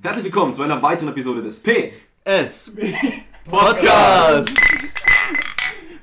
[0.00, 1.92] Herzlich willkommen zu einer weiteren Episode des P.
[2.22, 2.72] S.
[3.44, 4.56] Podcast.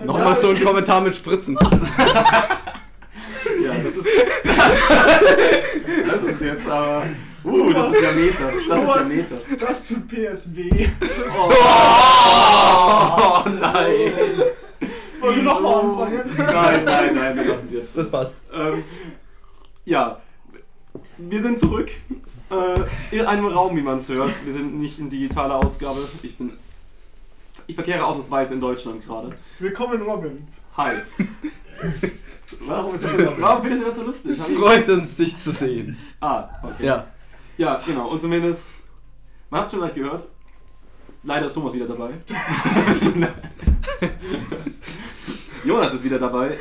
[0.03, 1.57] Nochmal so ein Kommentar mit Spritzen.
[3.63, 4.05] Ja, das ist.
[6.05, 7.05] Das, ist jetzt aber.
[7.45, 8.51] Uh, das ist ja Meter.
[8.67, 9.35] Das Thomas, ist ja Meter.
[9.65, 10.89] Das tut PS weh.
[11.33, 11.53] Oh,
[13.45, 14.13] nein!
[15.21, 16.35] Wollen wir nochmal anfangen?
[16.37, 17.97] Nein, nein, nein, wir lassen es jetzt.
[17.97, 18.35] Das passt.
[18.53, 18.83] Ähm,
[19.85, 20.19] ja,
[21.17, 21.91] wir sind zurück.
[22.49, 22.81] Äh,
[23.15, 24.31] in einem Raum, wie man es hört.
[24.45, 26.07] Wir sind nicht in digitaler Ausgabe.
[26.23, 26.53] Ich bin.
[27.67, 29.35] Ich verkehre ausnahmsweise in Deutschland gerade.
[29.59, 30.47] Willkommen, Robin.
[30.77, 30.97] Hi.
[32.59, 34.39] Warum, ist das denn, warum findest du das so lustig?
[34.39, 35.97] Hab ich- Freut uns, dich zu sehen.
[36.21, 36.85] Ah, okay.
[36.85, 37.07] Ja.
[37.57, 38.09] Ja, genau.
[38.09, 38.85] Und zumindest,
[39.49, 40.27] man hat es schon gleich gehört.
[41.23, 42.11] Leider ist Thomas wieder dabei.
[45.65, 46.57] Jonas ist wieder dabei.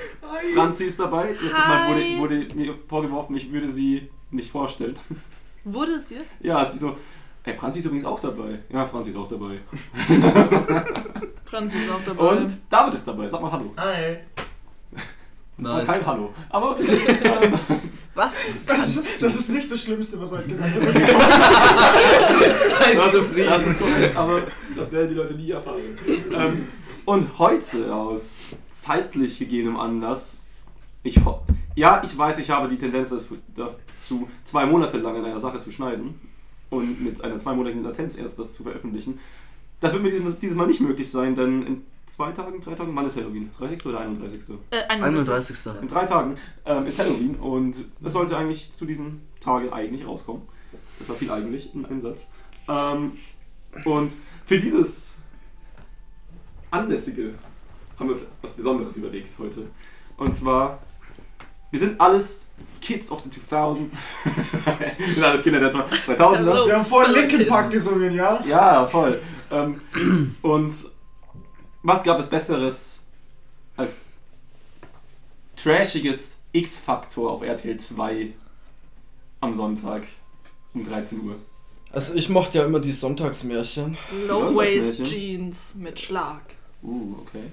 [0.55, 1.31] Franzi ist dabei.
[1.33, 4.99] Letztes Mal wurde, wurde mir vorgeworfen, ich würde sie nicht vorstellen.
[5.65, 6.21] Wurde es dir?
[6.41, 6.97] Ja, ist sie so.
[7.45, 8.59] Ey, Franzi ist übrigens auch dabei.
[8.71, 9.59] Ja, Franzi ist auch dabei.
[11.45, 12.29] Franzi ist auch dabei.
[12.37, 13.29] Und David ist dabei.
[13.29, 13.73] Sag mal Hallo.
[13.77, 14.17] Hi.
[15.57, 15.87] Das war Nice.
[15.89, 16.35] kein Hallo.
[16.51, 16.77] Aber
[18.15, 18.55] Was?
[18.67, 20.83] Das ist, das ist nicht das Schlimmste, was heute gesagt hat.
[20.83, 20.97] Seid
[22.97, 23.65] Das zufrieden.
[23.67, 24.43] ist korrekt, aber
[24.77, 25.81] das werden die Leute nie erfahren.
[26.33, 26.69] ähm,
[27.05, 30.45] und heute aus zeitlich gegebenem Anlass,
[31.03, 31.43] ich ho-
[31.75, 33.11] ja, ich weiß, ich habe die Tendenz
[33.55, 36.21] dazu, zwei Monate lang an einer Sache zu schneiden
[36.71, 39.19] und mit einer zweimonatigen Latenz erst das zu veröffentlichen.
[39.81, 42.95] Das wird mir dieses, dieses Mal nicht möglich sein, denn in zwei Tagen, drei Tagen,
[42.95, 43.51] wann ist Halloween?
[43.59, 43.87] 30.
[43.87, 44.57] oder 31.?
[44.71, 45.57] äh, 31.
[45.57, 45.83] 31.
[45.83, 50.43] In drei Tagen ähm, ist Halloween und das sollte eigentlich zu diesem Tage eigentlich rauskommen.
[50.99, 52.31] Das war viel eigentlich in einem Satz.
[52.69, 53.13] Ähm,
[53.85, 54.15] und
[54.47, 55.19] für dieses
[56.71, 57.35] Anlässige
[57.99, 59.67] haben wir was Besonderes überlegt heute.
[60.17, 60.83] Und zwar,
[61.75, 63.93] wir sind alles Kids of the 2000.
[64.97, 66.37] wir sind alles Kinder der 2000er.
[66.37, 66.67] Hello.
[66.67, 67.49] Wir haben vorhin Fellow Linkin.
[67.49, 68.45] Park gesungen, ja?
[68.47, 69.21] Ja, voll.
[69.51, 69.81] Ähm,
[70.43, 70.73] und
[71.83, 73.03] was gab es Besseres
[73.77, 73.97] als
[75.57, 78.33] trashiges X-Faktor auf RTL 2
[79.41, 80.05] am Sonntag
[80.75, 81.35] um 13 Uhr?
[81.91, 83.97] Also ich mochte ja immer die Sonntagsmärchen.
[84.29, 85.07] Low-Waist Sonntagsmärchen.
[85.07, 86.43] Jeans mit Schlag.
[86.85, 87.51] Uh, okay.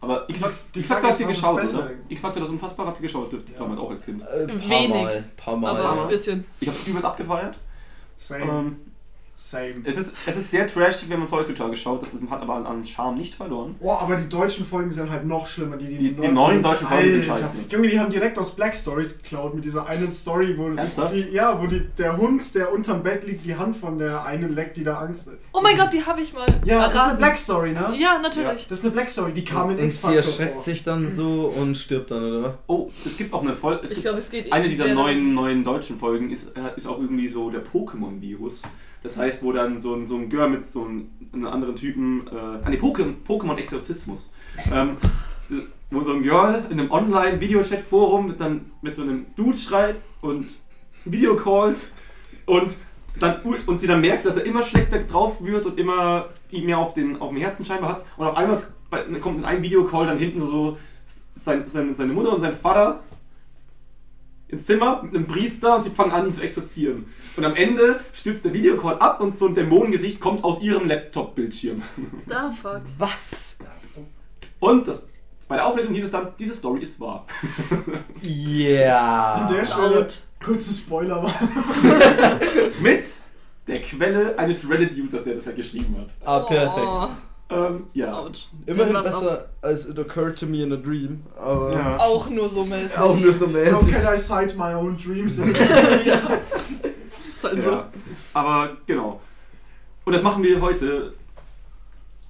[0.00, 0.40] Aber X-
[0.74, 1.90] Die X-Factor hast du ist, geschaut, oder?
[2.08, 3.58] X-Factor, das unfassbar habt ihr geschaut, dürft Ja.
[3.58, 4.22] damals auch als Kind.
[4.22, 4.90] Äh, paar Wenig.
[4.90, 5.24] Mal.
[5.36, 5.70] Paar Mal.
[5.76, 6.02] Aber Ja.
[6.02, 6.44] ein bisschen.
[6.60, 7.56] Ich hab's übelst abgefeiert.
[8.16, 8.44] Same.
[8.44, 8.76] Ähm,
[9.40, 9.82] Same.
[9.84, 12.02] es, ist, es ist sehr trashig, wenn man es heutzutage schaut.
[12.02, 13.76] Das ist, hat aber an Charme nicht verloren.
[13.80, 15.76] Boah, aber die deutschen Folgen sind halt noch schlimmer.
[15.76, 17.56] Die, Die- die neuen deutschen Folgen sind scheiße.
[17.70, 21.14] Junge, die haben direkt aus Black Stories geklaut mit dieser einen Story, wo, Ernsthaft?
[21.14, 24.52] die, ja, wo die, der Hund, der unterm Bett liegt, die Hand von der einen
[24.52, 25.34] leckt, die da Angst hat.
[25.52, 27.18] Oh mein Gott, die habe ich mal Ja, das ist eine erraten.
[27.18, 27.94] Black Story, ne?
[27.96, 28.66] Ja, natürlich.
[28.68, 30.62] Das ist eine Black Story, die kam in Und sie X-Factor erschreckt vor.
[30.62, 32.58] sich dann so und stirbt dann, oder?
[32.66, 33.86] Oh, es gibt auch eine Folge.
[33.86, 37.28] Ich glaube, es geht Eine dieser neuen, neuen deutschen Folgen ist, äh, ist auch irgendwie
[37.28, 38.62] so der Pokémon-Virus.
[39.02, 42.36] Das heißt, wo dann so ein, so ein Girl mit so einem, anderen Typen, äh,
[42.36, 44.30] ah, nee, Poké- Pokémon-Exorzismus,
[44.72, 44.96] ähm,
[45.90, 48.38] wo so ein Girl in einem Online-Videochat-Forum mit,
[48.82, 50.58] mit so einem Dude schreibt und
[51.04, 51.78] Videocallt
[52.46, 52.76] und,
[53.20, 56.92] dann, und sie dann merkt, dass er immer schlechter drauf wird und immer mehr auf,
[56.94, 58.04] den, auf dem Herzen scheinbar hat.
[58.16, 58.62] Und auf einmal
[59.20, 60.76] kommt in einem Videocall dann hinten so
[61.36, 63.00] sein, sein, seine Mutter und sein Vater
[64.48, 67.06] ins Zimmer mit einem Priester und sie fangen an, ihn zu exorzieren.
[67.36, 71.82] Und am Ende stürzt der Videocall ab und so ein Dämonengesicht kommt aus ihrem Laptop-Bildschirm.
[72.26, 72.82] Da, fuck.
[72.98, 73.58] Was?
[74.60, 75.04] Und das,
[75.46, 77.26] bei der Auflösung hieß es dann, diese Story ist wahr.
[78.22, 79.34] Ja.
[79.34, 80.08] An der Stelle,
[80.44, 81.34] kurze Spoiler war.
[82.80, 83.04] Mit
[83.66, 86.12] der Quelle eines Reddit-Users, der das ja geschrieben hat.
[86.24, 86.86] Ah, perfekt.
[86.86, 87.08] Oh,
[87.50, 88.12] Ähm, ja.
[88.20, 88.48] ouch.
[88.66, 91.22] Immerhin besser als It Occurred to Me in a Dream.
[91.38, 91.96] Aber Ja.
[91.98, 92.98] Auch, nur so mäßig.
[92.98, 93.94] auch nur so How mäßig.
[93.94, 95.38] can I cite my own dreams?
[96.04, 96.28] ja.
[97.28, 97.70] Ist halt so.
[97.70, 97.88] Ja.
[98.34, 99.20] Aber genau.
[100.04, 101.14] Und das machen wir heute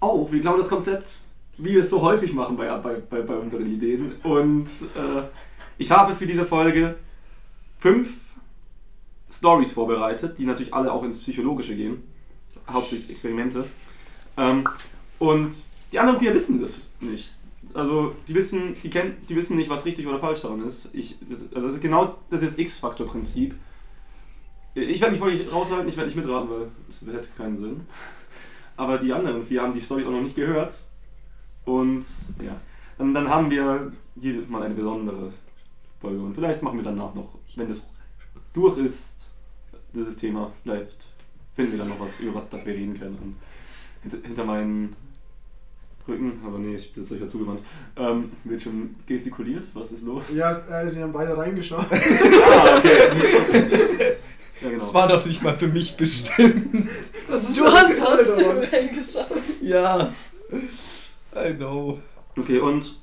[0.00, 0.30] auch.
[0.30, 1.18] Wir klauen das Konzept,
[1.56, 4.14] wie wir es so häufig machen bei, bei, bei, bei unseren Ideen.
[4.22, 5.22] Und äh,
[5.78, 6.94] ich habe für diese Folge
[7.80, 8.10] fünf
[9.30, 12.02] Stories vorbereitet, die natürlich alle auch ins Psychologische gehen.
[12.70, 13.64] Hauptsächlich Experimente.
[14.36, 14.64] Ähm,
[15.18, 17.32] und die anderen vier wissen das nicht.
[17.74, 20.88] Also die wissen, die kennen, die wissen nicht, was richtig oder falsch daran ist.
[20.92, 23.54] Ich, das, also das ist genau das ist X-Faktor-Prinzip.
[24.74, 27.80] Ich werde mich wirklich raushalten, ich werde nicht mitraten, weil es hätte keinen Sinn.
[28.76, 30.86] Aber die anderen vier haben die Storys auch noch nicht gehört.
[31.64, 32.04] Und
[32.42, 32.60] ja,
[32.96, 35.32] dann, dann haben wir jedes Mal eine besondere
[36.00, 36.20] Folge.
[36.20, 37.86] Und vielleicht machen wir danach noch, wenn das
[38.52, 39.32] durch ist,
[39.94, 41.08] dieses Thema, vielleicht
[41.54, 43.18] finden wir dann noch was, über was das wir reden können.
[43.20, 43.36] Und
[44.02, 44.96] hinter, hinter meinen
[46.08, 47.60] Rücken, aber nee, ich sitze euch ja zugewandt,
[47.96, 49.68] ähm, wird schon gestikuliert.
[49.74, 50.24] Was ist los?
[50.34, 51.84] ja, äh, sie haben beide reingeschaut.
[51.90, 54.16] Ah, okay.
[54.60, 54.78] Ja, genau.
[54.82, 56.74] Das war doch nicht mal für mich bestimmt.
[57.28, 59.26] Du das hast trotzdem reingeschaut.
[59.62, 60.12] Ja.
[61.36, 62.00] I know.
[62.36, 62.98] Okay, und,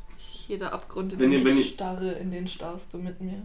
[0.48, 3.22] Jeder Abgrund, in Wenn den ihr- wenn ich ihr- starre, in den starrst du mit
[3.22, 3.42] mir.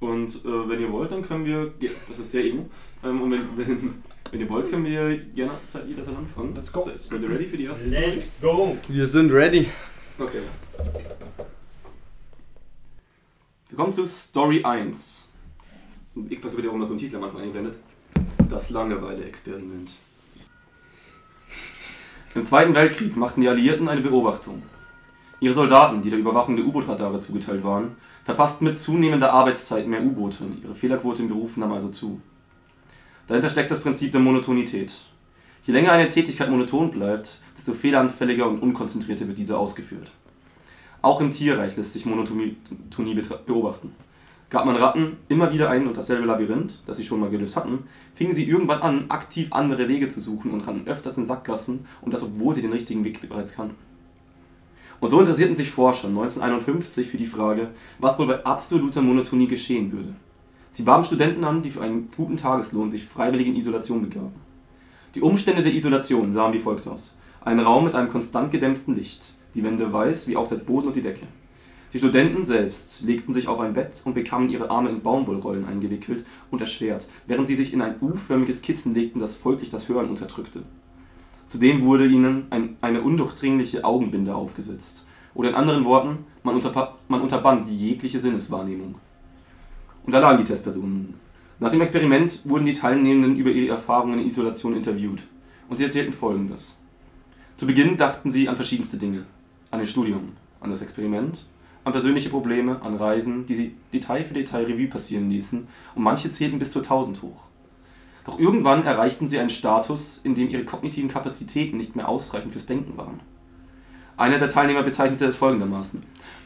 [0.00, 1.70] Und äh, wenn ihr wollt, dann können wir.
[1.78, 2.68] ge- Das ist sehr emo.
[3.04, 6.54] Ähm, und wenn, wenn, wenn ihr wollt, können wir gerne Zeit jederzeit anfangen.
[6.54, 6.84] Let's go.
[6.84, 8.04] Seid seid ihr ready für die erste Story?
[8.16, 8.76] Let's go!
[8.88, 9.68] Wir sind ready.
[10.18, 10.42] Okay.
[13.68, 15.28] Wir kommen zu Story 1.
[16.28, 17.78] Ich fragte wieder, warum da so ein Titel am Anfang eingeblendet.
[18.48, 19.90] Das Langeweile-Experiment.
[22.34, 24.62] Im Zweiten Weltkrieg machten die Alliierten eine Beobachtung.
[25.40, 27.96] Ihre Soldaten, die der Überwachung der U-Boot-Radare zugeteilt waren,
[28.28, 30.44] verpassten mit zunehmender Arbeitszeit mehr U-Boote.
[30.62, 32.20] Ihre Fehlerquote im Beruf nahm also zu.
[33.26, 34.92] Dahinter steckt das Prinzip der Monotonität.
[35.62, 40.10] Je länger eine Tätigkeit monoton bleibt, desto fehleranfälliger und unkonzentrierter wird diese ausgeführt.
[41.00, 42.58] Auch im Tierreich lässt sich Monotonie
[43.46, 43.94] beobachten.
[44.50, 47.84] Gab man Ratten immer wieder ein und dasselbe Labyrinth, das sie schon mal gelöst hatten,
[48.14, 52.12] fingen sie irgendwann an, aktiv andere Wege zu suchen und rannten öfters in Sackgassen und
[52.12, 53.87] das obwohl sie den richtigen Weg bereits kannten.
[55.00, 57.68] Und so interessierten sich Forscher 1951 für die Frage,
[57.98, 60.14] was wohl bei absoluter Monotonie geschehen würde.
[60.70, 64.34] Sie warben Studenten an, die für einen guten Tageslohn sich freiwillig in Isolation begaben.
[65.14, 67.16] Die Umstände der Isolation sahen wie folgt aus.
[67.40, 70.96] Ein Raum mit einem konstant gedämpften Licht, die Wände weiß, wie auch der Boden und
[70.96, 71.26] die Decke.
[71.92, 76.24] Die Studenten selbst legten sich auf ein Bett und bekamen ihre Arme in Baumwollrollen eingewickelt
[76.50, 80.64] und erschwert, während sie sich in ein U-förmiges Kissen legten, das folglich das Hören unterdrückte.
[81.48, 85.06] Zudem wurde ihnen ein, eine undurchdringliche Augenbinde aufgesetzt.
[85.34, 86.60] Oder in anderen Worten, man,
[87.08, 88.96] man unterband jegliche Sinneswahrnehmung.
[90.04, 91.14] Und da lagen die Testpersonen.
[91.58, 95.22] Nach dem Experiment wurden die Teilnehmenden über ihre Erfahrungen in Isolation interviewt.
[95.68, 96.78] Und sie erzählten folgendes.
[97.56, 99.24] Zu Beginn dachten sie an verschiedenste Dinge.
[99.70, 101.46] An ihr Studium, an das Experiment,
[101.84, 106.30] an persönliche Probleme, an Reisen, die sie Detail für Detail Revue passieren ließen und manche
[106.30, 107.47] zählten bis zu 1000 hoch.
[108.28, 112.66] Doch irgendwann erreichten sie einen Status, in dem ihre kognitiven Kapazitäten nicht mehr ausreichend fürs
[112.66, 113.20] Denken waren.
[114.18, 116.00] Einer der Teilnehmer bezeichnete es folgendermaßen: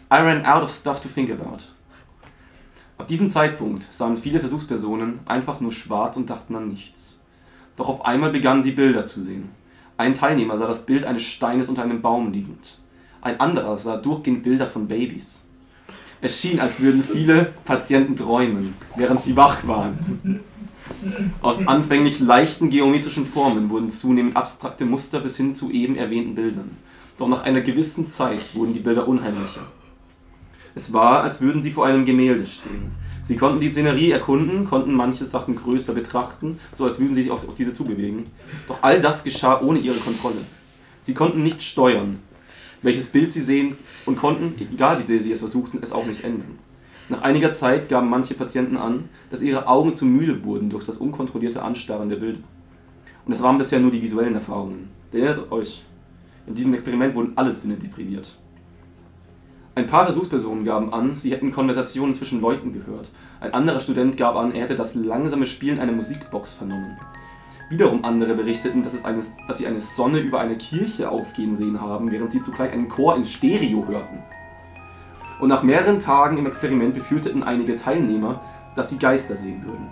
[0.08, 1.64] I ran out of stuff to think about.
[2.98, 7.18] Ab diesem Zeitpunkt sahen viele Versuchspersonen einfach nur schwarz und dachten an nichts.
[7.74, 9.48] Doch auf einmal begannen sie Bilder zu sehen.
[9.96, 12.78] Ein Teilnehmer sah das Bild eines Steines unter einem Baum liegend.
[13.22, 15.48] Ein anderer sah durchgehend Bilder von Babys.
[16.20, 20.44] Es schien, als würden viele Patienten träumen, während sie wach waren.
[21.40, 26.76] Aus anfänglich leichten geometrischen Formen wurden zunehmend abstrakte Muster bis hin zu eben erwähnten Bildern.
[27.18, 29.68] Doch nach einer gewissen Zeit wurden die Bilder unheimlicher.
[30.74, 32.92] Es war, als würden sie vor einem Gemälde stehen.
[33.22, 37.30] Sie konnten die Szenerie erkunden, konnten manche Sachen größer betrachten, so als würden sie sich
[37.30, 38.26] auf, auf diese zubewegen.
[38.66, 40.44] Doch all das geschah ohne ihre Kontrolle.
[41.02, 42.18] Sie konnten nicht steuern,
[42.80, 43.76] welches Bild sie sehen
[44.06, 46.58] und konnten, egal wie sehr sie es versuchten, es auch nicht ändern.
[47.12, 50.96] Nach einiger Zeit gaben manche Patienten an, dass ihre Augen zu müde wurden durch das
[50.96, 52.40] unkontrollierte Anstarren der Bilder.
[53.26, 54.88] Und das waren bisher nur die visuellen Erfahrungen.
[55.12, 55.84] Erinnert euch,
[56.46, 58.34] in diesem Experiment wurden alle Sinne depriviert.
[59.74, 63.10] Ein paar Versuchspersonen gaben an, sie hätten Konversationen zwischen Leuten gehört.
[63.40, 66.96] Ein anderer Student gab an, er hätte das langsame Spielen einer Musikbox vernommen.
[67.68, 71.78] Wiederum andere berichteten, dass, es eine, dass sie eine Sonne über eine Kirche aufgehen sehen
[71.78, 74.22] haben, während sie zugleich einen Chor in Stereo hörten.
[75.42, 78.40] Und nach mehreren Tagen im Experiment befürchteten einige Teilnehmer,
[78.76, 79.88] dass sie Geister sehen würden.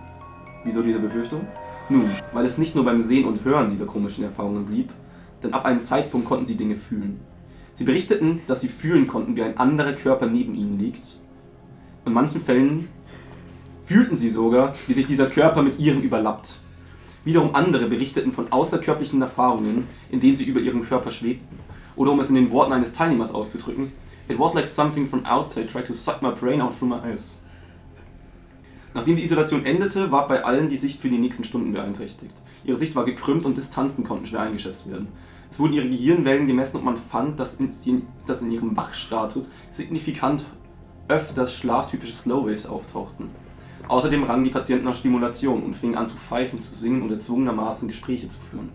[0.62, 1.40] Wieso diese Befürchtung?
[1.88, 4.90] Nun, weil es nicht nur beim Sehen und Hören dieser komischen Erfahrungen blieb,
[5.42, 7.18] denn ab einem Zeitpunkt konnten sie Dinge fühlen.
[7.72, 11.18] Sie berichteten, dass sie fühlen konnten, wie ein anderer Körper neben ihnen liegt.
[12.06, 12.86] In manchen Fällen
[13.82, 16.60] fühlten sie sogar, wie sich dieser Körper mit ihrem überlappt.
[17.24, 21.58] Wiederum andere berichteten von außerkörperlichen Erfahrungen, in denen sie über ihren Körper schwebten.
[21.96, 23.90] Oder um es in den Worten eines Teilnehmers auszudrücken,
[24.30, 27.40] It was like something from outside tried to suck my brain out through my eyes.
[28.94, 32.34] Nachdem die Isolation endete, war bei allen die Sicht für die nächsten Stunden beeinträchtigt.
[32.64, 35.08] Ihre Sicht war gekrümmt und Distanzen konnten schwer eingeschätzt werden.
[35.50, 37.72] Es wurden ihre Gehirnwellen gemessen und man fand, dass in,
[38.24, 40.44] dass in ihrem Wachstatus signifikant
[41.08, 43.30] öfters schlaftypische Slowwaves auftauchten.
[43.88, 47.88] Außerdem rangen die Patienten nach Stimulation und fingen an zu pfeifen, zu singen und erzwungenermaßen
[47.88, 48.68] Gespräche zu führen.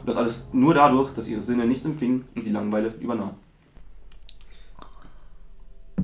[0.00, 3.34] Und das alles nur dadurch, dass ihre Sinne nichts empfingen und die Langeweile übernahm.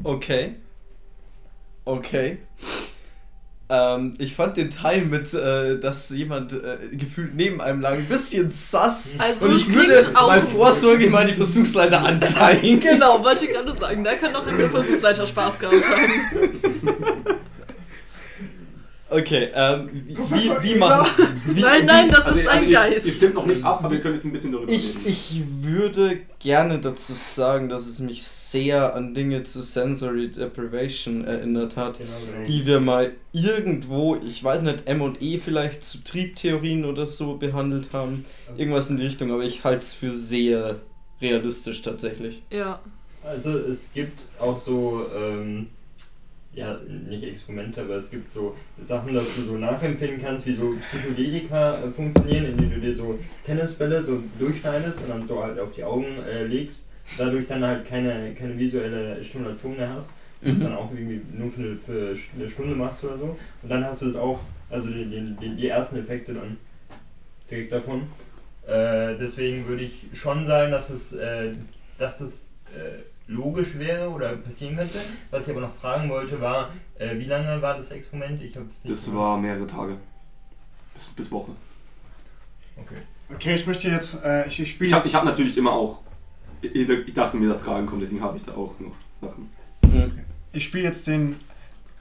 [0.04, 0.56] Okay.
[1.84, 2.38] Okay.
[3.68, 8.04] Ähm, ich fand den Teil mit, äh, dass jemand äh, gefühlt neben einem lag, ein
[8.04, 9.16] bisschen sass.
[9.18, 12.80] Also und ich würde mal vorsorglich mal die Versuchsleiter anzeigen.
[12.80, 14.04] Genau, wollte ich gerade sagen.
[14.04, 17.02] Da kann doch ein Versuchsleiter Spaß gehabt haben.
[19.14, 20.74] Okay, ähm, wie, wie, wie.
[21.54, 23.06] Wie, Nein, nein, das Also, ist also ein ich, Geist.
[23.06, 25.00] Ihr stimmt noch nicht ab, aber wir können jetzt ein bisschen darüber Ich, reden.
[25.06, 31.76] ich würde gerne dazu sagen, dass es mich sehr an Dinge zu Sensory Deprivation erinnert
[31.76, 32.10] hat, Genau.
[32.46, 38.24] die wir mal irgendwo, ich weiß nicht, M&E vielleicht zu Triebtheorien oder so behandelt haben.
[38.56, 40.76] Irgendwas in die Richtung, aber ich halte es für sehr
[41.20, 42.42] realistisch tatsächlich.
[42.50, 42.80] Ja.
[43.24, 45.68] Also es gibt auch so, ähm,
[46.54, 46.78] ja,
[47.08, 51.78] nicht Experimente, aber es gibt so Sachen, dass du so nachempfinden kannst, wie so Psychedelika
[51.78, 55.82] äh, funktionieren, indem du dir so Tennisbälle so durchschneidest und dann so halt auf die
[55.84, 60.12] Augen äh, legst, dadurch dann halt keine, keine visuelle Stimulation mehr hast.
[60.44, 60.62] Und Mhm.
[60.64, 63.36] dann auch irgendwie nur für eine, für eine Stunde machst oder so.
[63.62, 64.40] Und dann hast du es auch,
[64.70, 66.56] also die, die, die, die ersten Effekte dann
[67.48, 68.02] direkt davon.
[68.66, 71.52] Äh, deswegen würde ich schon sagen, dass es, äh,
[71.96, 74.98] dass das äh, logisch wäre oder passieren könnte.
[75.30, 78.40] Was ich aber noch fragen wollte, war, äh, wie lange war das Experiment?
[78.42, 79.14] Ich hab's nicht Das gewusst.
[79.16, 79.96] war mehrere Tage.
[80.94, 81.52] Bis, bis Woche.
[82.76, 82.96] Okay.
[83.34, 86.00] Okay, ich möchte jetzt, äh, ich, ich spiele Ich habe hab natürlich immer auch.
[86.60, 89.48] Ich, ich dachte mir, dass Fragen kommen, deswegen habe ich da auch noch Sachen.
[89.84, 90.20] Mhm.
[90.52, 91.36] Ich spiele jetzt den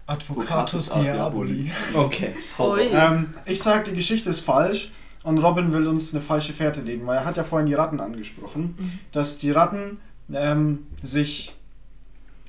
[0.07, 1.71] Advocatus Diaboli.
[1.93, 2.33] Okay.
[2.59, 4.91] Ähm, ich sage, die Geschichte ist falsch
[5.23, 7.99] und Robin will uns eine falsche Fährte legen, weil er hat ja vorhin die Ratten
[7.99, 8.99] angesprochen, Mhm.
[9.13, 9.99] dass die Ratten
[10.33, 11.53] ähm, sich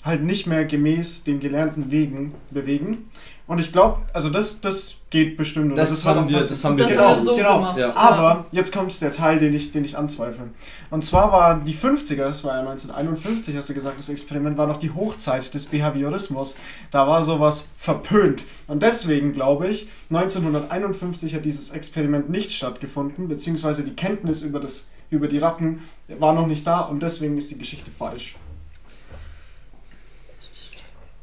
[0.04, 3.08] halt nicht mehr gemäß den gelernten Wegen bewegen.
[3.46, 5.72] Und ich glaube, also das, das geht bestimmt.
[5.72, 6.48] oder Das wird haben wir- passieren.
[6.48, 7.56] das haben wir Das genau, haben wir so genau.
[7.58, 7.78] gemacht.
[7.78, 7.96] Ja.
[7.96, 10.44] Aber jetzt kommt der Teil, den ich, den ich anzweifle.
[10.90, 14.66] Und zwar waren die 50er, das war ja 1951, hast du gesagt, das Experiment war
[14.66, 16.56] noch die Hochzeit des Behaviorismus.
[16.90, 18.44] Da war sowas verpönt.
[18.68, 24.88] Und deswegen glaube ich, 1951 hat dieses Experiment nicht stattgefunden, beziehungsweise die Kenntnis über, das,
[25.12, 28.36] über die Ratten war noch nicht da und deswegen ist die Geschichte falsch.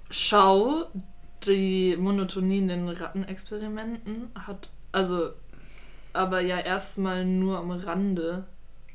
[0.10, 0.86] Schau,
[1.46, 5.30] die Monotonie in den Rattenexperimenten hat, also,
[6.14, 8.46] aber ja erstmal nur am Rande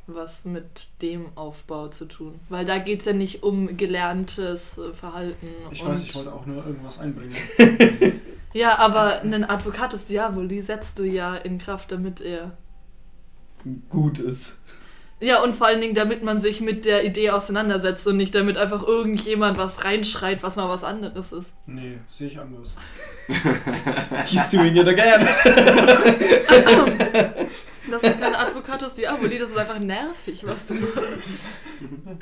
[0.06, 2.38] was mit dem Aufbau zu tun.
[2.50, 5.48] Weil da geht es ja nicht um gelerntes äh, Verhalten.
[5.70, 7.34] Ich weiß, ich wollte auch nur irgendwas einbringen.
[8.54, 12.56] Ja, aber einen Advocatus Diaboli setzt du ja in Kraft, damit er.
[13.90, 14.60] Gut ist.
[15.24, 18.58] Ja, und vor allen Dingen, damit man sich mit der Idee auseinandersetzt und nicht damit
[18.58, 21.50] einfach irgendjemand was reinschreit, was mal was anderes ist.
[21.66, 22.74] Nee, sehe ich anders.
[24.26, 25.26] He's doing it again.
[27.90, 30.98] Das ist kein Advocatus Diaboli, das ist einfach nervig, was du machst.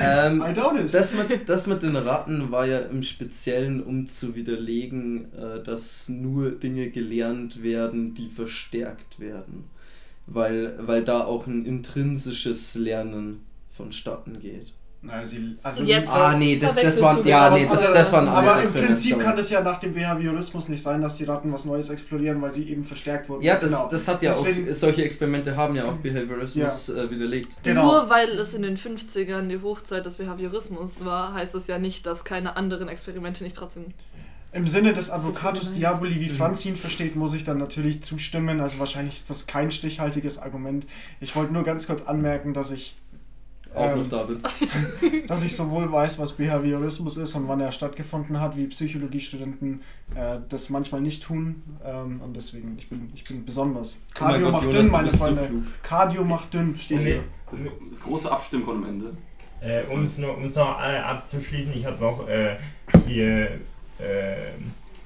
[0.00, 0.92] ähm, I doubt it.
[0.92, 6.08] Das mit, das mit den Ratten war ja im Speziellen, um zu widerlegen, äh, dass
[6.08, 9.70] nur Dinge gelernt werden, die verstärkt werden.
[10.34, 14.72] Weil, weil da auch ein intrinsisches Lernen vonstatten geht.
[15.04, 18.28] Na, sie, also Jetzt- Ah, nee, das, das waren, ja, aber nee, das, das waren
[18.28, 21.52] alles Aber im Prinzip kann das ja nach dem Behaviorismus nicht sein, dass die Ratten
[21.52, 23.42] was Neues explorieren, weil sie eben verstärkt wurden.
[23.42, 23.88] Ja, das, Genau.
[23.90, 27.50] das hat ja Deswegen- auch, solche Experimente haben ja auch Behaviorismus äh, widerlegt.
[27.64, 27.84] Genau.
[27.84, 32.06] Nur weil es in den 50ern die Hochzeit des Behaviorismus war, heißt das ja nicht,
[32.06, 33.86] dass keine anderen Experimente nicht trotzdem.
[34.52, 35.72] Im Sinne des Advocatus.
[35.72, 36.34] Diaboli, wie Mhm.
[36.34, 38.60] Franz ihn versteht, muss ich dann natürlich zustimmen.
[38.60, 40.86] Also wahrscheinlich ist das kein stichhaltiges Argument.
[41.20, 42.94] Ich wollte nur ganz kurz anmerken, dass ich,
[43.74, 44.42] Auch Ähm, noch da bin.
[45.28, 49.80] dass ich sowohl weiß, was Behaviorismus ist und wann er stattgefunden hat, wie Psychologiestudenten
[50.14, 51.62] äh, das manchmal nicht tun.
[51.82, 53.96] Ähm, und deswegen, ich bin, ich bin besonders.
[54.10, 55.46] Oh Cardio Gott, macht Jonas, dünn, meine so Freunde.
[55.46, 55.62] klug.
[55.82, 57.24] Cardio macht dünn, steht Und hier.
[57.50, 59.16] Das, das große Abstimmen kommt am Ende.
[59.62, 62.56] Äh, um es noch, um's noch äh, abzuschließen, ich habe noch äh,
[63.06, 63.58] hier,
[63.98, 64.34] äh,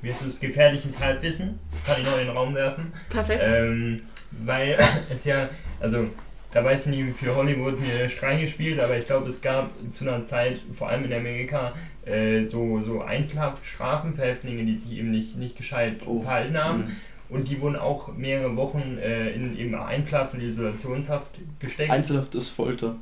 [0.02, 2.92] wie ist es, gefährliches Halbwissen, kann ich noch in den Raum werfen.
[3.10, 3.42] Perfekt.
[3.44, 4.78] Ähm, weil
[5.10, 5.48] es ja,
[5.80, 6.08] also
[6.52, 9.70] da weiß ich nicht, wie viel Hollywood mir Streiche spielt, aber ich glaube, es gab
[9.90, 11.74] zu einer Zeit, vor allem in Amerika,
[12.06, 16.20] äh, so, so Einzelhaftstrafen für Häftlinge, die sich eben nicht, nicht gescheit Oh.
[16.22, 16.78] verhalten haben.
[16.78, 16.96] Mhm.
[17.28, 21.26] Und die wurden auch mehrere Wochen äh, in eben Einzelhaft und Isolationshaft
[21.58, 21.90] gesteckt.
[21.90, 22.96] Einzelhaft ist Folter.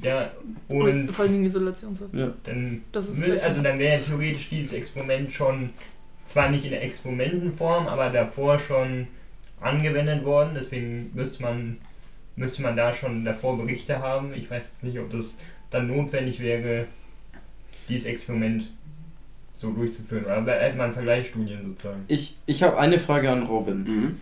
[0.00, 0.30] Ja,
[0.68, 2.12] und und vor Dingen Isolationshaft.
[2.14, 2.32] Ja.
[2.44, 2.82] dann,
[3.42, 5.70] also dann wäre theoretisch dieses Experiment schon,
[6.24, 9.06] zwar nicht in der Experimentenform, aber davor schon
[9.60, 10.50] angewendet worden.
[10.54, 11.78] Deswegen müsste man,
[12.36, 14.32] müsste man da schon davor Berichte haben.
[14.34, 15.36] Ich weiß jetzt nicht, ob das
[15.70, 16.86] dann notwendig wäre,
[17.88, 18.70] dieses Experiment
[19.52, 20.26] so durchzuführen.
[20.26, 22.04] Aber hätte man Vergleichsstudien sozusagen.
[22.08, 23.84] Ich, ich habe eine Frage an Robin.
[23.84, 24.20] Mhm.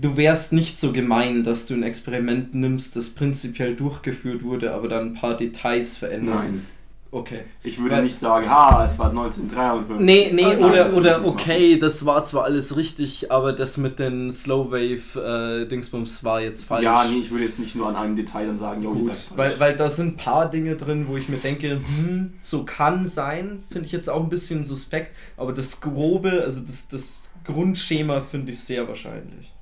[0.00, 4.88] Du wärst nicht so gemein, dass du ein Experiment nimmst, das prinzipiell durchgeführt wurde, aber
[4.88, 6.52] dann ein paar Details veränderst.
[6.52, 6.66] Nein.
[7.10, 7.42] Okay.
[7.62, 10.04] Ich würde Weil- nicht sagen, ha, es war 1953.
[10.04, 10.64] Nee, nee, Okay.
[10.64, 15.68] oder, oder okay, das war zwar alles richtig, aber das mit den Slow Wave äh,
[15.68, 16.82] Dingsbums war jetzt falsch.
[16.82, 19.76] Ja, nee, ich würde jetzt nicht nur an einem Detail dann sagen, Gut, weil, weil
[19.76, 23.86] da sind ein paar Dinge drin, wo ich mir denke, hm, so kann sein, finde
[23.86, 28.58] ich jetzt auch ein bisschen suspekt, aber das Grobe, also das, das Grundschema finde ich
[28.58, 29.53] sehr wahrscheinlich.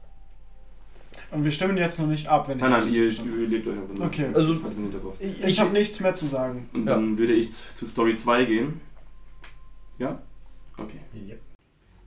[1.33, 3.67] Und wir stimmen jetzt noch nicht ab, wenn ich Nein, nein, ihr, verstanden ihr legt
[3.67, 4.07] euch einfach nur.
[4.07, 4.27] Okay.
[4.35, 4.61] Also-.
[5.19, 6.69] Ich, ich habe nichts mehr zu sagen.
[6.75, 6.95] Und Ja.
[6.95, 8.81] dann würde ich zu Story 2 gehen.
[9.99, 10.21] Ja?
[10.77, 10.99] Okay.
[11.27, 11.37] Ja.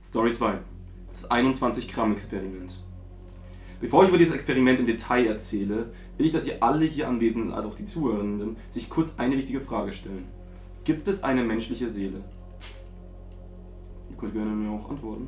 [0.02, 0.58] Story 2.
[1.12, 2.78] Das 21-Gramm-Experiment.
[3.80, 7.52] Bevor ich über dieses Experiment im Detail erzähle, will ich, dass ihr alle hier Anwesenden,
[7.52, 10.24] als auch die Zuhörenden, sich kurz eine wichtige Frage stellen.
[10.84, 12.22] Gibt es eine menschliche Seele?
[14.08, 15.26] Ihr könnt gerne mir auch antworten.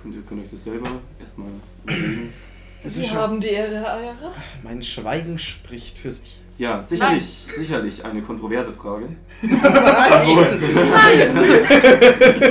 [0.00, 1.48] Könnt ihr könnt euch das selber erstmal
[1.84, 2.32] überlegen.
[2.82, 4.32] Es Sie ist schon, haben die Ehre, Herr Ayara.
[4.62, 6.40] Mein Schweigen spricht für sich.
[6.58, 9.08] Ja, sicherlich, sicherlich eine kontroverse Frage.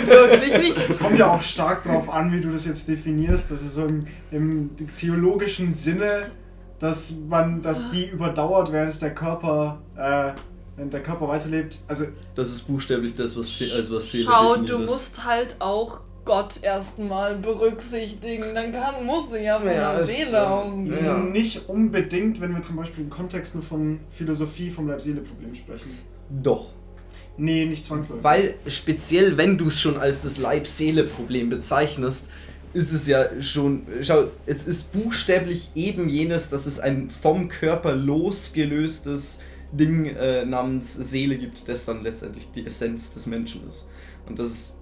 [0.07, 0.89] Wirklich nicht.
[0.89, 3.51] es kommt ja auch stark darauf an, wie du das jetzt definierst.
[3.51, 4.00] Das ist so im,
[4.31, 6.31] im theologischen Sinne,
[6.79, 10.31] dass man, dass die überdauert, während der Körper, äh,
[10.75, 11.77] während der Körper weiterlebt.
[11.88, 12.05] Also
[12.36, 14.89] Das ist buchstäblich das, was, Se also was Seele Schau, definiert du ist.
[14.89, 18.53] musst halt auch Gott erstmal berücksichtigen.
[18.53, 21.03] Dann kann, muss sie ja von Ja, der Seele ausgehen.
[21.03, 21.17] Ja.
[21.17, 25.98] nicht unbedingt, wenn wir zum Beispiel in Kontexten von Philosophie vom Leib-Seele-Problem sprechen.
[26.29, 26.67] Doch.
[27.36, 28.24] Nee, nicht zwangsläufig.
[28.24, 32.29] Weil speziell, wenn du es schon als das Leib-Seele-Problem bezeichnest,
[32.74, 37.95] ist es ja schon, schau, es ist buchstäblich eben jenes, dass es ein vom Körper
[37.95, 39.39] losgelöstes
[39.71, 43.89] Ding äh, namens Seele gibt, das dann letztendlich die Essenz des Menschen ist.
[44.27, 44.81] Und das ist,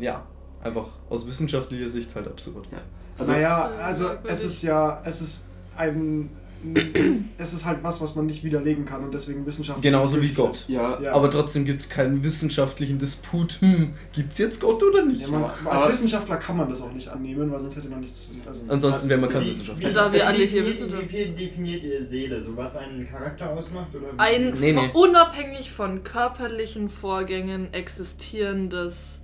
[0.00, 0.26] ja,
[0.66, 2.66] einfach aus wissenschaftlicher Sicht halt absurd.
[2.72, 2.78] Ja.
[3.18, 5.46] Also, naja, Äh, also es ist ja, es ist
[5.76, 6.30] ein,
[7.38, 9.82] es ist halt was, was man nicht widerlegen kann und deswegen wissenschaftlich.
[9.82, 10.64] Genauso wie Gott.
[10.68, 11.12] ja, Ja.
[11.12, 15.22] Aber trotzdem gibt es keinen wissenschaftlichen Disput, hm, gibt es jetzt Gott oder nicht?
[15.22, 18.30] Ja, man, als Wissenschaftler kann man das auch nicht annehmen, weil sonst hätte man nichts.
[18.46, 19.88] Also, Ansonsten wäre man kein Wie- Wissenschaftler.
[19.88, 22.42] wie- Da wir wie alle hier definiert- wissen, Wie viel definiert ihr Seele?
[22.42, 23.94] So was einen Charakter ausmacht?
[23.94, 24.08] Oder?
[24.18, 24.90] Ein Nee, nee.
[24.94, 29.20] unabhängig von körperlichen Vorgängen existierendes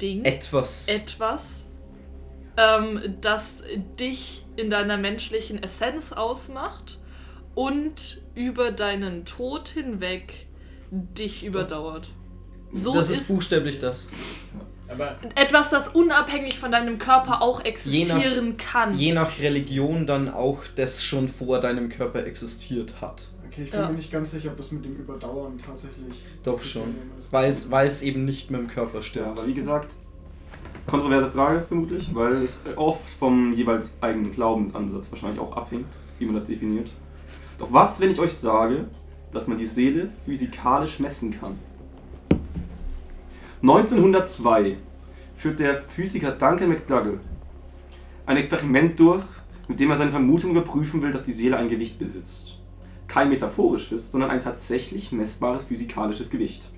[0.00, 0.88] Ding, Etwas.
[0.88, 1.66] etwas,
[2.56, 3.62] ähm, das
[3.98, 6.98] dich in deiner menschlichen Essenz ausmacht
[7.54, 10.46] und über deinen Tod hinweg
[10.90, 12.08] dich überdauert.
[12.72, 14.08] So das ist ist buchstäblich das.
[14.88, 18.96] Aber etwas, das unabhängig von deinem Körper auch Je existieren kann.
[18.96, 23.28] je nach Religion dann auch das schon vor deinem Körper existiert hat.
[23.56, 23.88] Okay, ich bin Ja.
[23.88, 26.14] mir nicht ganz sicher, ob das mit dem Überdauern tatsächlich.
[26.42, 26.94] Doch schon.
[27.30, 29.26] Weil es, weil es eben nicht mit dem Körper Ja, stimmt.
[29.26, 29.94] aber wie gesagt,
[30.86, 35.86] kontroverse Frage vermutlich, weil es oft vom jeweils eigenen Glaubensansatz wahrscheinlich auch abhängt,
[36.18, 36.90] wie man das definiert.
[37.58, 38.84] Doch was, wenn ich euch sage,
[39.32, 41.58] dass man die Seele physikalisch messen kann?
[43.62, 44.76] 1902
[45.34, 47.20] führt der Physiker Duncan McDougall
[48.26, 49.24] ein Experiment durch,
[49.68, 52.55] mit dem er seine Vermutung überprüfen will, dass die Seele ein Gewicht besitzt.
[53.08, 56.68] Kein metaphorisches, sondern ein tatsächlich messbares physikalisches Gewicht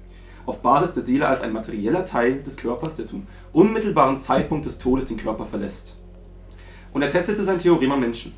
[0.48, 4.78] auf Basis der Seele als ein materieller Teil des Körpers, der zum unmittelbaren Zeitpunkt des
[4.78, 5.98] Todes den Körper verlässt.
[6.94, 8.32] Und er testete sein Theorem am Menschen.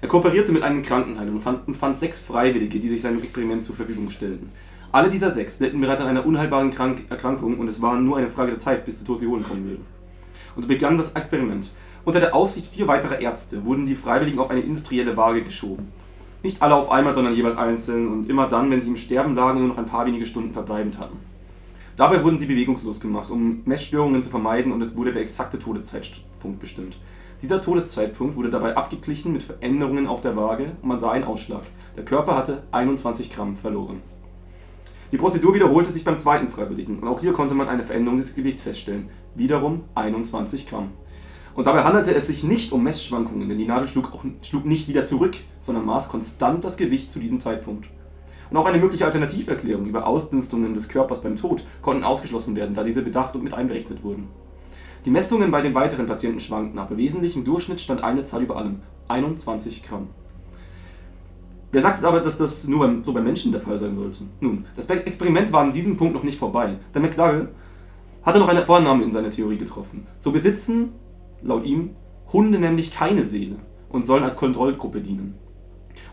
[0.00, 3.62] Er kooperierte mit einem Krankenheim und fand, und fand sechs Freiwillige, die sich seinem Experiment
[3.62, 4.50] zur Verfügung stellten.
[4.90, 8.30] Alle dieser sechs litten bereits an einer unheilbaren Krank Erkrankung und es war nur eine
[8.30, 9.82] Frage der Zeit, bis der Tod sie holen kommen würde.
[10.56, 11.70] Und so begann das Experiment.
[12.06, 15.92] Unter der Aufsicht vier weiterer Ärzte wurden die Freiwilligen auf eine industrielle Waage geschoben.
[16.42, 19.58] Nicht alle auf einmal, sondern jeweils einzeln und immer dann, wenn sie im Sterben lagen
[19.58, 21.18] und nur noch ein paar wenige Stunden verbleibend hatten.
[21.96, 26.60] Dabei wurden sie bewegungslos gemacht, um Messstörungen zu vermeiden und es wurde der exakte Todeszeitpunkt
[26.60, 26.96] bestimmt.
[27.42, 31.62] Dieser Todeszeitpunkt wurde dabei abgeglichen mit Veränderungen auf der Waage und man sah einen Ausschlag.
[31.96, 34.00] Der Körper hatte 21 Gramm verloren.
[35.10, 38.34] Die Prozedur wiederholte sich beim zweiten Freiwilligen und auch hier konnte man eine Veränderung des
[38.34, 39.08] Gewichts feststellen.
[39.34, 40.90] Wiederum 21 Gramm.
[41.58, 44.86] Und dabei handelte es sich nicht um Messschwankungen, denn die Nadel schlug, auch, schlug nicht
[44.86, 47.88] wieder zurück, sondern maß konstant das Gewicht zu diesem Zeitpunkt.
[48.48, 52.84] Und auch eine mögliche Alternativerklärung über Ausdünstungen des Körpers beim Tod konnten ausgeschlossen werden, da
[52.84, 54.28] diese bedacht und mit einberechnet wurden.
[55.04, 58.56] Die Messungen bei den weiteren Patienten schwankten, aber wesentlich im Durchschnitt stand eine Zahl über
[58.56, 60.06] allem: 21 Gramm.
[61.72, 64.20] Wer sagt jetzt aber, dass das nur beim, so beim Menschen der Fall sein sollte?
[64.38, 66.76] Nun, das Experiment war an diesem Punkt noch nicht vorbei.
[66.94, 67.48] Der McDougall
[68.22, 70.06] hatte noch eine Vornahme in seiner Theorie getroffen.
[70.20, 70.92] So besitzen,
[71.42, 71.90] laut ihm,
[72.32, 73.56] Hunde nämlich keine Seele
[73.88, 75.34] und sollen als Kontrollgruppe dienen.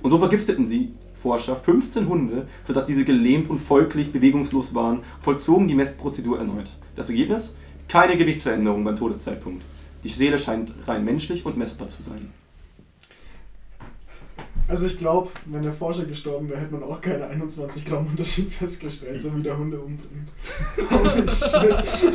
[0.01, 5.67] Und so vergifteten sie, Forscher, 15 Hunde, sodass diese gelähmt und folglich bewegungslos waren, vollzogen
[5.67, 6.69] die Messprozedur erneut.
[6.95, 7.55] Das Ergebnis?
[7.88, 9.63] Keine Gewichtsveränderung beim Todeszeitpunkt.
[10.03, 12.29] Die Seele scheint rein menschlich und messbar zu sein.
[14.67, 18.51] Also ich glaube, wenn der Forscher gestorben wäre, hätte man auch keine 21 Gramm Unterschied
[18.51, 20.30] festgestellt, so wie der Hunde umbringt.
[20.89, 22.13] Holy shit.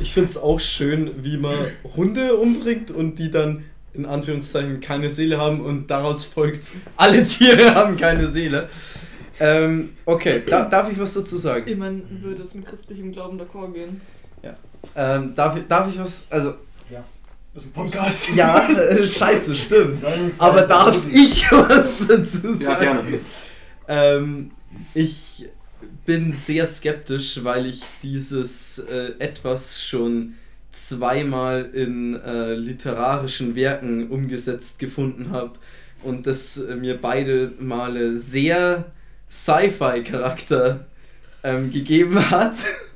[0.00, 1.54] Ich finde es auch schön, wie man
[1.96, 7.74] Hunde umbringt und die dann in Anführungszeichen keine Seele haben und daraus folgt, alle Tiere
[7.74, 8.68] haben keine Seele.
[9.40, 11.64] Ähm, okay, da, darf ich was dazu sagen?
[11.68, 14.00] Ich meine, würde es mit christlichem Glauben d'accord gehen.
[14.94, 16.26] Ähm, darf, ich- darf ich was?
[16.30, 16.54] Also,
[17.58, 18.28] Das ist ein Podcast.
[18.36, 20.00] ja, äh, scheiße, stimmt.
[20.38, 22.60] Aber darf ich was dazu sagen?
[22.60, 23.18] Ja, gerne.
[23.88, 24.50] Ähm,
[24.94, 25.48] ich
[26.06, 30.34] bin sehr skeptisch, weil ich dieses äh, etwas schon
[30.70, 35.54] zweimal in äh, literarischen Werken umgesetzt gefunden habe
[36.04, 38.92] und das äh, mir beide Male sehr
[39.28, 40.86] Sci-Fi-Charakter
[41.42, 42.54] ähm, gegeben hat.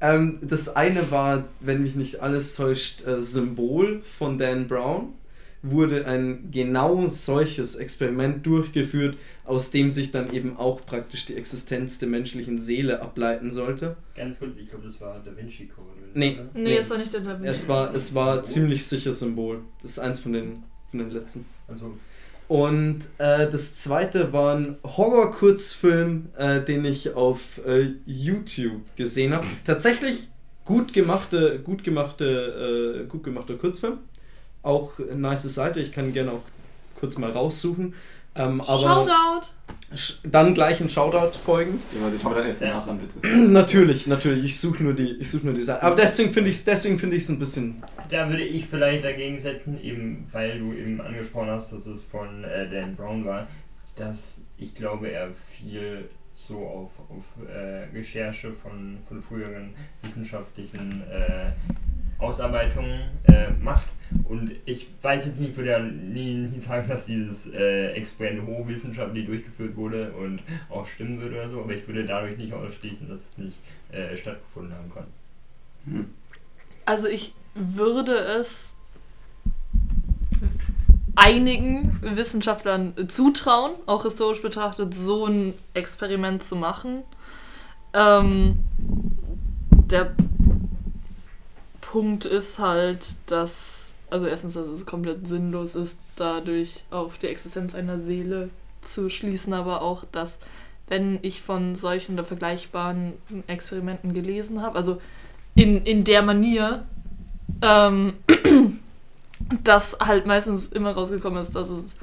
[0.00, 5.14] ähm, das eine war, wenn mich nicht alles täuscht, äh, Symbol von Dan Brown.
[5.62, 11.98] Wurde ein genau solches Experiment durchgeführt, aus dem sich dann eben auch praktisch die Existenz
[11.98, 13.96] der menschlichen Seele ableiten sollte.
[14.16, 15.88] Ganz kurz, ich glaube, das war Da Vinci Code.
[16.14, 16.38] Nee.
[16.40, 16.48] Oder?
[16.54, 17.50] Nee, es war nicht der Da Vinci.
[17.50, 19.60] Es war, es war ziemlich sicher Symbol.
[19.82, 21.44] Das ist eins von den, von den letzten.
[21.68, 21.92] Also,
[22.50, 29.46] Und äh, das zweite war ein Horror-Kurzfilm, äh, den ich auf äh, YouTube gesehen habe.
[29.64, 30.26] Tatsächlich
[30.64, 33.98] gut gemachte, gut gemachte, äh, gut gemachter Kurzfilm.
[34.64, 36.42] Auch eine nice Seite, ich kann gerne auch
[36.98, 37.94] kurz mal raussuchen.
[38.36, 39.46] Ähm, aber Shoutout!
[40.22, 41.80] dann gleich ein Shoutout folgen.
[42.00, 42.68] Ja, den dann erst Ja.
[42.68, 43.26] danach an, bitte.
[43.48, 45.82] natürlich, natürlich, ich suche nur die, ich suche nur die Seite.
[45.82, 47.82] Aber deswegen finde ich es deswegen finde ich es ein bisschen.
[48.08, 52.44] da würde ich vielleicht dagegen setzen, eben weil du eben angesprochen hast, dass es von
[52.44, 53.48] äh, Dan Brown war,
[53.96, 61.50] dass ich glaube, er viel so auf, auf äh, Recherche von, von früheren wissenschaftlichen äh,
[62.22, 63.86] Ausarbeitungen äh, macht.
[64.24, 69.26] Und ich weiß jetzt nicht, würde ja nie, nie sagen, dass dieses äh, Experiment hochwissenschaftlich
[69.26, 73.30] durchgeführt wurde und auch stimmen würde oder so, aber ich würde dadurch nicht ausschließen, dass
[73.30, 73.56] es nicht
[73.92, 75.06] äh, stattgefunden haben kann.
[75.84, 76.10] Hm.
[76.84, 78.74] Also ich würde es
[81.14, 87.02] einigen Wissenschaftlern zutrauen, auch historisch betrachtet, so ein Experiment zu machen.
[87.92, 88.58] Ähm,
[89.70, 90.14] der
[91.80, 93.79] Punkt ist halt, dass,
[94.10, 98.50] also erstens, dass es komplett sinnlos ist, dadurch auf die Existenz einer Seele
[98.82, 100.38] zu schließen, aber auch, dass,
[100.88, 103.14] wenn ich von solchen oder vergleichbaren
[103.46, 105.00] Experimenten gelesen habe, also
[105.54, 106.84] in, in der Manier,
[107.62, 108.14] ähm,
[109.64, 111.94] dass halt meistens immer rausgekommen ist, dass es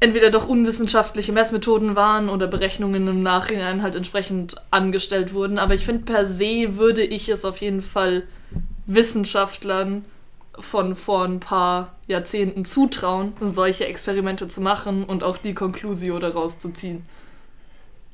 [0.00, 5.58] entweder doch unwissenschaftliche Messmethoden waren oder Berechnungen im Nachhinein halt entsprechend angestellt wurden.
[5.58, 8.22] Aber ich finde, per se würde ich es auf jeden Fall
[8.86, 10.04] Wissenschaftlern
[10.60, 16.58] von vor ein paar Jahrzehnten zutrauen, solche Experimente zu machen und auch die Conclusio daraus
[16.58, 17.04] zu ziehen.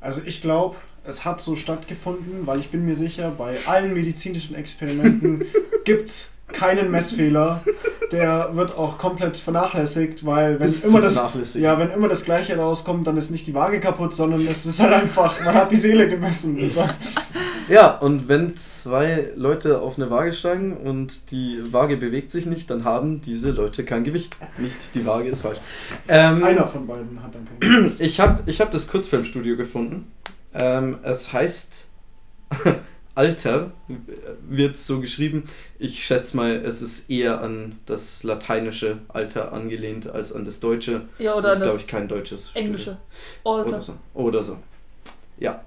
[0.00, 0.76] Also ich glaube,
[1.06, 5.44] es hat so stattgefunden, weil ich bin mir sicher, bei allen medizinischen Experimenten
[5.84, 7.62] gibt es keinen Messfehler.
[8.12, 12.56] Der wird auch komplett vernachlässigt, weil wenn Ist immer das ja, wenn immer das gleiche
[12.56, 15.76] rauskommt, dann ist nicht die Waage kaputt, sondern es ist halt einfach, man hat die
[15.76, 16.70] Seele gemessen.
[17.68, 22.70] Ja, und wenn zwei Leute auf eine Waage steigen und die Waage bewegt sich nicht,
[22.70, 24.36] dann haben diese Leute kein Gewicht.
[24.58, 25.58] Nicht die Waage ist falsch.
[26.06, 30.12] Ähm, Einer von beiden hat dann kein Ich habe ich hab das Kurzfilmstudio gefunden.
[30.52, 31.88] Ähm, es heißt
[33.16, 33.70] Alter,
[34.48, 35.44] wird so geschrieben.
[35.78, 41.02] Ich schätze mal, es ist eher an das lateinische Alter angelehnt als an das deutsche.
[41.18, 42.50] Ja, das ist, glaube ich, kein deutsches.
[42.54, 42.96] Englische.
[43.44, 43.82] Oder Alter.
[43.82, 43.94] so.
[44.14, 44.58] Oder so.
[45.38, 45.64] Ja.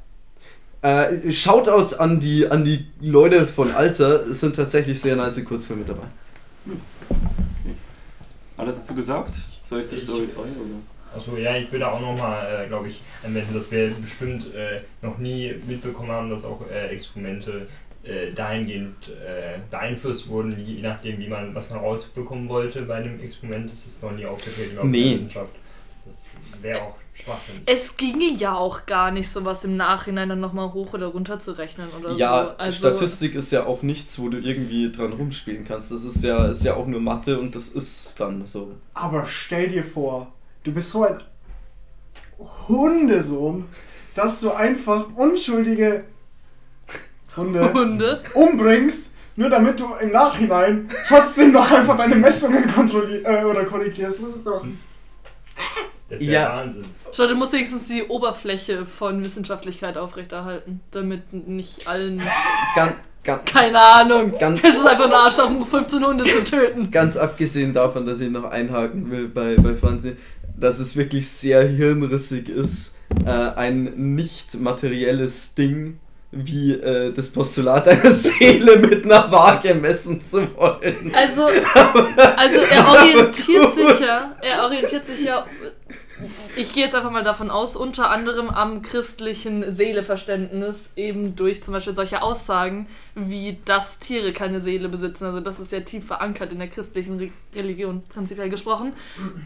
[0.81, 4.27] Äh, Shoutout an die, an die Leute von Alter.
[4.27, 6.03] Es sind tatsächlich sehr nice Kurzfilme dabei.
[8.57, 9.36] Alles dazu gesagt?
[9.63, 10.49] Soll ich Ich- Story 3 oder?
[11.17, 15.17] Achso, ja, ich würde auch nochmal, äh, glaube ich, anwenden, dass wir bestimmt äh, noch
[15.17, 17.67] nie mitbekommen haben, dass auch äh, Experimente
[18.03, 23.19] äh, dahingehend äh, beeinflusst wurden, je nachdem, wie man, was man rausbekommen wollte bei einem
[23.19, 25.03] Experiment, das ist noch nie aufgetreten überhaupt in Nee.
[25.10, 25.49] der Wissenschaft.
[26.06, 26.25] Das
[26.62, 27.56] wäre auch Schwachsinn.
[27.65, 31.58] Es ginge ja auch gar nicht, sowas im Nachhinein dann nochmal hoch oder runter zu
[31.58, 32.58] rechnen oder Ja, so.
[32.58, 35.91] Also, Statistik ist ja auch nichts, wo du irgendwie dran rumspielen kannst.
[35.91, 38.71] Das ist ja, ist ja auch nur Mathe und das ist dann so.
[38.93, 40.32] Aber stell dir vor,
[40.67, 41.19] du bist so ein
[42.67, 43.65] Hundesohn,
[44.15, 46.03] dass du einfach unschuldige
[47.36, 48.21] Hunde Hunde.
[48.34, 54.21] umbringst, nur damit du im Nachhinein trotzdem noch einfach deine Messungen kontrollierst äh, oder korrigierst.
[54.21, 54.65] Das ist doch.
[56.10, 56.58] Das wäre Ja.
[56.58, 56.86] Wahnsinn.
[57.12, 62.21] Schau, du musst wenigstens die Oberfläche von Wissenschaftlichkeit aufrechterhalten, damit nicht allen.
[62.75, 64.34] Ganz, ganz, Keine Ahnung.
[64.39, 66.89] Ganz- es ist einfach ein Arschloch, 15 Hunde zu töten.
[66.91, 70.17] ganz abgesehen davon, dass ich noch einhaken will bei, bei Franzi,
[70.57, 75.99] dass es wirklich sehr hirnrissig ist, äh, ein nicht materielles Ding
[76.31, 81.11] wie äh, das Postulat einer Seele mit einer Waage messen zu wollen.
[81.13, 81.43] Also,
[82.35, 85.45] also er orientiert sich ja, er orientiert sich ja
[86.56, 91.73] ich gehe jetzt einfach mal davon aus, unter anderem am christlichen Seeleverständnis, eben durch zum
[91.73, 95.25] Beispiel solche Aussagen, wie dass Tiere keine Seele besitzen.
[95.25, 98.93] Also das ist ja tief verankert in der christlichen Re Religion, prinzipiell gesprochen.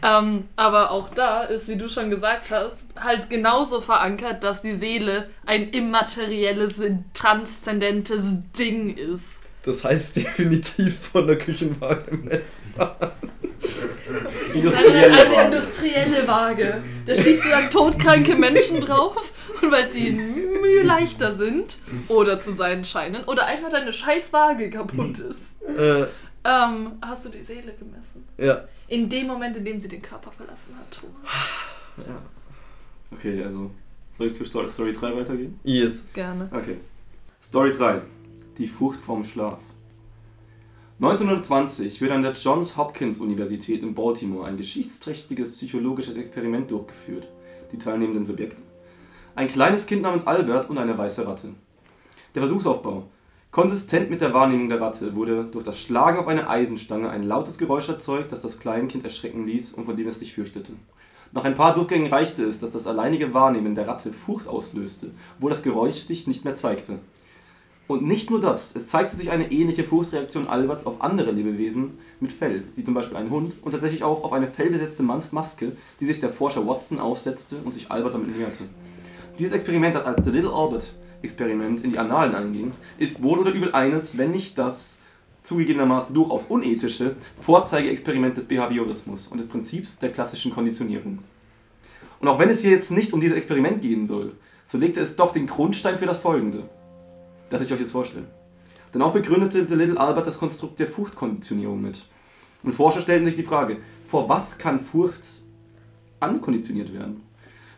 [0.02, 4.74] Ähm, aber auch da ist, wie du schon gesagt hast, halt genauso verankert, dass die
[4.74, 6.80] Seele ein immaterielles,
[7.14, 9.44] transzendentes Ding ist.
[9.64, 13.12] Das heißt definitiv von der Küchenwaage messbar.
[14.12, 15.44] Eine, Industrielle eine Waage.
[15.46, 16.82] industrielle Waage.
[17.06, 22.52] Da schiebst du dann todkranke Menschen drauf und weil die Mühe leichter sind oder zu
[22.52, 26.06] sein scheinen oder einfach deine scheiß Waage kaputt ist, äh,
[26.44, 28.26] ähm, hast du die Seele gemessen.
[28.38, 28.64] ja.
[28.88, 32.06] In dem Moment, in dem sie den Körper verlassen hat, Thomas.
[32.06, 32.22] ja.
[33.10, 33.70] Okay, also
[34.10, 35.58] soll ich zu Story, Story 3 weitergehen?
[35.64, 36.08] Yes.
[36.12, 36.48] Gerne.
[36.52, 36.76] Okay.
[37.42, 38.02] Story 3.
[38.58, 39.60] Die Furcht vorm Schlaf.
[41.02, 47.26] 1920 wird an der Johns Hopkins Universität in Baltimore ein geschichtsträchtiges psychologisches Experiment durchgeführt.
[47.72, 48.62] Die teilnehmenden Subjekte.
[49.34, 51.48] Ein kleines Kind namens Albert und eine weiße Ratte.
[52.36, 53.08] Der Versuchsaufbau.
[53.50, 57.58] Konsistent mit der Wahrnehmung der Ratte wurde durch das Schlagen auf eine Eisenstange ein lautes
[57.58, 60.74] Geräusch erzeugt, das das Kleinkind erschrecken ließ und von dem es sich fürchtete.
[61.32, 65.50] Nach ein paar Durchgängen reichte es, dass das alleinige Wahrnehmen der Ratte Furcht auslöste, obwohl
[65.50, 67.00] das Geräusch sich nicht mehr zeigte.
[67.88, 72.32] Und nicht nur das, es zeigte sich eine ähnliche Furchtreaktion Alberts auf andere Lebewesen mit
[72.32, 76.04] Fell, wie zum Beispiel ein Hund, und tatsächlich auch auf eine fellbesetzte Mas- Maske, die
[76.04, 78.64] sich der Forscher Watson aussetzte und sich Albert damit näherte.
[79.38, 80.92] Dieses Experiment, das als The Little Albert
[81.22, 84.98] Experiment in die Annalen einging, ist wohl oder übel eines, wenn nicht das
[85.42, 91.18] zugegebenermaßen durchaus unethische Vorzeigeexperiment des Behaviorismus und des Prinzips der klassischen Konditionierung.
[92.20, 94.32] Und auch wenn es hier jetzt nicht um dieses Experiment gehen soll,
[94.66, 96.68] so legte es doch den Grundstein für das folgende,
[97.52, 98.26] das ich euch jetzt vorstelle.
[98.92, 102.04] Denn auch begründete The Little Albert das Konstrukt der Furchtkonditionierung mit.
[102.62, 105.42] Und Forscher stellten sich die Frage, vor was kann Furcht
[106.20, 107.22] ankonditioniert werden?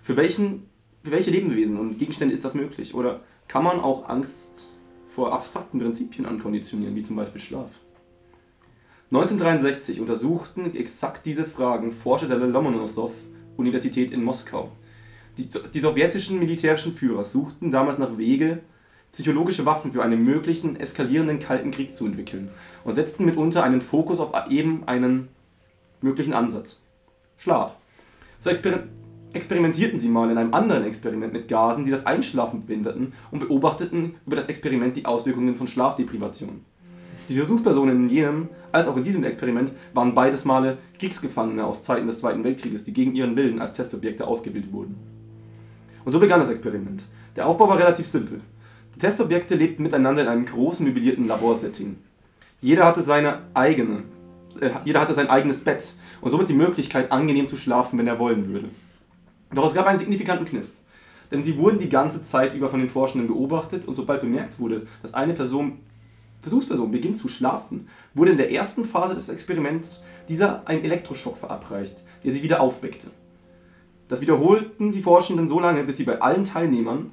[0.02, 0.68] Für, welchen,
[1.02, 2.94] für welche Lebewesen und Gegenstände ist das möglich?
[2.94, 4.70] Oder kann man auch Angst
[5.08, 7.70] vor abstrakten Prinzipien ankonditionieren, wie zum Beispiel Schlaf?
[9.10, 14.72] 1963 untersuchten exakt diese Fragen Forscher der Lomonossow-Universität in Moskau.
[15.36, 18.60] Die, die sowjetischen militärischen Führer suchten damals nach Wege,
[19.14, 22.50] psychologische Waffen für einen möglichen eskalierenden Kalten Krieg zu entwickeln
[22.82, 25.28] und setzten mitunter einen Fokus auf eben einen
[26.00, 26.82] möglichen Ansatz.
[27.36, 27.76] Schlaf.
[28.40, 28.82] So exper
[29.32, 34.16] experimentierten sie mal in einem anderen Experiment mit Gasen, die das Einschlafen behinderten und beobachteten
[34.26, 36.64] über das Experiment die Auswirkungen von Schlafdeprivation.
[37.28, 42.08] Die Versuchspersonen in jenem als auch in diesem Experiment waren beides Male Kriegsgefangene aus Zeiten
[42.08, 44.96] des Zweiten Weltkrieges, die gegen ihren Willen als Testobjekte ausgebildet wurden.
[46.04, 47.04] Und so begann das Experiment.
[47.36, 48.40] Der Aufbau war relativ simpel.
[48.94, 51.96] Die Testobjekte lebten miteinander in einem großen möblierten Laborsetting.
[52.60, 54.04] Jeder hatte seine eigene,
[54.60, 58.20] äh, jeder hatte sein eigenes Bett und somit die Möglichkeit, angenehm zu schlafen, wenn er
[58.20, 58.68] wollen würde.
[59.52, 60.68] Doch es gab einen signifikanten Kniff.
[61.30, 64.86] Denn sie wurden die ganze Zeit über von den Forschenden beobachtet und sobald bemerkt wurde,
[65.02, 65.80] dass eine Person,
[66.40, 72.04] Versuchsperson beginnt zu schlafen, wurde in der ersten Phase des Experiments dieser ein Elektroschock verabreicht,
[72.22, 73.10] der sie wieder aufweckte.
[74.06, 77.10] Das wiederholten die Forschenden so lange, bis sie bei allen Teilnehmern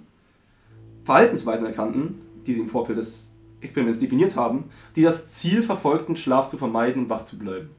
[1.12, 6.48] Verhaltensweisen erkannten, die sie im Vorfeld des Experiments definiert haben, die das Ziel verfolgten, Schlaf
[6.48, 7.72] zu vermeiden und wach zu bleiben.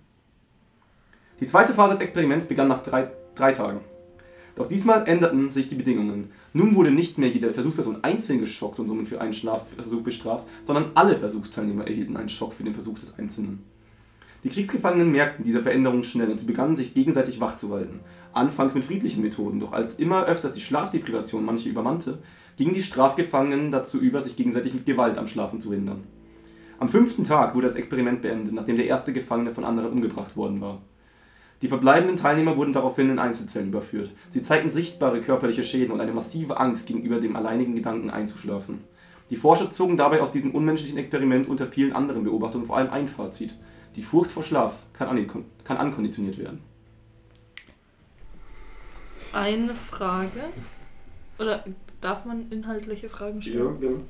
[1.41, 3.81] Die zweite Phase des Experiments begann nach drei, drei Tagen.
[4.55, 6.31] Doch diesmal änderten sich die Bedingungen.
[6.53, 10.91] Nun wurde nicht mehr jede Versuchsperson einzeln geschockt und somit für einen Schlafversuch bestraft, sondern
[10.93, 13.65] alle Versuchsteilnehmer erhielten einen Schock für den Versuch des Einzelnen.
[14.45, 18.01] Die Kriegsgefangenen merkten diese Veränderung schnell und sie begannen sich gegenseitig wach zu halten.
[18.35, 22.19] Anfangs mit friedlichen Methoden, doch als immer öfters die Schlafdeprivation manche übermannte,
[22.57, 26.05] gingen die Strafgefangenen dazu über, sich gegenseitig mit Gewalt am Schlafen zu hindern.
[26.79, 30.61] Am fünften Tag wurde das Experiment beendet, nachdem der erste Gefangene von anderen umgebracht worden
[30.61, 30.83] war.
[31.63, 34.11] Die verbleibenden Teilnehmer wurden daraufhin in Einzelzellen überführt.
[34.31, 38.81] Sie zeigten sichtbare körperliche Schäden und eine massive Angst gegenüber dem alleinigen Gedanken einzuschlafen.
[39.31, 43.07] Die Forscher zogen dabei aus diesem unmenschlichen Experiment unter vielen anderen Beobachtungen vor allem ein
[43.07, 43.55] Fazit.
[43.95, 46.61] Die Furcht vor Schlaf kann, ankon kann ankonditioniert werden.
[49.33, 50.43] Eine Frage.
[51.39, 51.65] Oder
[52.03, 53.81] darf man inhaltliche Fragen stellen?
[53.81, 54.01] genau.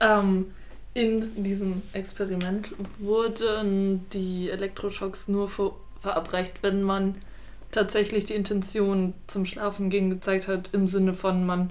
[0.00, 0.46] Ähm,
[0.94, 7.16] in diesem Experiment wurden die Elektroschocks nur ver verabreicht, wenn man
[7.72, 11.70] tatsächlich die Intention zum Schlafen gehen gezeigt hat, im Sinne von man,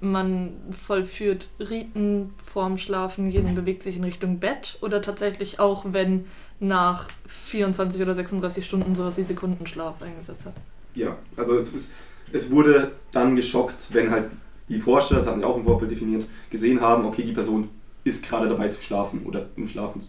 [0.00, 6.26] man vollführt Riten vorm Schlafen, jeder bewegt sich in Richtung Bett oder tatsächlich auch, wenn
[6.60, 10.54] nach 24 oder 36 Stunden sowas wie Sekundenschlaf eingesetzt hat.
[10.94, 11.92] Ja, also es, ist,
[12.32, 14.28] es wurde dann geschockt, wenn halt
[14.68, 17.70] die Forscher, das hatten wir auch im Vorfeld definiert, gesehen haben, okay, die Person
[18.04, 20.02] ist gerade dabei zu schlafen oder im Schlafen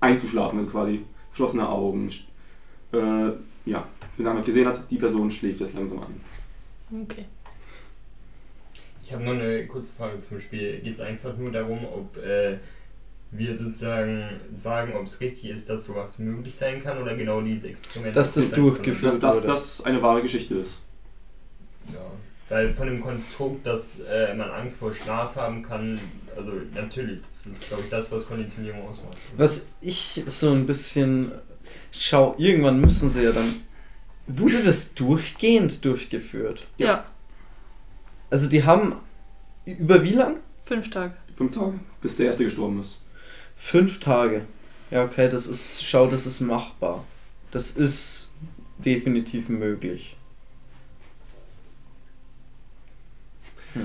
[0.00, 2.10] einzuschlafen, also quasi geschlossene Augen,
[2.92, 3.30] äh,
[3.66, 3.86] ja,
[4.16, 7.02] wenn man gesehen hat, die Person schläft jetzt langsam ein.
[7.02, 7.26] Okay.
[9.02, 10.80] Ich habe noch eine kurze Frage zum Spiel.
[10.80, 12.58] Geht es einfach nur darum, ob äh,
[13.30, 17.64] wir sozusagen sagen, ob es richtig ist, dass sowas möglich sein kann oder genau dieses
[17.64, 18.16] Experiment.
[18.16, 19.20] Dass das durchgeführt nur?
[19.20, 20.82] Dass das eine wahre Geschichte ist.
[21.92, 22.00] Ja,
[22.48, 25.98] weil von dem Konstrukt, dass äh, man Angst vor Schlaf haben kann,
[26.36, 29.16] also natürlich, das ist glaube ich das, was Konditionierung ausmacht.
[29.36, 31.32] Was ich so ein bisschen
[31.90, 33.62] schau, irgendwann müssen sie ja dann.
[34.28, 36.66] Wurde das durchgehend durchgeführt?
[36.78, 36.86] Ja.
[36.86, 37.04] Ja.
[38.28, 38.96] Also die haben
[39.64, 40.38] über wie lang?
[40.62, 41.14] Fünf Tage.
[41.36, 43.00] Fünf Tage, bis der erste gestorben ist.
[43.56, 44.42] Fünf Tage.
[44.90, 47.04] Ja, okay, das ist, schau, das ist machbar.
[47.50, 48.30] Das ist
[48.78, 50.16] definitiv möglich.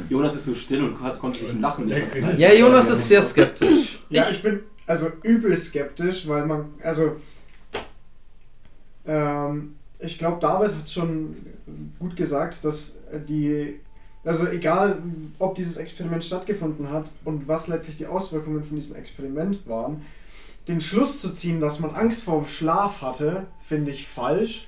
[0.10, 2.39] Jonas ist so still und hat, konnte sich im Lachen nicht verkneifen.
[2.39, 3.99] Ja, Jonas ist sehr skeptisch.
[4.10, 7.15] Ja, ich bin also übel skeptisch, weil man, also,
[9.06, 11.36] ähm, ich glaube, David hat schon
[11.99, 13.80] gut gesagt, dass die,
[14.23, 15.01] also egal,
[15.39, 20.01] ob dieses Experiment stattgefunden hat und was letztlich die Auswirkungen von diesem Experiment waren,
[20.67, 24.67] den Schluss zu ziehen, dass man Angst vor dem Schlaf hatte, finde ich falsch,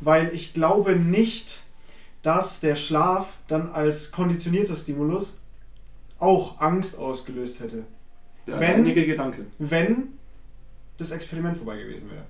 [0.00, 1.63] weil ich glaube nicht,
[2.24, 5.36] dass der Schlaf dann als konditionierter Stimulus
[6.18, 7.84] auch Angst ausgelöst hätte
[8.46, 9.46] Der Wenn- einige Gedanke.
[9.58, 10.08] wenn
[10.96, 12.24] das Experiment vorbei gewesen wäre.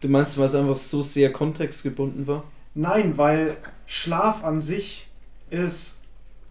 [0.00, 2.44] Du meinst, weil es einfach so sehr kontextgebunden war?
[2.74, 5.08] Nein, weil Schlaf an sich
[5.50, 6.00] ist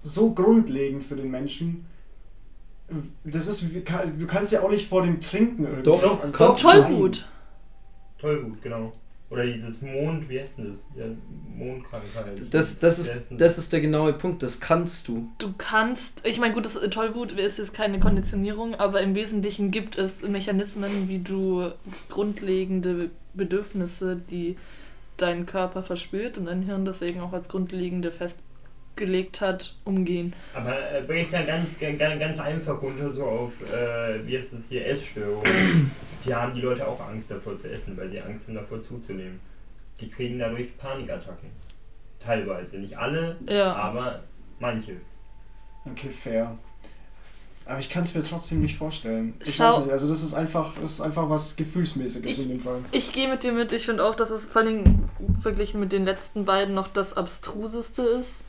[0.03, 1.85] so grundlegend für den Menschen.
[3.23, 5.83] Das ist, wie- du kannst ja auch nicht vor dem Trinken irgendwie.
[5.83, 6.09] Doch, du.
[6.09, 6.55] haben.
[6.57, 7.25] Tollwut.
[8.19, 8.91] Tollwut, genau.
[9.31, 10.81] Oder dieses Mond, wie heißt denn das?
[10.93, 11.05] Ja,
[11.55, 12.53] Mondkrankheit.
[12.53, 15.31] Das, das, ist, das ist der genaue Punkt, das kannst du.
[15.37, 19.97] Du kannst, ich meine, gut, das Tollwut ist jetzt keine Konditionierung, aber im Wesentlichen gibt
[19.97, 21.71] es Mechanismen, wie du
[22.09, 24.57] grundlegende Bedürfnisse, die
[25.15, 28.11] dein Körper verspürt und dein Hirn deswegen auch als grundlegende
[28.95, 30.33] festgelegt hat, umgehen.
[30.53, 34.53] Aber äh, bring es ja ganz, ganz, ganz einfach runter, so auf, äh, wie heißt
[34.53, 35.91] es hier, Essstörungen.
[36.25, 39.39] Die haben die Leute auch Angst davor zu essen, weil sie Angst haben davor zuzunehmen.
[39.99, 41.49] Die kriegen dadurch Panikattacken.
[42.23, 42.77] Teilweise.
[42.77, 43.73] Nicht alle, Ja.
[43.73, 44.21] aber
[44.59, 44.97] manche.
[45.89, 46.55] Okay, fair.
[47.65, 49.33] Aber ich kann es mir trotzdem nicht vorstellen.
[49.43, 52.49] Ich Schau- weiß nicht, also das ist einfach, das ist einfach was Gefühlsmäßiges Ich- in
[52.49, 52.79] dem Fall.
[52.91, 53.71] Ich gehe mit dir mit.
[53.71, 55.09] Ich finde auch, dass es vor allem
[55.41, 58.43] verglichen mit den letzten beiden noch das abstruseste ist.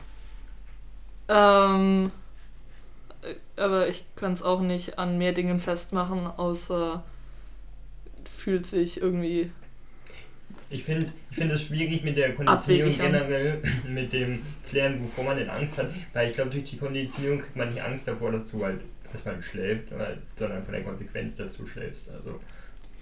[1.29, 2.11] Ähm,
[3.21, 7.03] äh, aber ich kann es auch nicht an mehr Dingen festmachen, außer
[8.29, 9.51] fühlt sich irgendwie.
[10.69, 12.99] Ich finde ich find es schwierig mit der Konditionierung an.
[12.99, 17.39] generell, mit dem Klären, wovor man denn Angst hat, weil ich glaube, durch die Konditionierung
[17.39, 18.81] kriegt man nicht Angst davor, dass du halt,
[19.11, 22.09] dass man schläft, weil- sondern von der Konsequenz, dass du schläfst.
[22.09, 22.39] Also,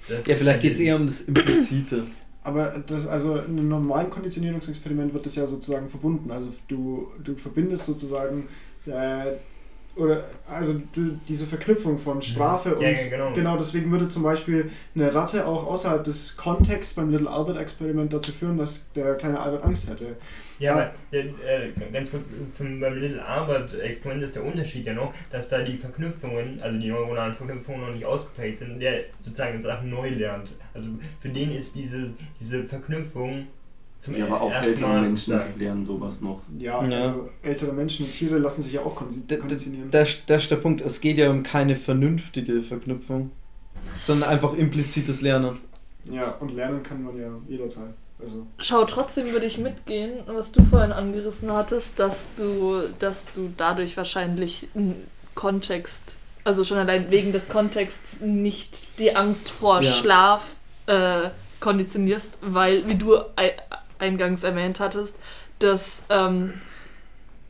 [0.07, 2.03] das Ja, vielleicht halt geht es eher um das Implizite.
[2.43, 6.31] Aber das, also in einem normalen Konditionierungsexperiment wird das ja sozusagen verbunden.
[6.31, 8.47] Also du, du verbindest sozusagen
[8.87, 9.33] äh,
[9.95, 13.57] oder also du, diese Verknüpfung von Strafe und Ja, ja, genau.
[13.57, 18.31] deswegen würde zum Beispiel eine Ratte auch außerhalb des Kontexts beim Little Albert Experiment dazu
[18.31, 20.15] führen, dass der kleine Albert Angst hätte.
[20.61, 24.93] Ja, aber äh, äh, ganz kurz zum beim Little Albert Experiment ist der Unterschied ja
[24.93, 29.59] noch, dass da die Verknüpfungen, also die neuronalen Verknüpfungen noch nicht ausgeprägt sind, der sozusagen
[29.61, 30.51] Sachen neu lernt.
[30.73, 33.47] Also für den ist diese, diese Verknüpfung
[33.99, 35.59] zum Ja, aber auch ältere Mal Menschen sozusagen.
[35.59, 36.41] lernen sowas noch.
[36.57, 36.97] Ja, Ja.
[36.97, 39.89] also ältere Menschen und Tiere lassen sich ja auch konditionieren.
[39.91, 40.81] Das, das ist der Punkt.
[40.81, 43.31] Es geht ja um keine vernünftige Verknüpfung,
[43.99, 45.57] sondern einfach implizites Lernen.
[46.05, 47.93] Ja, und lernen kann man ja jederzeit.
[48.21, 53.51] Also Schau, trotzdem würde ich mitgehen, was du vorhin angerissen hattest, dass du, dass du
[53.57, 59.91] dadurch wahrscheinlich einen Kontext, also schon allein wegen des Kontexts nicht die Angst vor Ja.
[59.91, 60.55] Schlaf
[60.87, 61.29] äh,
[61.59, 63.55] konditionierst, weil, wie du ei-
[63.99, 65.15] eingangs erwähnt hattest,
[65.59, 66.53] dass ähm,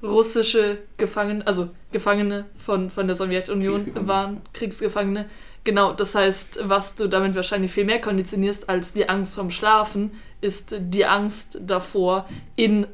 [0.03, 4.07] russische Gefangene, also Gefangene von, von der Sowjetunion Kriegsgefangene.
[4.07, 5.29] waren, Kriegsgefangene.
[5.63, 10.11] Genau, das heißt, was du damit wahrscheinlich viel mehr konditionierst als die Angst vom Schlafen,
[10.41, 12.87] ist die Angst davor, in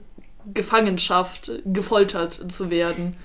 [0.53, 3.15] Gefangenschaft gefoltert zu werden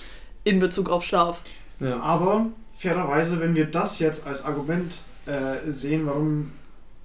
[0.45, 1.41] in Bezug auf Schlaf.
[1.79, 2.01] Ja.
[2.01, 4.93] Aber fairerweise, wenn wir das jetzt als Argument
[5.27, 6.53] äh, sehen, warum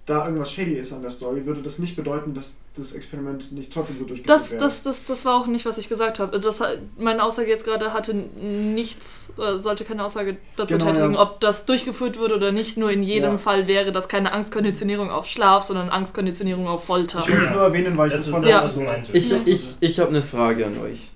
[0.07, 3.73] da irgendwas shady ist an der Story, würde das nicht bedeuten, dass das Experiment nicht
[3.73, 4.61] trotzdem so durchgeführt Das, wäre.
[4.61, 6.39] das, das, das war auch nicht, was ich gesagt habe.
[6.39, 6.63] Das,
[6.97, 11.21] meine Aussage jetzt gerade hatte nichts, äh, sollte keine Aussage dazu Genau, tätigen, ja.
[11.21, 12.77] ob das durchgeführt wurde oder nicht.
[12.77, 13.37] Nur in jedem Ja.
[13.37, 17.19] Fall wäre das keine Angstkonditionierung auf Schlaf, sondern Angstkonditionierung auf Folter.
[17.19, 19.01] Ich will es nur erwähnen, weil ich Das das, von das, Ja.
[19.11, 21.11] Ich, ich, ich habe eine Frage an euch.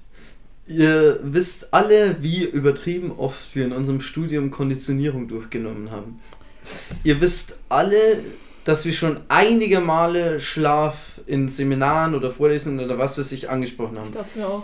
[0.67, 6.19] Ihr wisst alle, wie übertrieben oft wir in unserem Studium Konditionierung durchgenommen haben.
[7.03, 8.19] Ihr wisst alle,
[8.63, 13.97] dass wir schon einige Male Schlaf in Seminaren oder Vorlesungen oder was weiß ich angesprochen
[13.99, 14.11] haben.
[14.13, 14.63] Das mir auch.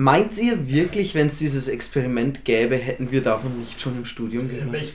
[0.00, 4.48] Meint ihr wirklich, wenn es dieses Experiment gäbe, hätten wir davon nicht schon im Studium
[4.48, 4.72] gehört?
[4.80, 4.94] Ich,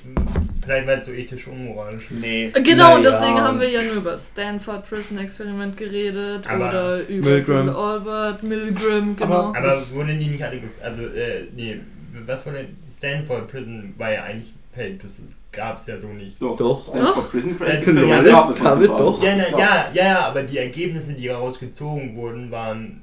[0.64, 2.22] vielleicht weil es so ethisch unmoralisch ist.
[2.22, 2.52] Nee.
[2.54, 7.08] Äh, Genau, und deswegen haben wir ja nur über Stanford Prison Experiment geredet Aber oder
[7.10, 7.70] über Milgram.
[7.70, 9.26] Albert, Milgram, genau.
[9.50, 11.82] Aber- Aber wurden die nicht alle Also, äh, nee,
[12.26, 15.22] was wurde Stanford Prison war ja eigentlich fake, das
[15.54, 16.42] gab es ja so nicht.
[16.42, 16.58] Doch.
[16.58, 16.94] Doch.
[16.96, 17.32] Doch.
[17.32, 19.24] Prison Äh, Experiment ja, gab es David, mal doch.
[19.24, 23.02] Ja, Das na, ja, ja, ja, aber die Ergebnisse, die daraus gezogen wurden, waren.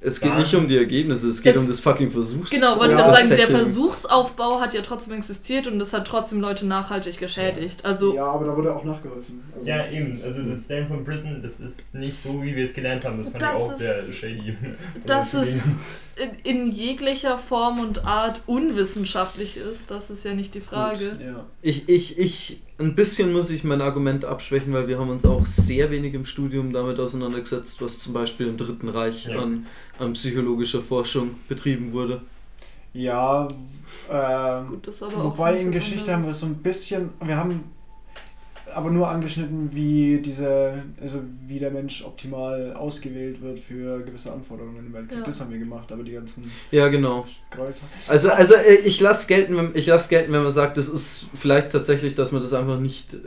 [0.00, 2.50] Es geht nicht um die Ergebnisse, es geht Es- um das fucking Versuchs.
[2.50, 3.46] Genau, wollte ich Ja, gerade das sagen, der.
[3.48, 7.84] Versuchsaufbau hat ja trotzdem existiert und das hat trotzdem Leute nachhaltig geschädigt.
[7.84, 9.42] Also, Ja, aber da wurde auch nachgeholfen.
[9.56, 10.12] Also, Ja, das eben.
[10.12, 13.18] ist- Also, das Stanford Prison, das ist nicht so, wie wir es gelernt haben.
[13.18, 14.56] Das fand Das ich auch ist- sehr shady.
[15.04, 15.34] Oder es
[16.44, 21.18] in, in jeglicher Form und Art unwissenschaftlich ist, das ist ja nicht die Frage.
[21.24, 21.44] Ja.
[21.62, 25.46] Ich, ich, ich, ein bisschen muss ich mein Argument abschwächen, weil wir haben uns auch
[25.46, 29.40] sehr wenig im Studium damit auseinandergesetzt, was zum Beispiel im Dritten Reich Ja.
[29.40, 29.66] an,
[29.98, 32.22] an psychologischer Forschung betrieben wurde.
[32.92, 33.48] Ja,
[34.10, 37.36] ähm, Gut, das ist aber auch wobei in Geschichte haben wir so ein bisschen, wir
[37.36, 37.64] haben
[38.74, 44.86] aber nur angeschnitten, wie diese, also wie der Mensch optimal ausgewählt wird für gewisse Anforderungen
[44.86, 45.18] im Weltkrieg.
[45.18, 45.24] Ja.
[45.24, 47.26] Das haben wir gemacht, aber die ganzen Ja, genau.
[47.50, 47.86] Gräueltaten.
[48.06, 51.28] Also, also äh, ich lasse gelten, wenn, ich lass gelten, wenn man sagt, das ist
[51.34, 53.18] vielleicht tatsächlich, dass man das einfach nicht äh,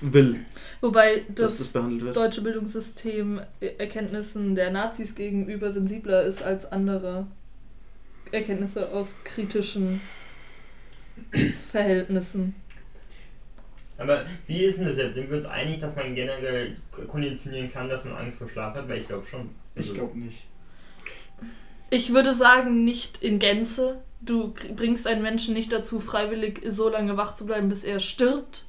[0.00, 0.40] will,
[0.80, 2.16] Wobei das das behandelt wird.
[2.16, 7.26] deutsche Bildungssystem Erkenntnissen der Nazis gegenüber sensibler ist als andere
[8.32, 10.00] Erkenntnisse aus kritischen
[11.70, 12.54] Verhältnissen.
[13.98, 15.14] Aber wie ist denn das jetzt?
[15.14, 16.76] Sind wir uns einig, dass man generell
[17.08, 18.88] konditionieren kann, dass man Angst vor Schlaf hat?
[18.88, 19.50] Weil ich glaube schon.
[19.74, 20.46] Ich glaube nicht.
[21.90, 24.02] Ich würde sagen, nicht in Gänze.
[24.20, 28.64] Du bringst einen Menschen nicht dazu, freiwillig so lange wach zu bleiben, bis er stirbt.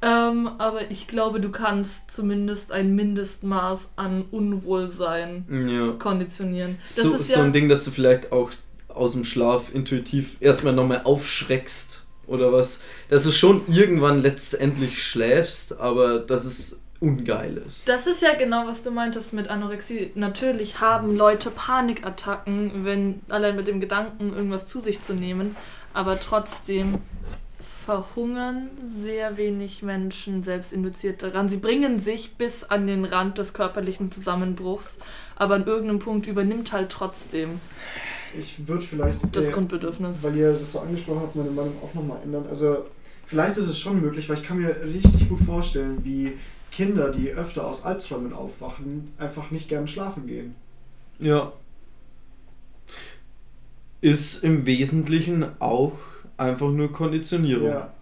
[0.00, 5.92] Ähm, aber ich glaube, du kannst zumindest ein Mindestmaß an Unwohlsein Ja.
[5.98, 6.78] konditionieren.
[6.82, 8.50] Das So, ist so ja, ein Ding, dass du vielleicht auch
[8.88, 12.82] aus dem Schlaf intuitiv erstmal nochmal aufschreckst oder was.
[13.08, 17.88] Dass du schon irgendwann letztendlich schläfst, aber dass es ungeil ist.
[17.88, 20.10] das ist ja genau, was du meintest mit Anorexie.
[20.14, 25.56] Natürlich haben Leute Panikattacken, wenn allein mit dem Gedanken, irgendwas zu sich zu nehmen,
[25.94, 26.98] aber trotzdem
[27.86, 31.48] verhungern sehr wenig Menschen selbst induziert daran.
[31.48, 34.98] Sie bringen sich bis an den Rand des körperlichen Zusammenbruchs,
[35.36, 37.60] aber an irgendeinem Punkt übernimmt halt trotzdem
[38.36, 40.22] Ich würde vielleicht, das äh, Grundbedürfnis.
[40.22, 42.44] weil ihr das so angesprochen habt, meine Meinung auch nochmal ändern.
[42.50, 42.86] Also
[43.26, 46.32] vielleicht ist es schon möglich, weil ich kann mir richtig gut vorstellen, wie
[46.70, 50.54] Kinder, die öfter aus Albträumen aufwachen, einfach nicht gern schlafen gehen.
[51.18, 51.52] Ja.
[54.00, 55.94] Ist im Wesentlichen auch
[56.36, 57.68] einfach nur Konditionierung.
[57.68, 57.92] Ja.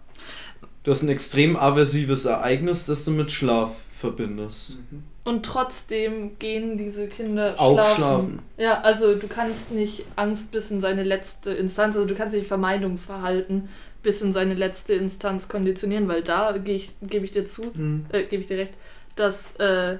[0.83, 4.77] Du hast ein extrem aversives Ereignis, das du mit Schlaf verbindest.
[4.91, 5.03] Mhm.
[5.27, 7.95] Und trotzdem gehen diese Kinder Auch schlafen.
[7.95, 8.39] schlafen.
[8.57, 12.47] Ja, also du kannst nicht Angst bis in seine letzte Instanz, also du kannst nicht
[12.47, 13.67] Vermeidungsverhalten
[14.03, 18.05] bis in seine letzte Instanz konditionieren, weil da geh ich, gebe ich dir zu, Mhm.
[18.13, 18.73] äh, gebe ich dir recht,
[19.17, 19.97] dass, äh,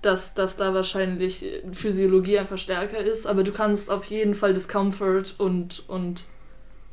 [0.00, 5.34] dass, dass da wahrscheinlich Physiologie einfach stärker ist, aber du kannst auf jeden Fall Discomfort
[5.38, 6.24] und, und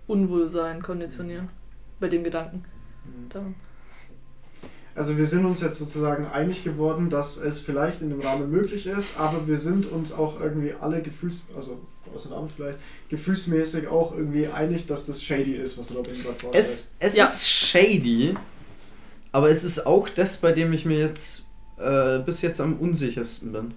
[0.07, 1.47] Unwohlsein konditionieren
[2.01, 2.66] bei dem Gedanken.
[3.05, 3.55] Mhm.
[4.96, 8.86] Also wir sind uns jetzt sozusagen einig geworden, dass es vielleicht in dem Rahmen möglich
[8.86, 11.82] ist, aber wir sind uns auch irgendwie alle gefühls, also
[12.14, 12.78] außer vielleicht,
[13.10, 16.64] gefühlsmäßig auch irgendwie einig, dass das shady ist, was Robin gerade vorstellt.
[16.64, 17.24] Es, es Ja.
[17.24, 18.36] ist shady,
[19.32, 21.48] aber es ist auch das, bei dem ich mir jetzt
[21.80, 23.74] äh, bis jetzt am unsichersten bin.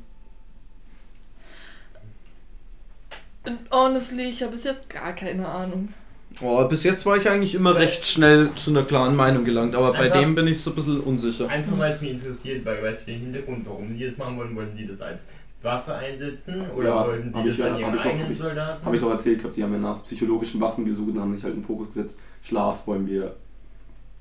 [3.45, 5.95] Und honestly, ich habe bis jetzt gar keine Ahnung.
[6.43, 9.93] Oh, bis jetzt war ich eigentlich immer recht schnell zu einer klaren Meinung gelangt, aber
[9.95, 11.49] bei dem bin ich so ein bisschen unsicher.
[11.49, 14.55] Einfach weil es mich interessiert, weil weißt du den Hintergrund, warum sie das machen wollen?
[14.55, 15.28] Wollen sie das als
[15.62, 18.24] Waffe einsetzen oder Ja, wollten sie das ich ja- an hab ihren ich doch- eigenen
[18.24, 18.84] hab ich- Soldaten?
[18.84, 21.43] Habe ich doch erzählt gehabt, die haben ja nach psychologischen Waffen gesucht und haben sich
[21.43, 22.20] halt einen Fokus gesetzt.
[22.43, 23.34] Schlaf wollen wir.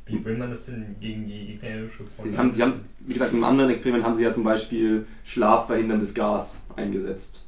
[0.06, 2.32] Wie will man das denn gegen die gegnerische Front?
[2.32, 5.06] Sie haben, sie haben, wie gesagt, in einem anderen Experiment haben sie ja zum Beispiel
[5.26, 7.46] schlafverhinderndes Gas eingesetzt.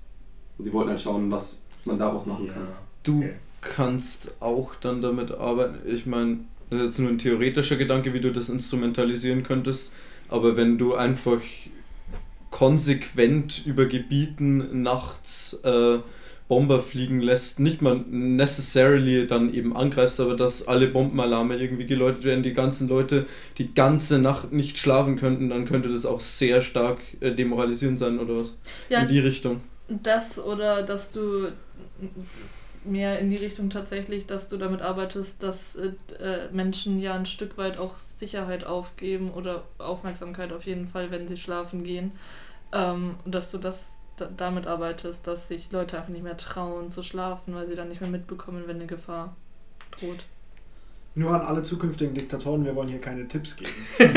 [0.58, 2.54] Und sie wollten halt schauen, was man daraus machen ja.
[2.54, 2.68] kann.
[3.04, 3.34] Du Okay.
[3.62, 5.78] Kannst auch dann damit arbeiten.
[5.88, 6.40] Ich meine,
[6.70, 9.94] das ist jetzt nur ein theoretischer Gedanke, wie du das instrumentalisieren könntest,
[10.30, 11.42] aber wenn du einfach
[12.52, 16.00] konsequent über Gebieten nachts äh,
[16.48, 22.24] Bomber fliegen lässt, nicht mal necessarily dann eben angreifst, aber dass alle Bombenalarme irgendwie geläutet
[22.24, 23.26] werden, die ganzen Leute
[23.58, 28.20] die ganze Nacht nicht schlafen könnten, dann könnte das auch sehr stark äh, demoralisierend sein
[28.20, 28.58] oder was?
[28.90, 29.62] Ja, In die Richtung.
[29.90, 31.50] Das oder dass du
[32.88, 37.26] mehr in die Richtung tatsächlich, dass du damit arbeitest, dass äh, äh, Menschen ja ein
[37.26, 42.12] Stück weit auch Sicherheit aufgeben oder Aufmerksamkeit auf jeden Fall, wenn sie schlafen gehen.
[42.74, 47.04] Ähm, dass du das da, damit arbeitest, dass sich Leute einfach nicht mehr trauen zu
[47.04, 49.36] schlafen, weil sie dann nicht mehr mitbekommen, wenn eine Gefahr
[49.92, 50.26] droht.
[51.18, 53.72] Nur an alle zukünftigen Diktatoren, wir wollen hier keine Tipps geben.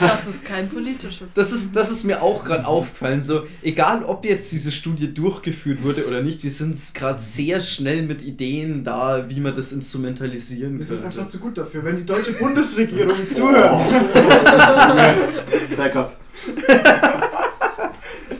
[0.00, 1.34] Das ist kein politisches.
[1.34, 3.20] Das ist, das ist mir auch gerade aufgefallen.
[3.20, 8.02] So, egal ob jetzt diese Studie durchgeführt wurde oder nicht, wir sind gerade sehr schnell
[8.02, 11.32] mit Ideen da, wie man das instrumentalisieren Wir sind einfach könnte.
[11.32, 11.84] zu gut dafür.
[11.84, 13.82] Wenn die deutsche Bundesregierung zuhört,
[15.76, 16.16] Backup.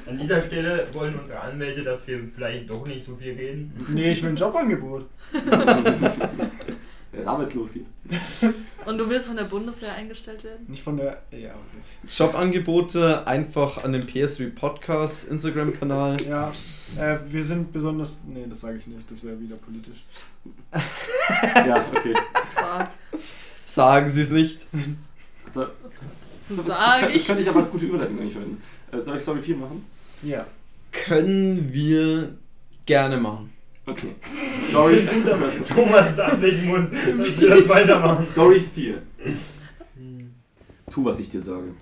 [0.06, 3.70] An dieser Stelle wollen unsere Anwälte, dass wir vielleicht doch nicht so viel reden.
[3.88, 5.04] nee, ich will ein Jobangebot.
[7.18, 7.84] Er ist arbeitslos hier.
[8.86, 10.66] Und du willst von der Bundeswehr eingestellt werden?
[10.68, 11.20] Nicht von der.
[11.32, 12.08] Ja, okay.
[12.08, 16.16] Jobangebote einfach an den PSW Podcast Instagram-Kanal.
[16.28, 16.52] Ja,
[16.96, 18.20] äh, wir sind besonders.
[18.24, 20.04] Nee, das sage ich nicht, das wäre wieder politisch.
[21.66, 22.14] Ja, okay.
[22.54, 22.90] Sag.
[23.66, 24.66] Sagen Sie es nicht.
[25.52, 25.66] So,
[26.48, 27.26] das, Sag kann, das ich.
[27.26, 28.62] könnte ich aber als gute Überleitung eigentlich halten.
[28.92, 29.84] Äh, soll ich Story 4 machen?
[30.22, 30.46] Ja.
[30.92, 32.36] Können wir
[32.86, 33.52] gerne machen.
[33.88, 34.14] Okay.
[34.68, 35.08] Story
[35.64, 38.22] Thomas es ablegen muss, wir das weitermachen.
[38.22, 39.00] Story 4.
[40.90, 41.72] Tu, was ich dir sage.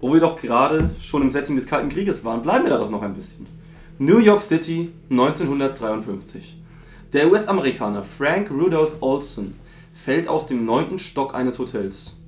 [0.00, 2.90] Wo wir doch gerade schon im Setting des Kalten Krieges waren, bleiben wir da doch
[2.90, 3.46] noch ein bisschen.
[3.98, 6.56] New York City 1953.
[7.12, 9.54] Der US-Amerikaner Frank Rudolph Olson
[9.92, 12.18] fällt aus dem neunten Stock eines Hotels.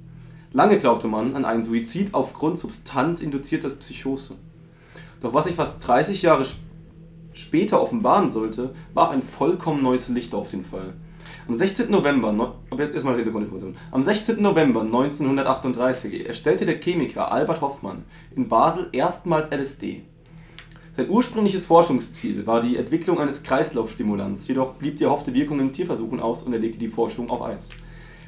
[0.53, 4.35] Lange glaubte man an einen Suizid aufgrund substanzinduzierter Psychose.
[5.21, 6.70] Doch was sich fast 30 Jahre sp
[7.33, 10.95] später offenbaren sollte, warf ein vollkommen neues Licht auf den Fall.
[11.49, 11.91] Am 16.
[11.91, 13.75] November, erstmal.
[13.91, 14.41] Am 16.
[14.41, 18.05] November 1938 erstellte der Chemiker Albert Hoffmann
[18.37, 20.03] in Basel erstmals LSD.
[20.97, 26.21] Sein ursprüngliches Forschungsziel war die Entwicklung eines Kreislaufstimulants, jedoch blieb die erhoffte Wirkung in Tierversuchen
[26.21, 27.71] aus und er legte die Forschung auf Eis.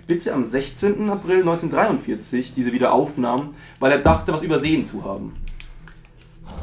[0.07, 1.11] Bis er am 16.
[1.11, 5.35] April 1943 diese wieder aufnahm, weil er dachte, was übersehen zu haben.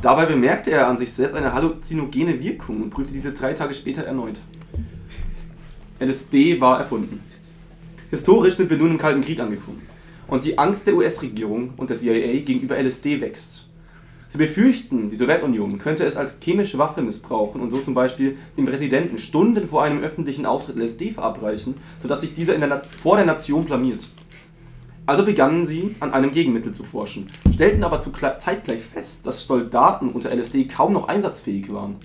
[0.01, 4.03] Dabei bemerkte er an sich selbst eine halluzinogene Wirkung und prüfte diese drei Tage später
[4.03, 4.35] erneut.
[5.99, 7.21] LSD war erfunden.
[8.09, 9.81] Historisch sind wir nun im Kalten Krieg angekommen.
[10.27, 13.67] Und die Angst der US-Regierung und der CIA gegenüber LSD wächst.
[14.29, 18.65] Sie befürchten, die Sowjetunion könnte es als chemische Waffe missbrauchen und so zum Beispiel dem
[18.65, 23.65] Präsidenten Stunden vor einem öffentlichen Auftritt LSD verabreichen, sodass sich dieser der vor der Nation
[23.65, 24.07] blamiert.
[25.09, 30.29] Also begannen sie, an einem Gegenmittel zu forschen, stellten aber zeitgleich fest, dass Soldaten unter
[30.29, 31.95] LSD kaum noch einsatzfähig waren.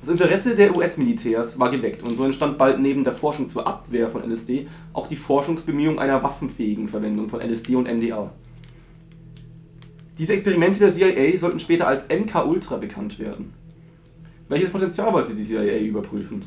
[0.00, 4.10] Das Interesse der US-Militärs war geweckt und so entstand bald neben der Forschung zur Abwehr
[4.10, 8.32] von LSD auch die Forschungsbemühung einer waffenfähigen Verwendung von LSD und MDA.
[10.18, 13.52] Diese Experimente der CIA sollten später als MK-Ultra bekannt werden.
[14.48, 16.42] Welches Potenzial wollte die CIA überprüfen?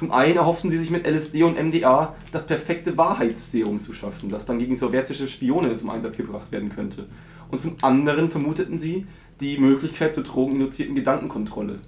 [0.00, 4.46] Zum einen erhofften sie sich mit LSD und MDA das perfekte Wahrheitsserum zu schaffen, das
[4.46, 7.04] dann gegen sowjetische Spione zum Einsatz gebracht werden könnte.
[7.50, 9.06] Und zum anderen vermuteten sie
[9.42, 11.80] die Möglichkeit zur drogeninduzierten Gedankenkontrolle.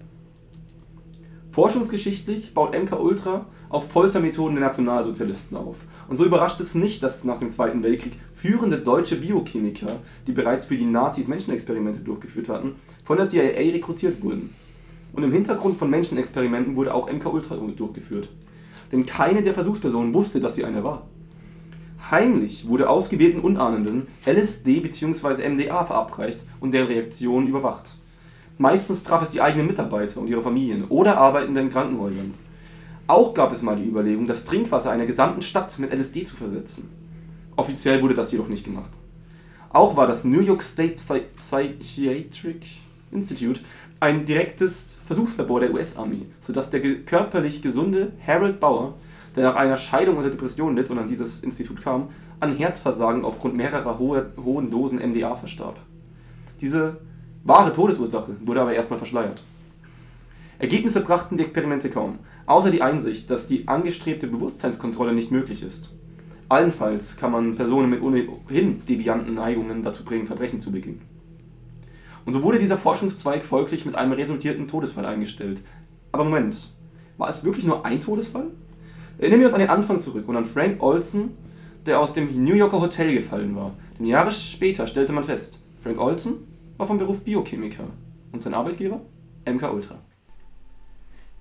[1.53, 5.79] Forschungsgeschichtlich baut MK Ultra auf Foltermethoden der Nationalsozialisten auf.
[6.07, 10.67] Und so überrascht es nicht, dass nach dem Zweiten Weltkrieg führende deutsche Biochemiker, die bereits
[10.67, 14.55] für die Nazis Menschenexperimente durchgeführt hatten, von der CIA rekrutiert wurden.
[15.13, 18.29] Und im Hintergrund von Menschenexperimenten wurde auch MK Ultra durchgeführt.
[18.91, 21.07] Denn keine der Versuchspersonen wusste, dass sie eine war.
[22.11, 25.49] Heimlich wurde ausgewählten Unahnenden LSD bzw.
[25.49, 27.97] MDA verabreicht und deren Reaktionen überwacht.
[28.59, 32.35] Meistens traf es die eigenen Mitarbeiter und ihre Familien oder Arbeitende in Krankenhäusern.
[33.07, 36.91] Auch gab es mal die Überlegung, das Trinkwasser einer gesamten Stadt mit LSD zu versetzen.
[37.57, 38.91] Offiziell wurde das jedoch nicht gemacht.
[39.71, 41.21] Auch war das New York State Psy
[41.81, 42.67] Psychiatric
[43.11, 43.61] Institute
[44.03, 48.95] ein direktes Versuchslabor der US-Armee, sodass der körperlich gesunde Harold Bauer,
[49.37, 52.09] der nach einer Scheidung unter Depressionen litt und an dieses Institut kam,
[52.41, 55.79] an Herzversagen aufgrund mehrerer hohe, hohen Dosen MDA verstarb.
[56.61, 56.97] Diese
[57.45, 59.45] wahre Todesursache wurde aber erstmal verschleiert.
[60.59, 65.91] Ergebnisse brachten die Experimente kaum, außer die Einsicht, dass die angestrebte Bewusstseinskontrolle nicht möglich ist.
[66.49, 71.12] Allenfalls kann man Personen mit ohnehin devianten Neigungen dazu bringen, Verbrechen zu begehen.
[72.25, 75.61] Und so wurde dieser Forschungszweig folglich mit einem resultierten Todesfall eingestellt.
[76.13, 76.75] Aber Moment,
[77.19, 78.47] war es wirklich nur ein Todesfall?
[79.19, 81.31] Erinnern wir uns an den Anfang zurück und an Frank Olson,
[81.87, 83.73] der aus dem New Yorker Hotel gefallen war.
[83.99, 86.47] Denn Jahre später stellte man fest, Frank Olson
[86.77, 87.85] war vom Beruf Biochemiker
[88.33, 89.01] und sein Arbeitgeber
[89.45, 89.99] MK Ultra.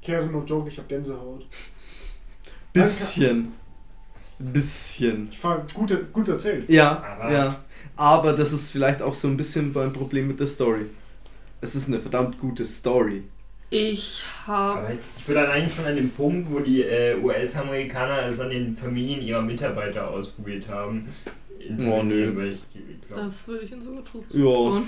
[0.02, 1.48] Kerse no joke, ich hab Gänsehaut.
[2.74, 3.54] Bisschen.
[4.42, 5.30] Bisschen.
[5.32, 6.70] Ich war gut, gut erzählt.
[6.70, 7.60] Ja, Aber- ja.
[7.98, 10.86] Aber das ist vielleicht auch so ein bisschen beim Problem mit der Story.
[11.60, 13.24] Es ist eine verdammt gute Story.
[13.70, 14.98] Ich habe.
[15.18, 19.22] Ich würde allein schon an dem Punkt, wo die äh, US-Amerikaner es an den Familien
[19.22, 21.08] ihrer Mitarbeiter ausprobiert haben.
[21.80, 22.36] Oh, nö.
[22.36, 24.26] Weil ich, ich glaub, Das würde ich in so tun.
[24.32, 24.82] Ja.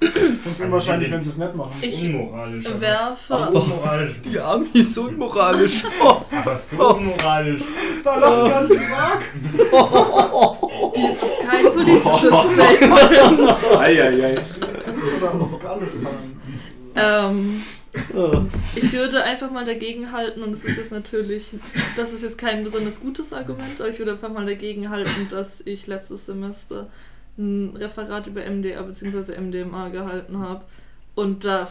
[0.00, 1.72] Es unwahrscheinlich, wenn sie es nicht machen.
[1.82, 2.66] ich unmoralisch.
[2.66, 3.34] aber- werfe.
[3.34, 4.12] Unmoralisch.
[4.24, 5.82] Die Amis unmoralisch.
[6.00, 6.20] Oh.
[6.30, 7.62] Aber so unmoralisch.
[8.04, 9.22] Da lacht ganz Irak.
[10.94, 13.78] Dies ist kein politisches Statement.
[13.78, 14.38] Eieiei.
[15.18, 15.32] Oder
[16.94, 17.62] ähm,
[18.14, 18.30] Oh.
[18.76, 21.52] ich würde einfach mal dagegen halten, und das ist jetzt natürlich,
[21.96, 25.62] das ist jetzt kein besonders gutes Argument, aber ich würde einfach mal dagegen halten, dass
[25.64, 26.86] ich letztes Semester
[27.38, 29.40] ein Referat über MDA bzw.
[29.40, 30.64] MDMA gehalten habe
[31.14, 31.68] und da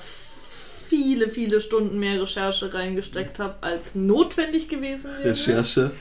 [0.88, 5.32] viele, viele Stunden mehr Recherche reingesteckt habe, als notwendig gewesen wäre.
[5.32, 5.92] Recherche.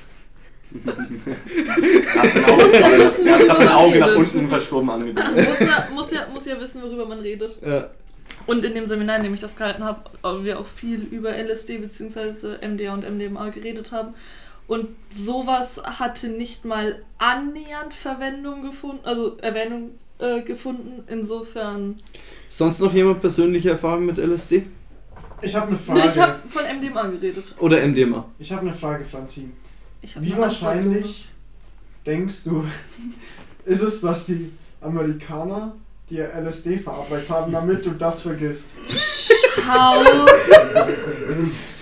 [0.84, 0.92] Er
[2.22, 5.48] hat sein Auge, hat sein Auge man nach unten verschoben angedeutet.
[5.48, 7.58] muss, ja, muss, ja, muss ja wissen, worüber man redet.
[7.64, 7.90] Ja.
[8.46, 11.30] Und in dem Seminar, in dem ich das gehalten habe, haben wir auch viel über
[11.36, 12.66] LSD bzw.
[12.66, 14.14] MDA und MDMA geredet haben.
[14.68, 21.04] Und sowas hatte nicht mal annähernd Verwendung gefunden, also Erwähnung äh, gefunden.
[21.08, 22.00] Insofern.
[22.48, 24.66] Sonst noch jemand persönliche Erfahrung mit LSD?
[25.42, 26.20] Ich habe eine Ne, ich Frage.
[26.22, 27.54] habe von MDMA geredet.
[27.58, 28.24] Oder MDMA?
[28.38, 29.52] Ich habe eine Frage, Franzin.
[30.02, 31.28] Ich hab Wie wahrscheinlich
[32.04, 32.64] denkst du,
[33.64, 35.76] ist es, dass die Amerikaner
[36.10, 38.76] dir LSD verabreicht haben, damit du das vergisst?
[38.88, 40.04] Schau!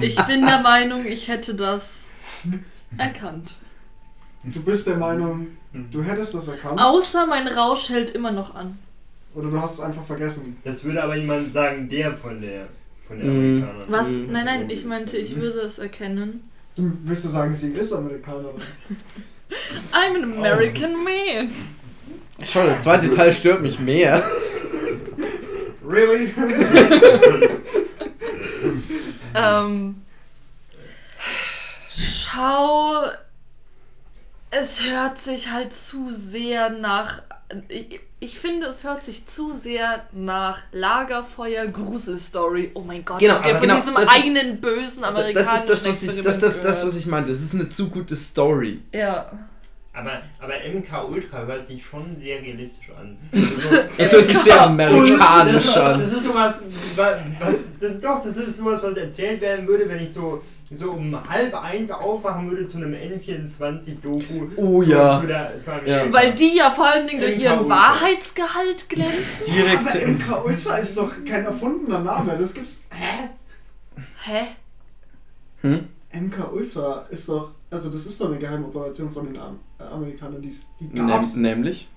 [0.00, 2.04] ich bin der Meinung, ich hätte das
[2.98, 3.54] erkannt.
[4.44, 6.80] Du bist der Meinung, du hättest das erkannt?
[6.80, 8.78] Außer mein Rausch hält immer noch an.
[9.34, 10.56] Oder du hast es einfach vergessen?
[10.64, 12.68] Das würde aber niemand sagen, der von der
[13.08, 13.62] von der Mhm.
[13.62, 13.84] Amerikaner.
[13.88, 14.08] Was?
[14.10, 14.32] Mhm.
[14.32, 16.48] Nein, nein, ich meinte, ich würde es erkennen.
[16.76, 18.54] Du wirst du sagen, sie ist Amerikanerin.
[19.92, 21.50] I'm an American man.
[22.44, 24.22] Schau, der zweite Teil stört mich mehr.
[25.86, 26.32] Really?
[29.34, 30.02] Ähm,
[31.88, 33.02] schau,
[34.50, 37.22] es hört sich halt zu sehr nach.
[37.68, 42.70] Ich, ich finde, es hört sich zu sehr nach Lagerfeuer Gruselstory.
[42.74, 45.84] Oh mein Gott, Genau, von genau, diesem das ist- eigenen bösen amerikanischen Das ist das,
[45.86, 47.30] was ich, das, das, das, was ich meinte.
[47.30, 48.80] Das ist eine zu gute Story.
[48.92, 49.30] Ja.
[49.94, 53.18] Aber, aber MK Ultra hört sich schon sehr realistisch an.
[53.98, 55.98] Das hört sich sehr amerikanisch an.
[55.98, 56.62] Das ist sowas,
[56.96, 60.92] was, was, das, doch, das ist sowas, was erzählt werden würde, wenn ich so, so
[60.92, 64.52] um halb eins aufwachen würde zu einem N24-Doku.
[64.56, 65.20] Oh zu, ja.
[65.20, 66.10] Zu der, zu einem Ja.
[66.10, 67.76] Weil die ja vor allen Dingen durch MK ihren Ultra.
[67.76, 69.46] Wahrheitsgehalt glänzt.
[69.46, 69.88] Direkt.
[69.90, 72.36] Aber MK Ultra ist doch kein erfundener Name.
[72.38, 72.86] Das gibt's.
[72.90, 73.28] Hä?
[74.24, 74.46] Hä?
[75.60, 75.88] Hm?
[76.14, 77.50] MK Ultra ist doch.
[77.72, 80.42] Also, das ist doch eine Geheimoperation von den Am äh, Amerikanern.
[80.42, 81.34] Die, die gab's.
[81.36, 81.88] nämlich.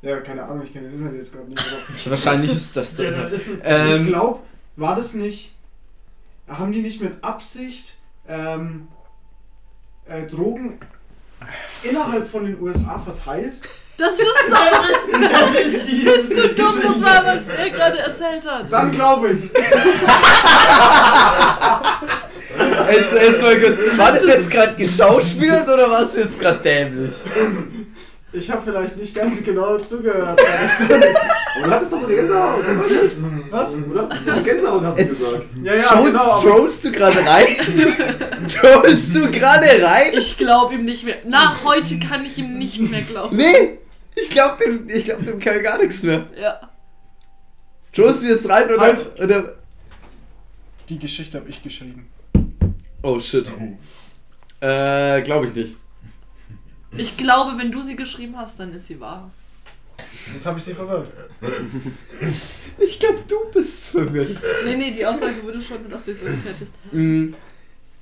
[0.00, 1.64] Ja, keine Ahnung, ich kenne den Inhalt jetzt gerade nicht.
[2.10, 4.40] Wahrscheinlich ist das Ja, dann ist es, ich Ähm, glaube,
[4.76, 5.52] war das nicht.
[6.46, 7.96] Haben die nicht mit Absicht
[8.28, 8.86] ähm,
[10.06, 10.78] äh, Drogen
[11.82, 13.54] innerhalb von den USA verteilt?
[13.96, 14.58] Das ist doch.
[15.20, 16.04] das ist die.
[16.04, 16.80] Bist du dumm?
[16.82, 18.70] Das war, was er gerade erzählt hat.
[18.70, 19.50] Dann glaube ich.
[22.92, 23.98] Jetzt, jetzt mal kurz.
[23.98, 27.14] War das jetzt gerade geschauspielt oder war es jetzt gerade dämlich?
[28.32, 30.40] Ich habe vielleicht nicht ganz genau zugehört.
[30.40, 32.64] Und du hattest doch so eine Gänsehaut.
[33.50, 33.72] Was?
[33.76, 35.46] Du hattest so eine Gänsehaut, hast du gesagt.
[35.62, 36.40] Ja, ja, Trollst, genau.
[36.40, 37.46] trollst du gerade rein?
[38.60, 40.12] trollst du gerade rein?
[40.14, 41.16] Ich glaube ihm nicht mehr.
[41.26, 43.36] Nach heute kann ich ihm nicht mehr glauben.
[43.36, 43.78] Nee!
[44.16, 46.26] Ich glaub dem, ich glaub dem Kerl gar nichts mehr.
[46.40, 46.60] Ja.
[47.92, 49.12] Trollst du jetzt rein oder, Halt.
[49.20, 49.54] oder.
[50.88, 52.08] Die Geschichte habe ich geschrieben.
[53.04, 53.46] Oh shit.
[54.60, 55.74] Äh, glaube ich nicht.
[56.96, 59.30] Ich glaube, wenn du sie geschrieben hast, dann ist sie wahr.
[60.32, 61.12] Jetzt habe ich sie verwirrt.
[62.78, 64.38] Ich glaube, du bist verwirrt.
[64.64, 66.70] Nee, nee, die Aussage wurde schon mit Absicht so getätigt.
[66.92, 67.34] Mm,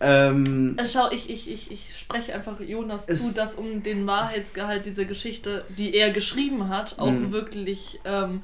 [0.00, 4.86] ähm, Äh, Schau, ich, ich, ich, ich spreche einfach Jonas zu, dass um den Wahrheitsgehalt
[4.86, 7.32] dieser Geschichte, die er geschrieben hat, auch Mhm.
[7.32, 8.42] wirklich ähm,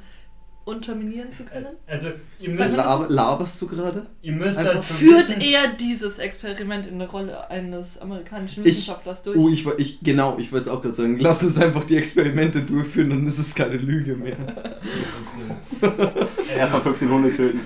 [0.69, 1.69] unterminieren zu können.
[1.87, 2.09] Also,
[2.39, 4.07] ihr müsst, mal, laber, laberst du gerade?
[4.23, 9.39] ihr müsst dazu Führt er dieses Experiment in der Rolle eines amerikanischen Ich- Wissenschaftlers durch?
[9.39, 11.19] Oh, ich, ich genau, ich wollte es auch gerade sagen.
[11.19, 14.37] Lass uns einfach die Experimente durchführen, dann ist es keine Lüge mehr.
[16.59, 17.61] Er kann 15 Hunde töten.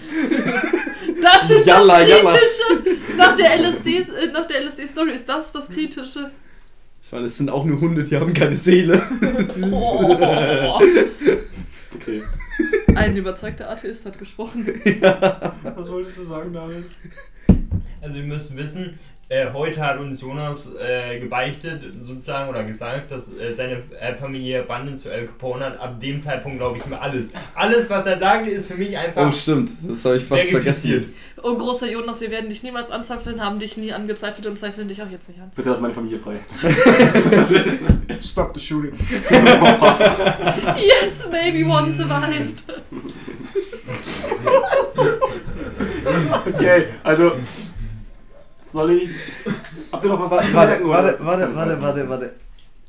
[1.23, 2.33] Das ist Jalla, das jalla.
[2.33, 3.17] Kritische!
[3.17, 6.31] Nach der LSD, äh, nach der LSD-Story ist das das Kritische.
[7.03, 9.01] Ich meine, es sind auch nur Hunde, die haben keine Seele.
[9.73, 10.81] Oh.
[11.95, 12.23] Okay.
[12.95, 14.67] Ein überzeugter Atheist hat gesprochen.
[15.63, 16.85] Was wolltest du sagen, David?
[18.01, 18.99] also ihr müsst wissen,
[19.33, 24.63] äh, heute hat uns Jonas äh, gebeichtet, sozusagen, oder gesagt, dass äh, seine äh, Familie
[24.63, 25.81] Banden zu El Capone hat.
[25.81, 27.31] Ab dem Zeitpunkt glaube ich mir alles.
[27.55, 29.27] Alles, was er sagt, ist für mich einfach.
[29.27, 29.71] Oh, stimmt.
[29.89, 31.15] Das habe ich fast vergessen.
[31.43, 35.03] Oh, großer Jonas, wir werden dich niemals anzweifeln, haben dich nie angezweifelt und zweifeln dich
[35.03, 35.51] auch jetzt nicht an.
[35.57, 36.37] Bitte lass meine Familie frei.
[38.21, 38.93] Stop the shooting.
[40.77, 42.65] Yes, maybe one survived.
[46.47, 47.33] Okay, also.
[48.73, 49.11] Soll ich.
[49.93, 52.33] Habt ihr noch was Warte, zu warte, warte, warte, warte, warte, warte.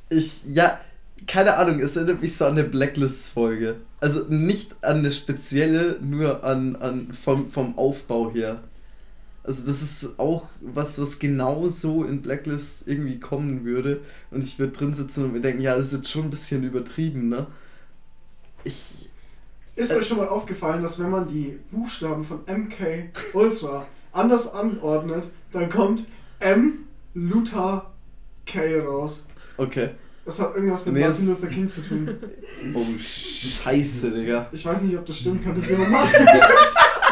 [0.09, 0.79] Ich, ja,
[1.27, 3.77] keine Ahnung, es erinnert mich so an eine Blacklist-Folge.
[3.99, 8.61] Also nicht an eine spezielle, nur an, an vom, vom Aufbau her.
[9.43, 14.01] Also das ist auch was, was genau so in Blacklist irgendwie kommen würde.
[14.31, 16.63] Und ich würde drin sitzen und mir denken, ja, das ist jetzt schon ein bisschen
[16.63, 17.47] übertrieben, ne?
[18.63, 19.09] Ich.
[19.75, 25.25] Ist euch schon mal aufgefallen, dass wenn man die Buchstaben von MK Ultra anders anordnet,
[25.51, 26.05] dann kommt
[26.39, 27.91] M Luther
[28.45, 29.25] K raus.
[29.57, 29.89] Okay.
[30.25, 32.09] Das hat irgendwas mit Nee, Martin Luther King zu tun.
[32.73, 34.47] Oh, scheiße, Digga.
[34.53, 36.09] Ich weiß nicht, ob das stimmt, kann das jemand machen?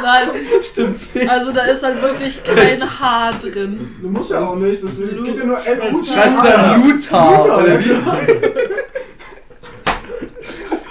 [0.01, 0.29] Nein,
[0.63, 1.29] Stimmt's nicht?
[1.29, 3.95] also da ist halt wirklich kein Haar drin.
[4.01, 7.37] Du musst ja auch nicht, deswegen geht ja nur L U Scheiße, der Luthar.
[7.37, 7.89] Luther, oder ja, wie?
[7.89, 8.17] genau.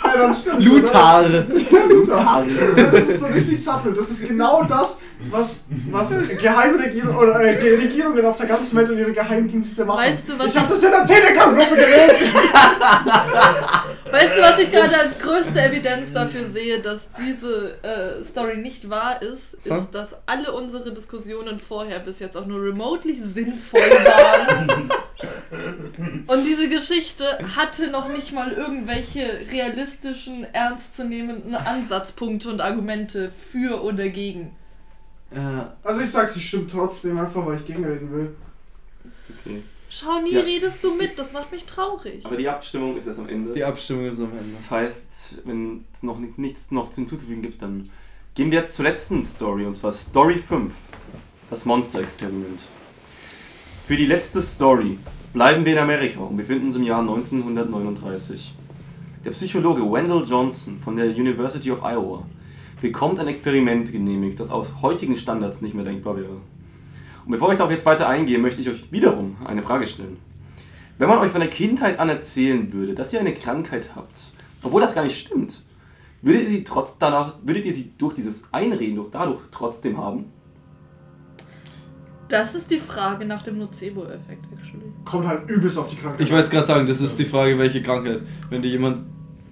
[0.04, 1.22] Ja, dann stimmt's, Luthar.
[1.26, 1.44] Ja,
[1.88, 2.44] Luther.
[2.92, 3.92] Das ist so richtig subtle.
[3.92, 5.00] Das ist genau das,
[5.30, 9.98] was, was Geheimregierungen oder äh, Ge- Regierungen auf der ganzen Welt und ihre Geheimdienste machen.
[10.00, 12.34] Weißt du, was ich habe ich- das in der Telegram-Gruppe gelesen.
[14.10, 18.90] Weißt du, was ich gerade als größte Evidenz dafür sehe, dass diese äh, Story nicht
[18.90, 24.90] wahr ist, ist, dass alle unsere Diskussionen vorher bis jetzt auch nur remotely sinnvoll waren.
[26.26, 27.24] Und diese Geschichte
[27.56, 34.56] hatte noch nicht mal irgendwelche realistischen, ernstzunehmenden Ansatzpunkte und Argumente für oder gegen.
[35.34, 35.76] Ja.
[35.82, 38.34] Also ich sag, sie stimmt trotzdem, einfach weil ich gegenreden will.
[39.38, 39.62] Okay.
[39.88, 40.40] Schau, nie Ja.
[40.40, 42.24] redest du mit, das macht mich traurig.
[42.24, 43.52] Aber die Abstimmung ist erst am Ende.
[43.52, 44.54] Die Abstimmung ist am Ende.
[44.54, 47.90] Das heißt, wenn es noch nicht, nichts noch hinzuzufügen gibt, dann
[48.34, 50.74] gehen wir jetzt zur letzten Story, und zwar Story 5,
[51.50, 52.62] das Monster-Experiment.
[53.86, 54.98] Für die letzte Story
[55.32, 58.54] bleiben wir in Amerika und befinden uns im Jahr 1939.
[59.24, 62.24] Der Psychologe Wendell Johnson von der University of Iowa
[62.80, 66.36] bekommt ein Experiment genehmigt, das aus heutigen Standards nicht mehr denkbar wäre.
[67.24, 70.18] Und bevor ich darauf jetzt weiter eingehe, möchte ich euch wiederum eine Frage stellen.
[70.98, 74.30] Wenn man euch von der Kindheit an erzählen würde, dass ihr eine Krankheit habt,
[74.62, 75.62] obwohl das gar nicht stimmt,
[76.22, 80.26] würdet ihr sie trotz danach, würdet ihr sie durch dieses Einreden, durch dadurch trotzdem haben?
[82.30, 84.92] Das ist die Frage nach dem Nocebo-Effekt, actually.
[85.04, 86.20] Kommt halt übelst auf die Krankheit.
[86.20, 88.22] Ich wollte jetzt gerade sagen, das ist die Frage, welche Krankheit.
[88.48, 89.02] Wenn dir jemand.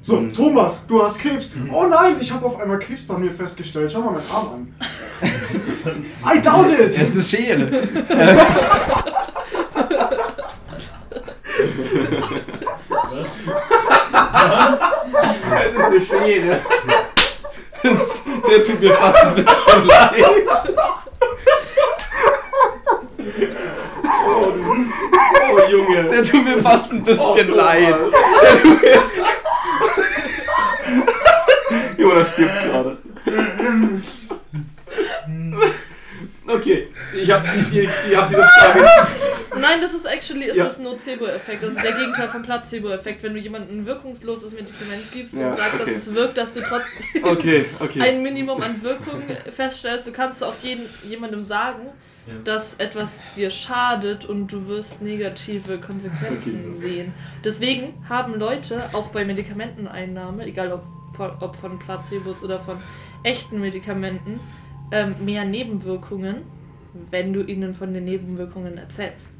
[0.01, 0.33] So, Hm.
[0.33, 1.51] Thomas, du hast Krebs.
[1.73, 3.91] Oh nein, ich habe auf einmal Krebs bei mir festgestellt.
[3.91, 4.75] Schau mal meinen Arm an.
[6.37, 7.11] I doubt Er ist it!
[7.13, 7.69] eine Schere.
[14.51, 16.61] Das ist eine Schere.
[18.51, 20.25] Der tut mir fast ein bisschen leid.
[25.51, 26.05] Oh Junge.
[26.09, 27.95] Der tut mir fast ein bisschen Oh, leid.
[31.99, 32.97] Jonas stirbt gerade.
[36.47, 37.43] Okay, ich hab,
[37.73, 38.89] ihr, ihr habt diese Frage.
[39.61, 40.65] Nein, das ist actually ist Ja.
[40.65, 41.63] das Nocebo-Effekt.
[41.65, 43.23] Also der Gegenteil vom Placebo-Effekt.
[43.23, 45.95] Wenn du jemandem ein wirkungsloses Medikament gibst Ja, und sagst, okay.
[45.95, 48.01] dass es wirkt, dass du trotzdem Okay, okay.
[48.01, 49.23] ein Minimum an Wirkung
[49.55, 51.91] feststellst, du kannst auch jeden, jemandem sagen,
[52.29, 52.35] Ja.
[52.45, 56.73] dass etwas dir schadet und du wirst negative Konsequenzen Okay.
[56.75, 57.15] sehen.
[57.43, 60.83] Deswegen haben Leute auch bei Medikamenteneinnahme, egal ob
[61.17, 62.77] von, ob von Placebos oder von
[63.23, 64.39] echten Medikamenten,
[64.93, 66.43] ähm, mehr Nebenwirkungen,
[67.11, 69.31] wenn du ihnen von den Nebenwirkungen erzählst.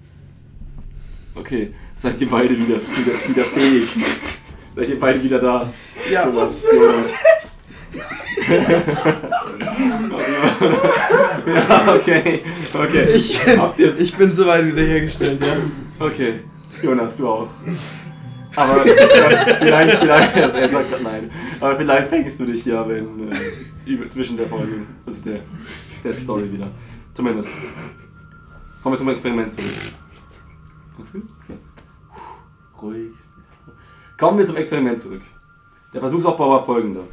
[1.35, 3.87] Okay, seid ihr beide wieder, wieder, wieder fähig?
[4.75, 5.71] Seid ihr beide wieder da?
[6.11, 7.11] Ja, Thomas, Jonas.
[11.55, 12.43] ja, okay,
[12.75, 13.09] okay.
[13.15, 13.41] Ich,
[13.99, 16.07] ich bin soweit wiederhergestellt, ja.
[16.07, 16.41] okay,
[16.83, 17.49] Jonas, du auch.
[18.57, 21.31] Aber vielleicht, vielleicht, also er sagt grad nein.
[21.61, 25.41] Aber vielleicht fängst du dich ja, wenn äh, zwischen der Folge, also der,
[26.03, 26.69] der Story wieder.
[27.15, 27.51] Zumindest.
[28.83, 29.73] Kommen wir zum Experiment zurück.
[30.97, 31.23] Alles gut?
[31.45, 31.59] Okay.
[32.83, 33.13] Ruhig.
[34.19, 35.23] Kommen wir zum Experiment zurück.
[35.93, 37.05] Der Versuchsaufbau war folgender.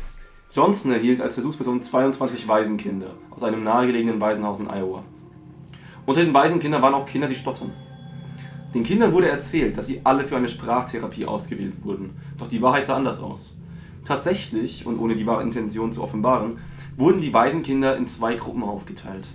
[0.55, 5.03] Johnson erhielt als Versuchsperson 22 Waisenkinder aus einem nahegelegenen Waisenhaus in Iowa.
[6.05, 7.73] Unter den Waisenkindern waren auch Kinder, die stottern.
[8.73, 12.85] Den Kindern wurde erzählt, dass sie alle für eine Sprachtherapie ausgewählt wurden, doch die Wahrheit
[12.85, 13.57] sah anders aus.
[14.05, 16.59] Tatsächlich, und ohne die wahre Intention zu offenbaren,
[16.95, 19.27] wurden die Waisenkinder in zwei Gruppen aufgeteilt.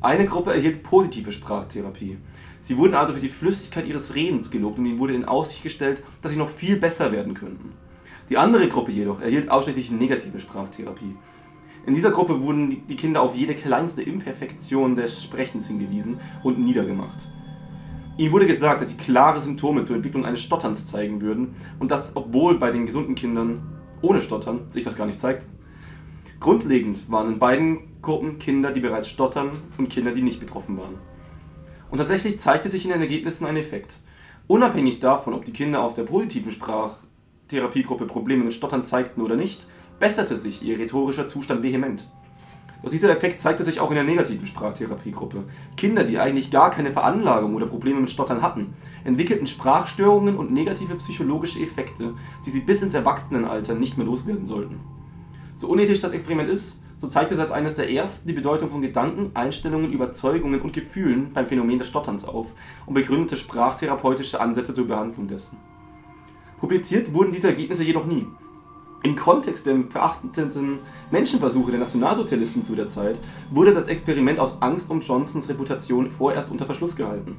[0.00, 2.18] Eine Gruppe erhielt positive Sprachtherapie.
[2.60, 6.04] Sie wurden also für die Flüssigkeit ihres Redens gelobt und ihnen wurde in Aussicht gestellt,
[6.22, 7.72] dass sie noch viel besser werden könnten.
[8.28, 11.16] Die andere Gruppe jedoch erhielt ausschließlich negative Sprachtherapie.
[11.86, 17.28] In dieser Gruppe wurden die- Kinder auf jede kleinste Imperfektion des Sprechens hingewiesen und niedergemacht.
[18.18, 22.16] Ihnen wurde gesagt, dass sie klare Symptome zur Entwicklung eines Stotterns zeigen würden und dass,
[22.16, 23.62] obwohl bei den gesunden Kindern
[24.02, 25.46] ohne Stottern sich das gar nicht zeigt.
[26.40, 30.96] Grundlegend waren in beiden Gruppen Kinder, die bereits stottern und Kinder, die nicht betroffen waren.
[31.90, 33.98] Und tatsächlich zeigte sich in den Ergebnissen ein Effekt.
[34.46, 36.52] Unabhängig davon, ob die Kinder aus der positiven
[37.48, 39.66] Sprachtherapiegruppe Probleme mit Stottern zeigten oder nicht,
[39.98, 42.06] besserte sich ihr rhetorischer Zustand vehement.
[42.82, 45.44] Doch dieser Effekt zeigte sich auch in der negativen Sprachtherapiegruppe.
[45.74, 50.96] Kinder, die eigentlich gar keine Veranlagung oder Probleme mit Stottern hatten, entwickelten Sprachstörungen und negative
[50.96, 52.12] psychologische Effekte,
[52.44, 54.80] die sie bis ins Erwachsenenalter nicht mehr loswerden sollten.
[55.54, 58.82] So unethisch das Experiment ist, so zeigt es als eines der ersten die Bedeutung von
[58.82, 62.52] Gedanken, Einstellungen, Überzeugungen und Gefühlen beim Phänomen des Stotterns auf
[62.84, 65.56] und begründete sprachtherapeutische Ansätze zur Behandlung dessen.
[66.58, 68.26] Publiziert wurden diese Ergebnisse jedoch nie.
[69.04, 70.80] Im Kontext der verachtenden
[71.12, 76.50] Menschenversuche der Nationalsozialisten zu der Zeit wurde das Experiment aus Angst um Johnsons Reputation vorerst
[76.50, 77.36] unter Verschluss gehalten.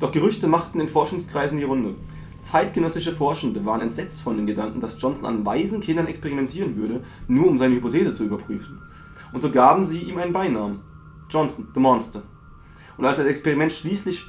[0.00, 1.94] Doch Gerüchte machten in Forschungskreisen die Runde.
[2.42, 7.46] Zeitgenössische Forschende waren entsetzt von dem Gedanken, dass Johnson an weisen Kindern experimentieren würde, nur
[7.46, 8.80] um seine Hypothese zu überprüfen.
[9.32, 10.80] Und so gaben sie ihm einen Beinamen.
[11.30, 12.22] Johnson, the Monster.
[12.96, 14.24] Und als das Experiment schließlich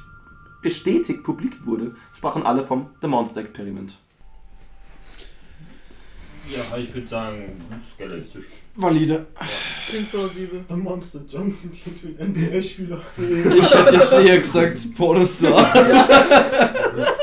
[0.62, 3.98] bestätigt publik wurde, sprachen alle vom The Monster Experiment.
[6.54, 8.44] Ja, ich würde sagen, ist realistisch.
[8.74, 9.26] Valide.
[9.88, 10.64] Klingt plausibel.
[10.68, 13.00] The Monster Johnson klingt wie ein NBA-Spieler.
[13.18, 15.72] Ich hätte jetzt eher gesagt Pornostar.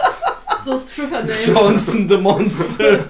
[0.68, 1.32] So Stripper-Name.
[1.46, 3.06] Johnson the Monster.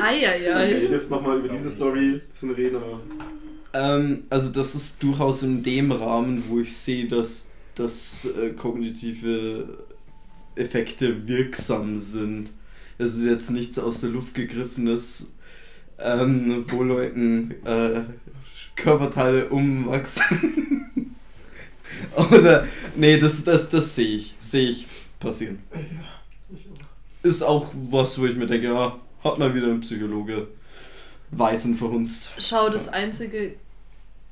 [0.00, 0.80] Heieiei.
[0.82, 3.00] ihr dürft nochmal über diese Story ein bisschen reden, aber.
[3.72, 9.84] Ähm, also das ist durchaus in dem Rahmen, wo ich sehe, dass, dass äh, kognitive
[10.56, 12.50] Effekte wirksam sind.
[12.98, 15.34] Es ist jetzt nichts aus der Luft gegriffenes,
[15.98, 18.02] ähm, wo Leuten äh,
[18.74, 21.14] Körperteile umwachsen.
[22.30, 24.86] Oder, nee, das, das, das sehe ich, sehe ich
[25.20, 25.58] passieren.
[27.22, 30.48] Ist auch was, wo ich mir denke, ja, hat mal wieder ein Psychologe
[31.30, 32.32] Weisen verhunzt.
[32.38, 33.54] Schau, das Einzige,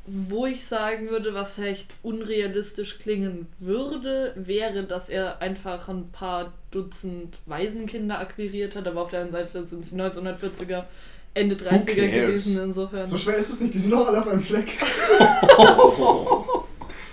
[0.07, 6.53] wo ich sagen würde, was vielleicht unrealistisch klingen würde, wäre, dass er einfach ein paar
[6.71, 10.85] Dutzend Waisenkinder akquiriert hat, aber auf der anderen Seite sind es die 1940er,
[11.33, 12.45] Ende 30er cares?
[12.45, 13.05] gewesen, insofern.
[13.07, 14.69] So schwer ist es nicht, die sind doch alle auf einem Fleck.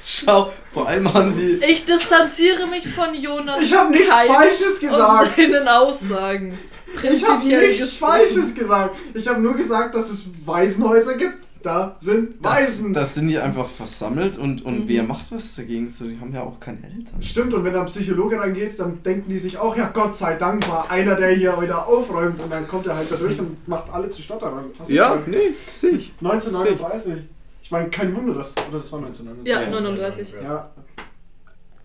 [0.04, 1.64] Schau, vor allem haben die.
[1.66, 3.62] Ich distanziere mich von Jonas.
[3.62, 5.36] Ich habe nichts Keim Falsches Und gesagt.
[5.36, 6.60] seinen Aussagen.
[7.04, 8.12] Ich habe nichts gesprochen.
[8.12, 8.96] Falsches gesagt.
[9.14, 11.41] Ich habe nur gesagt, dass es Waisenhäuser gibt.
[11.64, 12.94] Da sind Das, Waisen.
[12.94, 14.88] das sind die einfach versammelt und, und Mhm.
[14.88, 15.88] wer macht was dagegen?
[15.90, 17.22] So, die haben ja auch keine Eltern.
[17.22, 20.36] Stimmt, und wenn da ein Psychologe reingeht, dann denken die sich auch, ja Gott sei
[20.36, 22.42] Dank war einer, der hier wieder aufräumt.
[22.42, 24.66] Und dann kommt er halt da durch und macht alle zu Stotterern.
[24.78, 25.28] Du gesagt?
[25.28, 25.38] nee,
[25.72, 26.14] sehe ich.
[26.22, 27.24] 1939.
[27.64, 28.56] Ich meine, kein Wunder, dass.
[28.70, 29.48] Oder das war 1939.
[29.48, 29.70] Ja, Ja.
[29.70, 30.34] 39.
[30.44, 30.72] Ja.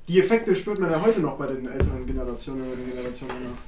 [0.08, 3.58] Die Effekte spürt man ja heute noch bei den älteren Generationen oder den Generationen.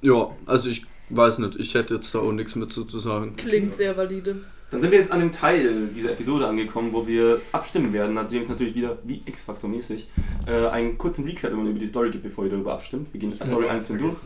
[0.00, 3.34] Ja, also ich weiß nicht, ich hätte jetzt da auch nichts mit zu zu sagen.
[3.36, 4.36] Klingt sehr valide.
[4.70, 8.42] Dann sind wir jetzt an dem Teil dieser Episode angekommen, wo wir abstimmen werden, nachdem
[8.42, 10.10] es natürlich wieder, wie X-Factor mäßig,
[10.46, 13.12] äh, einen kurzen Recap immer über die Story gibt, bevor ihr darüber abstimmt.
[13.12, 14.16] Wir gehen Story 1 durch.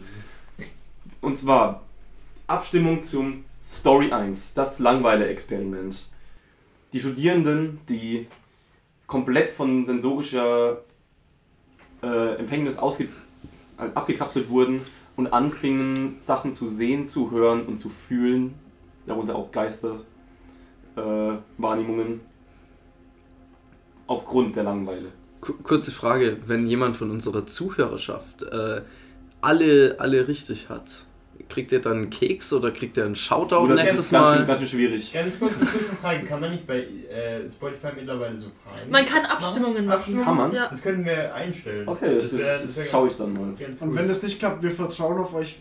[1.20, 1.82] Und zwar
[2.48, 6.08] Abstimmung zum Story 1, das Langweile-Experiment.
[6.92, 8.26] Die Studierenden, die
[9.06, 10.82] komplett von sensorischer
[12.02, 13.06] äh, Empfängnis ausge
[13.76, 14.80] abgekapselt wurden
[15.16, 18.54] und anfingen, Sachen zu sehen, zu hören und zu fühlen,
[19.06, 20.00] darunter auch Geister,
[20.96, 21.32] äh,
[24.06, 25.08] aufgrund der Langeweile.
[25.40, 28.82] Ku- Kurze Frage, wenn jemand von unserer Zuhörerschaft äh,
[29.40, 31.06] alle, alle richtig hat,
[31.52, 34.46] kriegt er dann einen Keks oder kriegt er einen Shoutout Oder nächstes ganz, Schön, Mal?
[34.46, 35.12] ganz schön schwierig.
[35.12, 38.90] Ganz kurze Zwischenfrage, kann man nicht bei äh, Spotify mittlerweile so fragen?
[38.90, 39.96] Man kann Abstimmungen machen.
[39.96, 40.24] Abstimmungen?
[40.24, 40.52] Kann man?
[40.52, 40.68] Ja.
[40.70, 41.86] Das können wir einstellen.
[41.88, 43.54] Okay, das, das, wär- das, wär schaue ich dann mal.
[43.80, 45.60] Und wenn das nicht klappt, wir vertrauen auf euch.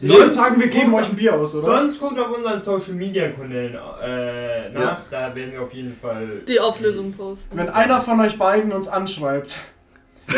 [0.00, 1.66] Ich Sonst- würde sagen, wir geben euch ein Bier aus, oder?
[1.66, 5.02] Sonst guckt auf unseren Social Media Kanälen äh, nach, Ja.
[5.10, 7.56] da werden wir auf jeden Fall Die Auflösung posten.
[7.56, 9.60] Wenn einer von euch beiden uns anschreibt,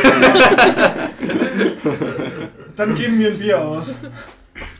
[2.76, 3.94] dann geben wir ein Bier aus.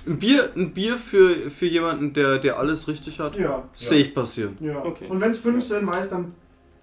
[0.07, 3.37] Ein Bier, ein Bier für, für jemanden, der, der alles richtig hat?
[3.37, 4.57] Ja, Sehe ich passieren.
[4.61, 4.85] ja.
[4.85, 5.07] Okay.
[5.09, 6.35] Und wenn es fünf sind, meist, dann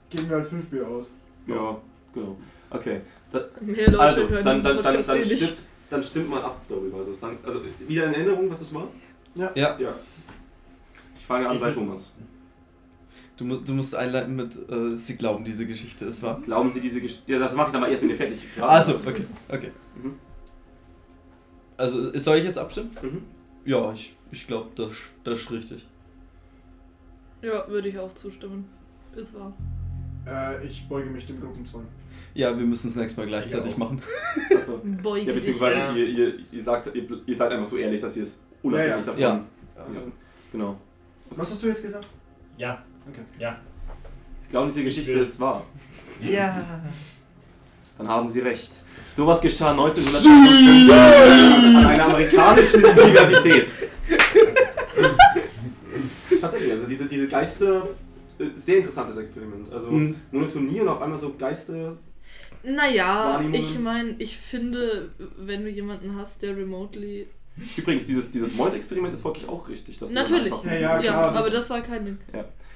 [0.09, 1.05] geben wir halt fünf Bier aus.
[1.47, 1.77] Ja,
[2.13, 2.37] genau.
[2.69, 3.01] Okay,
[3.61, 5.43] Mehr Leute also hören dann, diesen dann, dann, Podcast dann, eh nicht.
[5.43, 5.57] stimmt,
[5.89, 6.97] dann stimmt mal ab darüber.
[6.97, 8.87] Also, es lang, also wieder in Erinnerung, was das war?
[9.35, 9.51] Ja.
[9.55, 9.77] Ja.
[11.17, 12.15] Ich fange an Ich bei Thomas.
[13.37, 16.41] Du, mu du musst einleiten mit, äh, sie glauben, diese Geschichte ist wahr.
[16.43, 17.31] Glauben Sie diese Geschichte.
[17.31, 18.39] Ja, das mache ich dann mal erst, wenn ihr fertig.
[18.59, 19.71] Also, okay, okay.
[20.01, 20.15] Mhm.
[21.77, 22.91] Also, soll ich jetzt abstimmen?
[23.01, 23.21] Mhm.
[23.65, 24.91] Ja, ich, ich glaube, das,
[25.23, 25.85] das ist richtig.
[27.41, 28.67] Ja, würde ich auch zustimmen.
[29.15, 29.53] Ist wahr.
[30.25, 31.85] Äh, ich beuge mich dem Gruppenzwang.
[32.33, 34.01] Ja, wir müssen es nächstes Mal gleichzeitig machen.
[34.55, 34.81] Achso.
[35.01, 35.35] Beuge Ja, dich.
[35.35, 35.93] beziehungsweise Ja.
[35.93, 38.97] Ihr, ihr, ihr sagt, ihr, ihr seid einfach so ehrlich, dass ihr es unabhängig Ja,
[38.97, 39.05] ja.
[39.05, 39.19] davon.
[39.21, 39.43] Ja.
[39.85, 39.99] Also,
[40.51, 40.77] genau.
[41.31, 42.07] Was hast du jetzt gesagt?
[42.57, 43.21] Ja, Okay.
[43.39, 43.57] ja.
[44.41, 45.63] Sie glauben, diese Geschichte ist wahr.
[46.21, 46.65] Ja.
[47.97, 48.83] Dann haben Sie recht.
[49.15, 53.67] Sowas geschah 1955 an einer amerikanischen Universität.
[56.41, 57.87] Tatsächlich, also diese, diese Geister,
[58.39, 59.71] äh, sehr interessantes Experiment.
[59.73, 60.15] Also Mhm.
[60.31, 61.97] Monotonie und auf einmal so Geister.
[62.63, 67.27] Naja, ich meine, ich finde, wenn du jemanden hast, der remotely.
[67.75, 69.97] Übrigens, dieses, dieses Mäuse-Experiment ist wirklich auch richtig.
[69.97, 70.53] Dass Natürlich.
[70.53, 71.35] einfach- Ja, ja, Ja, klar.
[71.35, 72.17] aber das war kein Ding.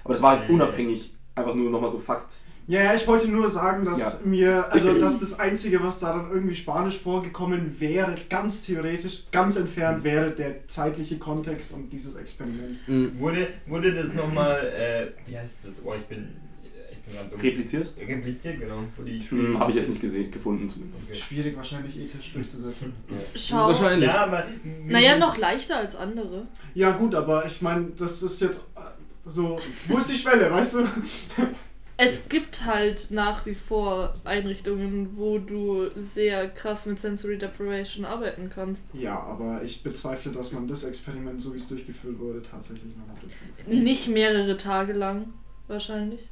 [0.03, 2.37] Aber das war halt unabhängig, einfach nur nochmal so Fakt.
[2.71, 4.13] Ja, ja, ich wollte nur sagen, dass Ja.
[4.23, 9.57] mir, also dass das Einzige, was da dann irgendwie Spanisch vorgekommen wäre, ganz theoretisch, ganz
[9.57, 12.87] entfernt wäre der zeitliche Kontext und dieses Experiment.
[12.87, 13.19] Mhm.
[13.19, 15.81] Wurde, wurde das nochmal, äh, wie heißt das?
[15.83, 16.29] Oh, ich bin,
[16.63, 17.41] ich bin gerade dumm.
[17.41, 17.93] Repliziert?
[18.07, 18.83] Repliziert, genau.
[19.29, 21.09] Hm, Habe ich jetzt nicht gesehen, gefunden zumindest.
[21.09, 22.93] Das ist schwierig wahrscheinlich ethisch durchzusetzen.
[23.35, 23.67] Schau.
[23.67, 24.07] Wahrscheinlich.
[24.07, 24.45] Ja, aber.
[24.87, 26.47] Naja, noch leichter als andere.
[26.73, 28.79] Ja gut, aber ich meine, das ist jetzt äh,
[29.25, 29.59] so,
[29.89, 30.87] wo ist die Schwelle, weißt du?
[32.03, 38.49] Es gibt halt nach wie vor Einrichtungen, wo du sehr krass mit Sensory Deprivation arbeiten
[38.49, 38.95] kannst.
[38.95, 43.19] Ja, aber ich bezweifle, dass man das Experiment, so wie es durchgeführt wurde, tatsächlich noch
[43.19, 43.67] durchführt.
[43.67, 45.27] Nicht mehrere Tage lang,
[45.67, 46.27] wahrscheinlich.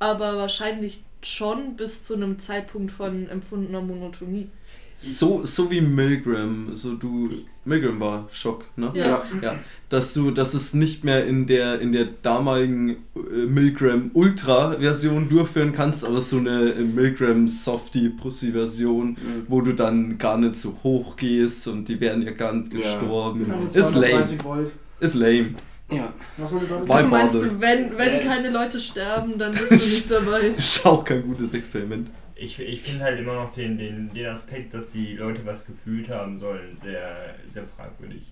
[0.00, 4.50] Aber wahrscheinlich schon bis zu einem Zeitpunkt von empfundener Monotonie.
[4.96, 7.30] So, so wie Milgram, so du.
[7.66, 8.92] Milgram war Schock, ne?
[8.94, 9.22] Ja.
[9.42, 9.54] Ja,
[9.88, 15.28] dass du, dass es nicht mehr in der in der damaligen äh, Milgram Ultra Version
[15.30, 19.16] durchführen kannst, aber so eine äh, Milgram Softie Pussy Version, Mhm.
[19.48, 22.80] wo du dann gar nicht so hoch gehst und die werden ja gar nicht Ja.
[22.80, 23.46] gestorben.
[23.48, 24.22] Keine Ist lame.
[24.22, 24.72] 230 Volt.
[25.00, 25.54] Ist lame.
[25.90, 26.12] Ja.
[26.36, 30.40] Was Du meinst du, wenn, wenn keine Leute sterben, dann bist du nicht dabei.
[30.58, 32.08] Ist auch kein gutes Experiment.
[32.36, 36.08] Ich, ich finde halt immer noch den, den, den Aspekt, dass die Leute was gefühlt
[36.08, 38.22] haben sollen, sehr, sehr fragwürdig.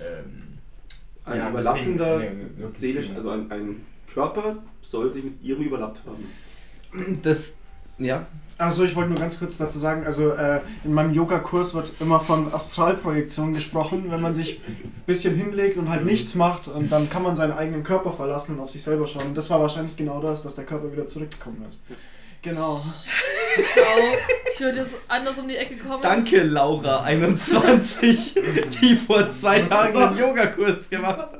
[0.00, 0.58] Ähm,
[1.24, 7.18] Ein ja, überlappender deswegen, seelisch, also ein, ein Körper soll sich mit ihrem überlappt haben.
[7.22, 7.60] Das.
[7.98, 8.26] Ja.
[8.56, 12.20] Also ich wollte nur ganz kurz dazu sagen, also äh, in meinem Yoga-Kurs wird immer
[12.20, 17.10] von Astralprojektion gesprochen, wenn man sich ein bisschen hinlegt und halt nichts macht und dann
[17.10, 19.26] kann man seinen eigenen Körper verlassen und auf sich selber schauen.
[19.26, 21.80] Und das war wahrscheinlich genau das, dass der Körper wieder zurückgekommen ist.
[22.44, 22.74] Genau.
[22.74, 22.82] Au,
[24.52, 26.02] ich würde jetzt anders um die Ecke kommen.
[26.02, 28.34] Danke, Laura21,
[28.80, 31.34] die vor zwei Tagen einen Yogakurs gemacht hat.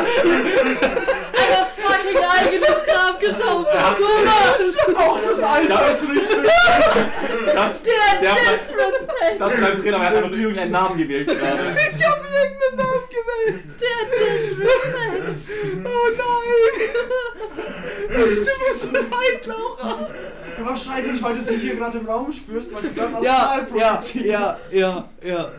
[0.00, 3.96] Ein fucking eigenes Grab geschaufelt.
[3.98, 4.96] Thomas!
[4.96, 9.40] Auch das Alter ist nicht Das, Der, Der- Disrespect!
[9.40, 11.76] das ist beim Trainer, er hat einfach irgendeinen Namen gewählt gerade.
[11.96, 13.64] Ich habe irgendeinen Namen gewählt.
[13.80, 15.42] Der Disrespect!
[15.84, 16.70] Oh nein.
[18.10, 20.10] Es tut mir so leid, Laura.
[20.62, 24.00] Wahrscheinlich, weil du sie hier gerade im Raum spürst, weil sie gerade Ja, astral ja,
[24.24, 25.52] ja, ja, ja.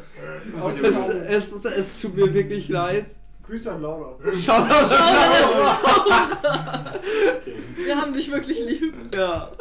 [0.62, 1.12] Aus Es, Raum.
[1.28, 3.06] es, es tut mir wirklich leid.
[3.48, 4.18] Grüße an Laura.
[4.34, 4.64] Schau
[7.86, 8.94] Wir haben dich wirklich lieb.
[9.14, 9.52] Ja.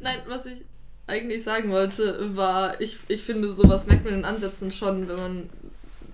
[0.00, 0.64] Nein, was ich
[1.06, 5.50] eigentlich sagen wollte, war, ich, ich finde, sowas merkt man in Ansätzen schon, wenn man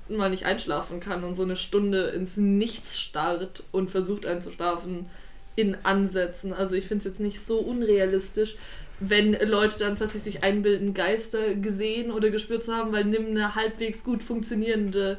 [0.09, 5.07] mal nicht einschlafen kann und so eine Stunde ins Nichts starrt und versucht einzuschlafen
[5.57, 6.53] in Ansätzen.
[6.53, 8.57] Also ich finde es jetzt nicht so unrealistisch,
[9.01, 13.55] wenn Leute dann plötzlich sich einbilden, Geister gesehen oder gespürt zu haben, weil nimm eine
[13.55, 15.19] halbwegs gut funktionierende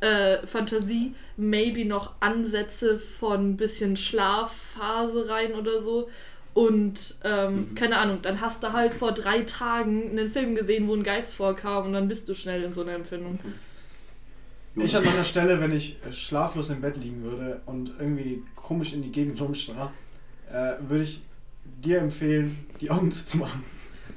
[0.00, 6.08] äh, Fantasie, maybe noch Ansätze von ein bisschen Schlafphase rein oder so.
[6.52, 7.74] Und ähm, Mhm.
[7.74, 11.34] keine Ahnung, dann hast du halt vor drei Tagen einen Film gesehen, wo ein Geist
[11.34, 13.38] vorkam und dann bist du schnell in so einer Empfindung.
[14.76, 18.92] Ich an meiner Stelle, wenn ich äh, schlaflos im Bett liegen würde und irgendwie komisch
[18.92, 19.92] in die Gegend rumstarr,
[20.50, 21.22] äh, würde ich
[21.62, 23.62] dir empfehlen, die Augen zuzumachen.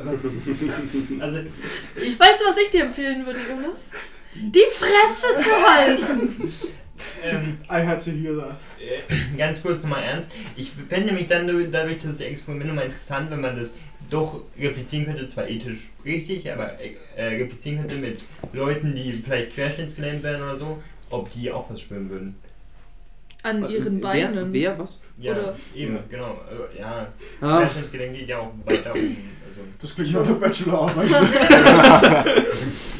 [1.20, 3.89] Also, Weißt du, was ich dir empfehlen würde, Jonas?
[4.36, 6.51] Die Fresse zu halten!
[7.24, 8.58] ähm, I had to hear that.
[8.80, 10.30] äh, ganz kurz nochmal ernst.
[10.55, 13.76] Ich fände nämlich dann dadurch- dadurch das Experiment nochmal interessant, wenn man das
[14.10, 16.74] doch replizieren könnte, zwar ethisch richtig, aber
[17.16, 18.20] äh, replizieren könnte mit
[18.53, 22.36] Leuten, die vielleicht querschnittsgelähmt werden oder so, ob die auch was spüren würden.
[23.43, 24.51] An ihren Beinen.
[24.51, 24.99] Wer, wer was?
[25.20, 26.03] Ja, Oder- eben, Ja.
[26.10, 26.41] genau.
[26.76, 27.08] Äh, ja,
[27.41, 28.99] Ah, Querschnittsgelenk geht ja auch weiter um.
[28.99, 31.10] Also, Das klingt nach einer Bachelorarbeit.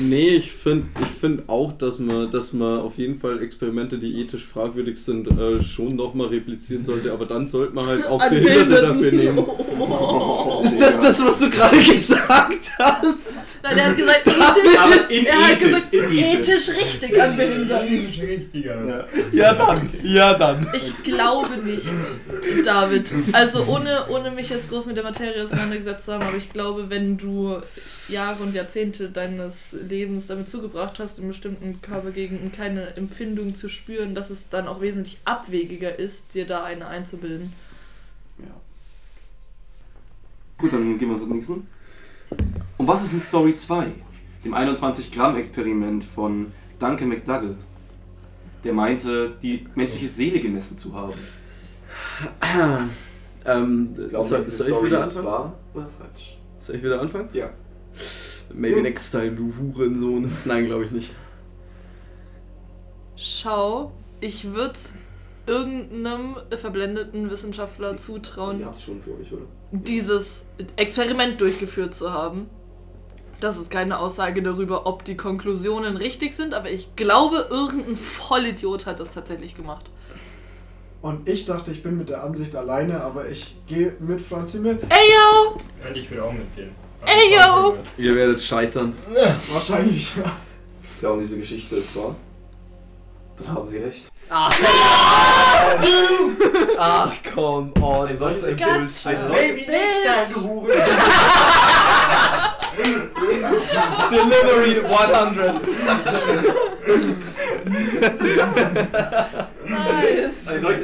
[0.00, 4.20] Nee, ich finde ich find auch, dass man, dass man auf jeden Fall Experimente, die
[4.20, 8.30] ethisch fragwürdig sind, äh, schon nochmal replizieren sollte, aber dann sollte man halt auch An
[8.30, 9.38] Behinderte dafür nehmen.
[9.38, 13.38] Oh, Ist das das, was du gerade gesagt hast?
[13.62, 16.48] Nein, er hat gesagt, Aber ethisch, er hat ethisch, gesagt, ethisch.
[16.48, 17.88] ethisch richtig an Behinderten.
[18.26, 18.86] Richtiger.
[18.86, 19.06] Ja.
[19.32, 19.90] Ja, dann.
[20.02, 20.66] Ja, dann.
[20.74, 21.86] Ich glaube nicht,
[22.64, 23.10] David.
[23.32, 26.90] Also ohne, ohne mich jetzt groß mit der Materie auseinandergesetzt zu haben, aber ich glaube,
[26.90, 27.58] wenn du
[28.08, 34.14] Jahre und Jahrzehnte deines Lebens damit zugebracht hast, in bestimmten Körpergegenden keine Empfindung zu spüren,
[34.14, 37.52] dass es dann auch wesentlich abwegiger ist, dir da eine einzubilden.
[38.38, 38.54] Ja.
[40.58, 41.66] Gut, dann gehen wir zum nächsten.
[42.78, 43.92] Und was ist mit Story 2?
[44.44, 47.56] Dem 21-Gramm-Experiment von Duncan McDougall.
[48.64, 51.14] Der meinte, die menschliche Seele gemessen zu haben.
[53.44, 55.26] Ähm, Glauben soll, Sie, soll ich wieder ist anfangen?
[55.26, 56.38] wahr oder falsch?
[56.58, 57.28] Soll ich wieder anfangen?
[57.32, 57.50] Ja.
[58.54, 58.82] Maybe Ja.
[58.82, 60.30] next time, du Hurensohn.
[60.44, 61.10] Nein, glaube ich nicht.
[63.16, 64.96] Schau, ich würde es
[65.46, 69.42] irgendeinem verblendeten Wissenschaftler zutrauen, Ihr habt es schon für euch, oder?
[69.72, 70.46] dieses
[70.76, 72.48] Experiment durchgeführt zu haben.
[73.40, 78.86] Das ist keine Aussage darüber, ob die Konklusionen richtig sind, aber ich glaube, irgendein Vollidiot
[78.86, 79.90] hat das tatsächlich gemacht.
[81.00, 84.80] Und ich dachte, ich bin mit der Ansicht alleine, aber ich gehe mit Franzi mit.
[84.84, 85.58] Ey yo!
[85.88, 86.70] Und ich würde auch mitgehen.
[87.04, 87.76] Ey, yo!
[87.96, 88.94] Ihr werdet scheitern.
[89.52, 90.30] Wahrscheinlich, ja.
[91.00, 92.14] Glauben diese Geschichte ist wahr?
[93.38, 94.04] Dann haben sie recht.
[96.78, 98.08] Ach, come on.
[98.08, 98.56] Ein Was ein.
[98.56, 98.78] Bullshit.
[98.86, 100.72] Next time, du Hure.
[104.10, 105.60] Delivery 100.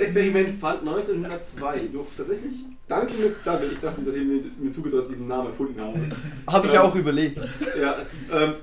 [0.08, 3.70] Experiment fand 1902 durch tatsächlich Danke McDougall.
[3.70, 5.98] Ich dachte, dass ihr mir, mir ich diesen Namen erfunden habe.
[6.46, 7.38] Habe ich auch überlegt.
[7.80, 7.96] Ja,
[8.32, 8.54] ähm,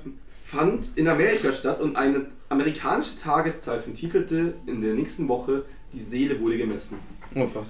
[0.44, 6.40] fand in Amerika statt und eine amerikanische Tageszeitung titelte in der nächsten Woche Die Seele
[6.40, 6.98] wurde gemessen.
[7.36, 7.68] Oh Gott.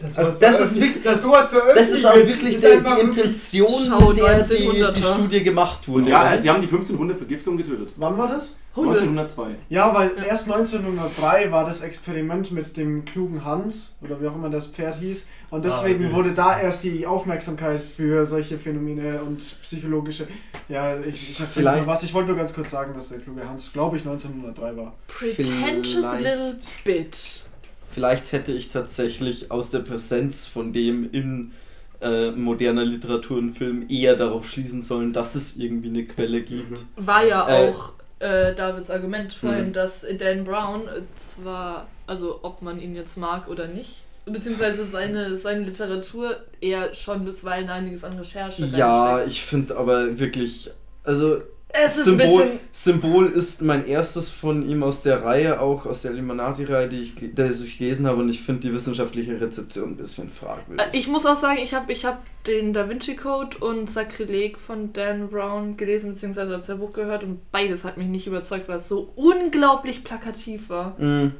[0.00, 3.68] Das, Also das ist wirklich- dass sowas Das ist auch wirklich ist der, die Intention,
[3.88, 4.92] Schau, mit der die, 1900er.
[4.92, 6.04] die Studie gemacht wurde.
[6.04, 6.38] Und ja, oder?
[6.40, 7.90] sie haben die 15 Hunde Vergiftung getötet.
[7.96, 8.54] Wann war das?
[8.76, 8.90] Hunde.
[8.92, 9.56] 1902.
[9.70, 10.22] Ja, weil Ja.
[10.24, 15.00] erst 1903 war das Experiment mit dem klugen Hans oder wie auch immer das Pferd
[15.00, 16.14] hieß und deswegen okay.
[16.14, 20.28] wurde da erst die Aufmerksamkeit für solche Phänomene und psychologische.
[20.68, 22.04] Ja, ich, ich hab Vielleicht- was.
[22.04, 24.94] Ich wollte nur ganz kurz sagen, dass der kluge Hans, glaube ich, 1903 war.
[25.08, 26.20] Pretentious Vielleicht.
[26.22, 27.40] little bitch.
[27.88, 31.52] Vielleicht hätte ich tatsächlich aus der Präsenz von dem in
[32.00, 36.86] äh, moderner Literatur und Film eher darauf schließen sollen, dass es irgendwie eine Quelle gibt.
[36.96, 39.72] War ja Äh, auch äh, Davids Argument vorhin, Mhm.
[39.72, 45.36] dass Dan Brown äh, zwar, also ob man ihn jetzt mag oder nicht, beziehungsweise seine,
[45.36, 50.70] seine Literatur eher schon bisweilen einiges an Recherche Ja, ich finde aber wirklich,
[51.04, 51.38] also
[51.70, 52.60] Es ist Symbol, ein bisschen.
[52.72, 57.14] Symbol ist mein erstes von ihm aus der Reihe, auch aus der Illuminati-Reihe, die ich,
[57.34, 60.86] das ich gelesen habe und ich finde die wissenschaftliche Rezeption ein bisschen fragwürdig.
[60.86, 64.56] Äh, Ich muss auch sagen, ich habe ich hab den Da Vinci Code und Sakrileg
[64.58, 68.78] von Dan Brown gelesen, beziehungsweise als Buch gehört und beides hat mich nicht überzeugt, weil
[68.78, 70.98] es so unglaublich plakativ war.
[70.98, 71.32] Mm.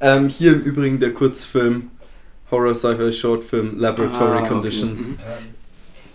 [0.00, 1.90] Ähm, hier im Übrigen der Kurzfilm
[2.50, 4.48] Horror Sci-Fi Shortfilm Laboratory Ah, okay.
[4.48, 5.08] Conditions.
[5.08, 5.18] Mhm.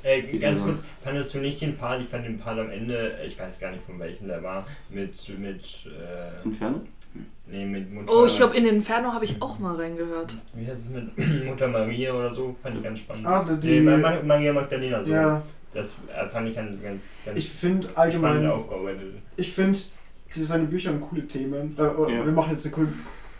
[0.03, 3.13] Äh, ganz ja kurz, fandest du nicht den Part, ich fand den Part am Ende,
[3.25, 6.81] ich weiß gar nicht von welchem der war, mit, mit, äh, Inferno?
[7.47, 10.35] nee, mit Mutter, Oh, ich glaube, in Inferno habe ich auch mal reingehört.
[10.53, 13.25] wie heißt es mit Mutter Maria oder so, fand ich ganz spannend.
[13.27, 15.11] Ah, die- nee, Ma- Ma- Maria Magdalena, so.
[15.11, 15.41] Ja,
[15.73, 18.49] Das äh, fand ich ganz, ganz, ich finde allgemein,
[19.37, 19.77] ich finde
[20.29, 21.75] seine Bücher haben coole Themen.
[21.77, 22.25] Äh, oh, Ja.
[22.25, 22.87] Wir machen jetzt eine kur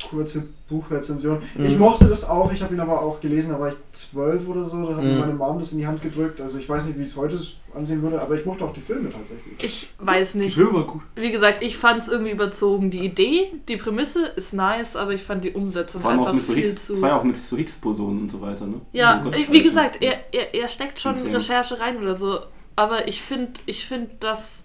[0.09, 1.39] kurze Buchrezension.
[1.55, 1.65] Mhm.
[1.65, 4.65] Ich mochte das auch, ich habe ihn aber auch gelesen, da war ich zwölf oder
[4.65, 5.19] so, da hat mir Mhm.
[5.19, 6.41] meine Mom das in die Hand gedrückt.
[6.41, 7.39] Also ich weiß nicht, wie ich es heute
[7.73, 9.53] ansehen würde, aber ich mochte auch die Filme tatsächlich.
[9.63, 10.55] Ich weiß Die nicht.
[10.55, 11.01] Filme war gut.
[11.15, 12.89] Wie gesagt, ich fand es irgendwie überzogen.
[12.91, 16.35] Die Idee, die Prämisse ist nice, aber ich fand die Umsetzung Vor allem auch einfach
[16.37, 17.01] mit so viel Higgs, zu.
[17.01, 18.81] war ja auch mit so Higgs-Bosonen und so weiter, ne?
[18.91, 21.15] Ja, Oh Gott, wie gesagt, er, er, er steckt schon.
[21.15, 22.39] Recherche rein oder so.
[22.75, 24.64] Aber ich finde, ich finde, dass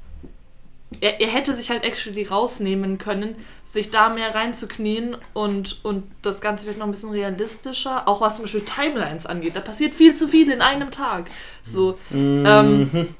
[1.00, 6.40] er, er hätte sich halt actually rausnehmen können, sich da mehr reinzuknien und, und das
[6.40, 9.54] Ganze wird noch ein bisschen realistischer, auch was zum Beispiel Timelines angeht.
[9.54, 11.26] Da passiert viel zu viel in einem Tag.
[11.62, 13.14] So, ähm, Mhm.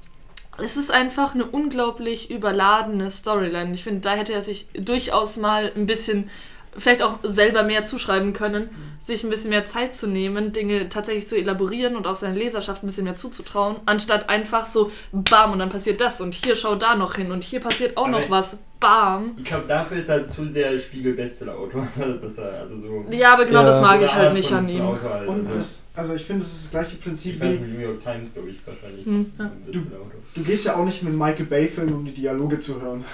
[0.59, 3.73] es ist einfach eine unglaublich überladene Storyline.
[3.75, 6.29] Ich finde, da hätte er sich durchaus mal ein bisschen,
[6.77, 8.69] vielleicht auch selber mehr zuschreiben können,
[9.01, 12.83] sich ein bisschen mehr Zeit zu nehmen, Dinge tatsächlich zu elaborieren und auch seiner Leserschaft
[12.83, 16.75] ein bisschen mehr zuzutrauen, anstatt einfach so, bam, und dann passiert das und hier schau
[16.77, 19.33] da noch hin und hier passiert auch Aber noch was, bam.
[19.39, 21.89] Ich glaube, dafür ist er zu sehr Spiegel-Bestseller-Autor.
[22.23, 23.05] dass er, also so.
[23.11, 23.67] Ja, aber genau Ja.
[23.67, 24.83] das mag so ich halt Art nicht von- an ihm.
[24.83, 25.29] Autor halt.
[25.29, 27.59] Und Also, das, also ich finde, es ist das gleiche ich Prinzip weiß wie.
[27.59, 29.05] nicht, New York Times, glaube ich, wahrscheinlich.
[29.07, 29.33] Hm.
[29.39, 30.11] Ein Bestseller-Autor.
[30.35, 33.05] du gehst ja auch nicht in einen Michael Bay-Film, um die Dialoge zu hören.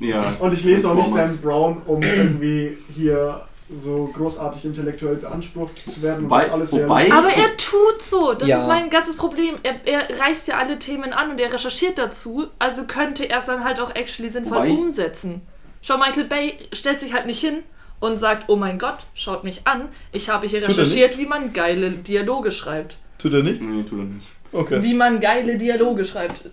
[0.00, 0.34] Ja.
[0.40, 1.14] Und ich lese auch nicht.
[1.16, 6.24] Dan Brown, um irgendwie hier so großartig intellektuell beansprucht zu werden.
[6.24, 8.32] und das alles wobei- Aber er tut so.
[8.34, 8.60] Das Ja.
[8.60, 9.54] ist mein ganzes Problem.
[9.64, 12.46] Er, er reißt ja alle Themen an und er recherchiert dazu.
[12.60, 15.40] Also könnte er es dann halt auch actually sinnvoll Wobei- umsetzen.
[15.82, 17.62] Schau, Michael Bay stellt sich halt nicht hin
[17.98, 19.88] und sagt, oh mein Gott, schaut mich an.
[20.12, 22.98] Ich habe hier Tut er recherchiert, wie man geile Dialoge schreibt.
[23.18, 23.60] Tut er nicht?
[23.62, 24.26] Nee, tu doch nicht.
[24.52, 24.80] Okay.
[24.82, 26.50] Wie man geile Dialoge schreibt.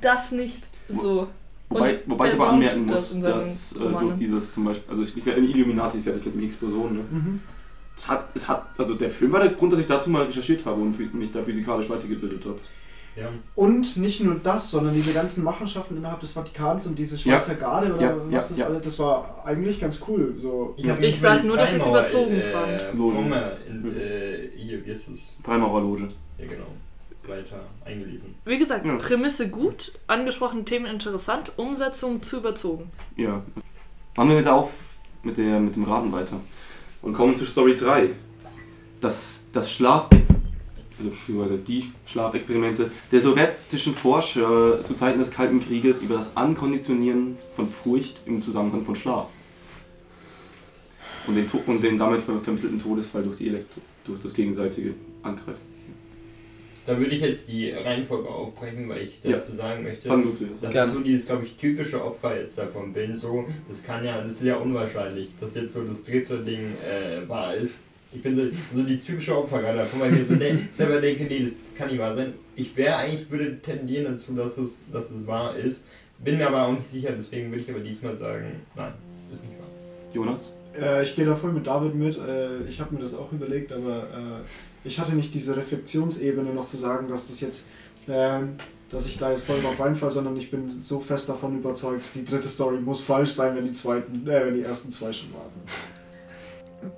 [0.00, 1.28] Das nicht so.
[1.68, 5.02] Wobei, wobei ich aber anmerken das muss, seinen dass äh, durch dieses zum Beispiel, also
[5.02, 7.04] ich glaube, in Illuminati ist ja das mit den Higgs-Bosonen, ne?
[7.10, 7.40] Mhm.
[7.96, 10.64] Es hat, es hat, also der Film war der Grund, dass ich dazu mal recherchiert
[10.66, 12.58] habe und mich da physikalisch weitergebildet habe.
[13.16, 13.30] Ja.
[13.54, 17.94] Und nicht nur das, sondern diese ganzen Machenschaften innerhalb des Vatikans und diese Schweizer Garde
[17.94, 18.66] oder Ja, was ja, das ja.
[18.66, 20.34] alles, das war eigentlich ganz cool.
[20.36, 20.74] So.
[20.76, 22.98] Ich, Ich mich sag nur, dass ich's Freimaurer, überzogen äh, fand.
[22.98, 23.14] Logen.
[23.14, 25.38] Frommer in, äh, hier, wie ist es?
[25.42, 26.08] Freimaurer Loge.
[26.36, 26.66] Ja, genau.
[27.28, 28.34] Weiter eingelesen.
[28.44, 28.96] Wie gesagt, Ja.
[28.96, 32.90] Prämisse gut, angesprochene Themen interessant, Umsetzung zu überzogen.
[33.16, 33.42] Ja.
[34.16, 34.70] Machen wir mit auf
[35.26, 36.40] mit, der, mit dem Raten weiter.
[37.02, 38.10] Und kommen zu Story 3.
[39.00, 40.08] Das, das Schlaf...
[40.98, 47.36] Also, beziehungsweise die Schlafexperimente der sowjetischen Forscher zu Zeiten des Kalten Krieges über das Ankonditionieren
[47.54, 49.26] von Furcht im Zusammenhang von Schlaf.
[51.26, 55.75] Und den, und den damit ver vermittelten Todesfall durch, die Elektro durch das gegenseitige Angreifen.
[56.86, 59.32] Da würde ich jetzt die Reihenfolge aufbrechen, weil ich Ja.
[59.32, 60.06] dazu sagen möchte.
[60.08, 60.70] Fang du zuerst Das an.
[60.72, 60.90] Gerne.
[60.90, 63.16] ist so dieses, glaube ich, typische Opfer jetzt davon bin.
[63.16, 67.28] So, das kann ja, das ist ja unwahrscheinlich, dass jetzt so das dritte Ding äh,
[67.28, 67.80] wahr ist.
[68.14, 68.42] Ich bin so,
[68.74, 71.52] so dieses typische Opfer gerade davon, weil ich mir so de selber denke, nee, das,
[71.62, 72.34] das kann nicht wahr sein.
[72.54, 75.86] Ich wäre eigentlich, würde tendieren dazu, dass es, dass es wahr ist.
[76.18, 78.92] Bin mir aber auch nicht sicher, deswegen würde ich aber diesmal sagen, nein,
[79.30, 79.66] ist nicht wahr.
[80.14, 80.56] Jonas?
[80.80, 82.16] Äh, ich gehe da voll mit David mit.
[82.16, 86.66] Äh, ich habe mir das auch überlegt, aber äh, ich hatte nicht diese Reflexionsebene noch
[86.66, 87.68] zu sagen, dass das jetzt,
[88.08, 88.56] ähm,
[88.90, 92.24] dass ich da jetzt voll drauf reinfalle, sondern ich bin so fest davon überzeugt, die
[92.24, 95.48] dritte Story muss falsch sein, wenn die zweiten, äh, wenn die ersten zwei schon wahr
[95.48, 95.64] sind.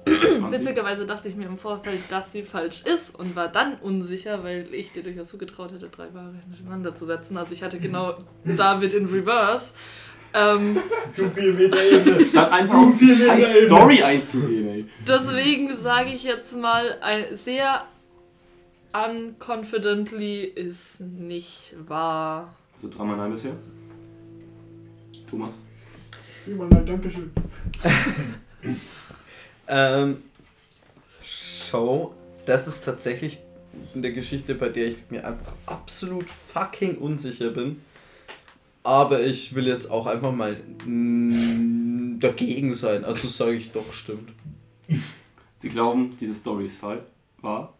[0.51, 4.69] Witzigerweise dachte ich mir im Vorfeld, dass sie falsch ist und war dann unsicher, weil
[4.73, 7.36] ich dir durchaus zugetraut hätte, drei Ware hintereinander zu setzen.
[7.36, 9.73] Also ich hatte genau David in Reverse.
[10.35, 10.77] Ähm,
[11.13, 12.25] Zu viel Metaebene.
[12.27, 13.65] Statt einfach Zu auf die viel scheiß.
[13.67, 14.87] Story einzugehen, ey.
[15.07, 16.99] deswegen sage ich jetzt mal,
[17.33, 17.87] sehr
[18.93, 22.55] unconfidently ist nicht wahr.
[22.75, 23.53] Also dreimal nein bisher.
[25.31, 25.63] Thomas?
[26.45, 27.31] Viermal nein, Dankeschön.
[29.71, 30.23] Ähm,
[31.23, 32.15] schau,
[32.47, 33.39] das ist tatsächlich
[33.95, 37.83] eine Geschichte, bei der ich mir einfach absolut fucking unsicher bin.
[38.83, 40.57] Aber ich will jetzt auch einfach mal
[40.87, 43.05] mm, dagegen sein.
[43.05, 44.31] Also sage ich doch, stimmt.
[45.55, 47.03] Sie glauben, diese Story ist falsch.
[47.43, 47.75] Wahr?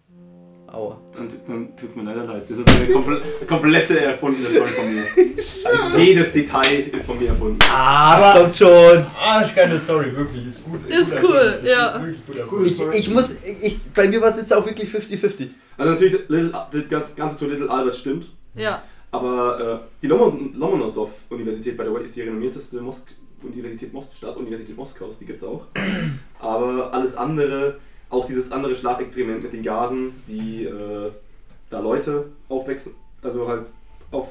[0.71, 1.01] Aua.
[1.17, 2.45] Dann, dann tut es mir leider leid.
[2.47, 6.05] Das ist eine komple komplette erfundene Story von mir.
[6.05, 7.59] Jedes Detail ist von mir erfunden.
[7.73, 9.07] Ah, kommt schon.
[9.19, 10.47] Arschgeile Story, wirklich.
[10.47, 10.87] Ist gut.
[10.87, 11.87] Ist gut cool, ja.
[11.87, 12.67] Ist wirklich gut Cool.
[12.67, 15.49] Ich, ich muss, ich, bei mir war es jetzt auch wirklich 50-50.
[15.79, 18.29] Also natürlich, das ganze- Ganze zu Little Albert stimmt.
[18.55, 23.07] Ja, Aber äh, die Lomon Lomonossow-Universität, by the way, ist die renommierteste Mos
[23.43, 25.67] Universität Mos Staatsuniversität Moskaus, die gibt es auch.
[26.41, 27.79] Aber alles andere,
[28.11, 31.11] auch dieses andere Schlafexperiment mit den Gasen, die äh,
[31.71, 33.67] da Leute aufwechseln, also halt
[34.11, 34.29] auf,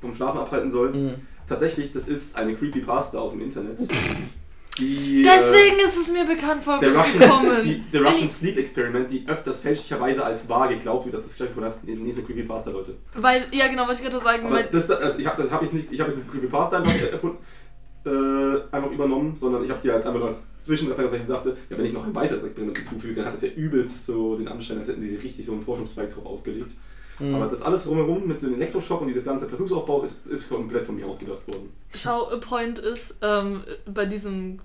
[0.00, 1.06] vom Schlafen abhalten sollen.
[1.06, 1.14] Mhm.
[1.46, 3.80] Tatsächlich, das ist eine Creepypasta aus dem Internet.
[4.78, 7.62] Die, deswegen ist es mir bekannt äh, vorgekommen.
[7.64, 11.72] die, der Russian Sleep Experiment, die öfters fälschlicherweise als wahr geglaubt wird, dass es stattgefunden
[11.72, 12.96] hat, ist eine Creepypasta, Leute.
[13.14, 15.92] Weil, ja genau, was ich gerade sagen das, also ich habe das hab ich nicht,
[15.92, 17.38] ich habe jetzt Creepypasta einfach erfunden,
[18.06, 21.34] äh, einfach übernommen, sondern ich habe die halt einfach nur als Zwischenreferenz, weil ich mir
[21.34, 24.36] dachte, ja, wenn ich noch ein weiteres Experiment hinzufüge, dann hat das ja übelst so
[24.36, 26.72] den Anschein, als hätten sie richtig so einen Forschungszweig drauf ausgelegt.
[27.18, 27.34] Mhm.
[27.34, 30.96] Aber das alles drumherum mit dem Elektroschock und dieses ganze Versuchsaufbau ist, ist komplett von
[30.96, 31.72] mir ausgedacht worden.
[31.94, 34.60] Schau, a Point ist, ähm, bei diesem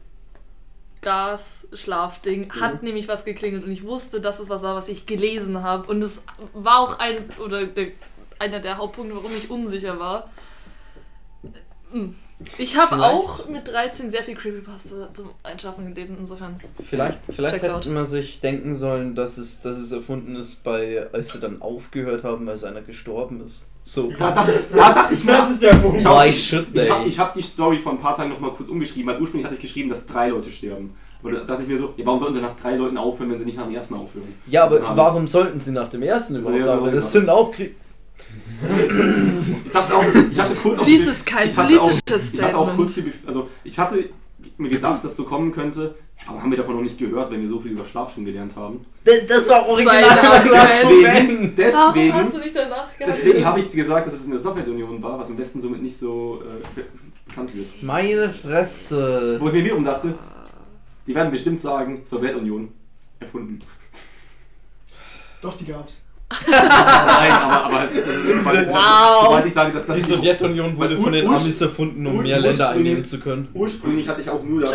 [1.01, 2.61] Gas-Schlafding Mhm.
[2.61, 5.87] hat nämlich was geklingelt und ich wusste, dass es was war, was ich gelesen habe.
[5.89, 6.23] Und es
[6.53, 7.87] war auch ein, oder der,
[8.39, 10.29] einer der Hauptpunkte, warum ich unsicher war.
[11.91, 12.15] Hm.
[12.57, 16.59] Ich habe auch mit 13 sehr viel Creepypasta zum Einschaffen gelesen, insofern.
[16.83, 17.85] Vielleicht, vielleicht Check's hätte out.
[17.87, 22.23] man sich denken sollen, dass es, dass es erfunden ist, bei, als sie dann aufgehört
[22.23, 23.67] haben, als einer gestorben ist.
[23.83, 24.11] So.
[24.17, 26.01] Da, da, da dachte ich mir, Das ist der Punkt.
[26.01, 26.85] Schau, Why should they?
[27.07, 29.45] ich habe hab die Story vor ein paar Tagen noch mal kurz umgeschrieben, weil ursprünglich
[29.45, 30.95] hatte ich geschrieben, dass drei Leute sterben.
[31.23, 33.45] Da dachte ich mir so, ja, warum sollten sie nach drei Leuten aufhören, wenn sie
[33.45, 34.33] nicht nach dem ersten aufhören?
[34.47, 36.95] Ja, aber Ja, warum sollten sie nach dem ersten Also, überhaupt ja, aufhören?
[36.95, 37.75] Das sind auch Krieg.
[39.65, 42.41] Ich dachte auch, ich hatte kurz auch Dies ist kein ich hatte auch, politisches Ich
[42.41, 42.77] hatte auch Statement.
[42.77, 44.09] kurz die, Bef- also ich hatte
[44.57, 45.95] mir gedacht, dass so kommen könnte.
[46.25, 48.55] Warum haben wir davon noch nicht gehört, wenn wir so viel über Schlaf schon gelernt
[48.55, 48.85] haben?
[49.03, 54.13] Das war original Deswegen, Warum hast du deswegen, nicht danach deswegen habe ich gesagt, dass
[54.13, 56.85] es in der Sowjetunion war, was am besten somit nicht so äh, be-
[57.25, 57.81] bekannt wird.
[57.81, 59.37] Meine Fresse.
[59.39, 60.13] Wo ich mir wiederum dachte,
[61.07, 62.71] die werden bestimmt sagen, Sowjetunion
[63.19, 63.57] erfunden.
[65.41, 66.01] Doch, die gab's.
[66.47, 69.23] Nein, aber, aber das ist, sobald, Wow.
[69.23, 72.39] sobald ich sage, dass das Die Sowjetunion wurde Weil von den Amis erfunden, um mehr
[72.39, 73.47] Länder einnehmen zu können.
[73.53, 74.71] Ursprünglich hatte ich auch nur da,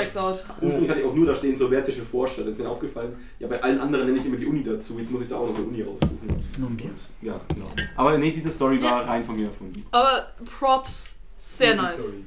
[0.60, 2.42] ursprünglich hatte ich auch nur da stehen sowjetische Forscher.
[2.42, 3.14] Das ist mir aufgefallen.
[3.38, 4.98] Ja, bei allen anderen nenne ich immer die Uni dazu.
[4.98, 6.18] Jetzt muss ich da auch noch eine Uni raussuchen.
[6.28, 6.80] Und,
[7.22, 7.70] ja, genau.
[7.96, 9.84] Aber nee, diese Story war rein von mir erfunden.
[9.90, 10.26] Aber
[10.58, 11.94] Props, sehr Gute nice.
[12.00, 12.24] Story.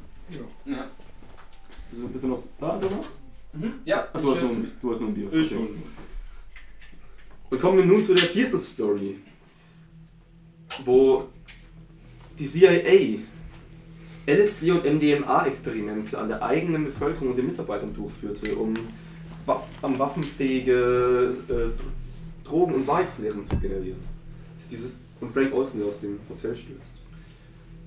[0.66, 0.86] Ja.
[1.92, 3.20] So, bist du noch da, Thomas?
[3.84, 5.28] Ja, Ach, du hast, nur ein, du hast nur ein Bier.
[5.34, 5.56] Ich Okay.
[5.56, 5.84] schon.
[7.50, 9.18] Wir kommen nun zu der vierten Story,
[10.86, 11.26] wo
[12.38, 13.20] die CIA
[14.28, 18.74] LSD und MDMA-Experimente an der eigenen Bevölkerung und den Mitarbeitern durchführte, um
[19.82, 24.00] am waffenfähige äh, Drogen- und Wahrheitslehren zu generieren.
[24.58, 26.96] Ist dieses und Frank Olsen, der aus dem Hotel stürzt.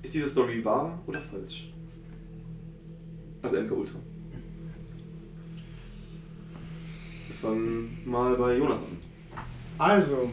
[0.01, 1.71] Ist diese Story wahr oder falsch?
[3.41, 3.99] Also MK Ultra.
[7.27, 9.02] Wir fangen mal bei Jonas an.
[9.77, 10.31] Also,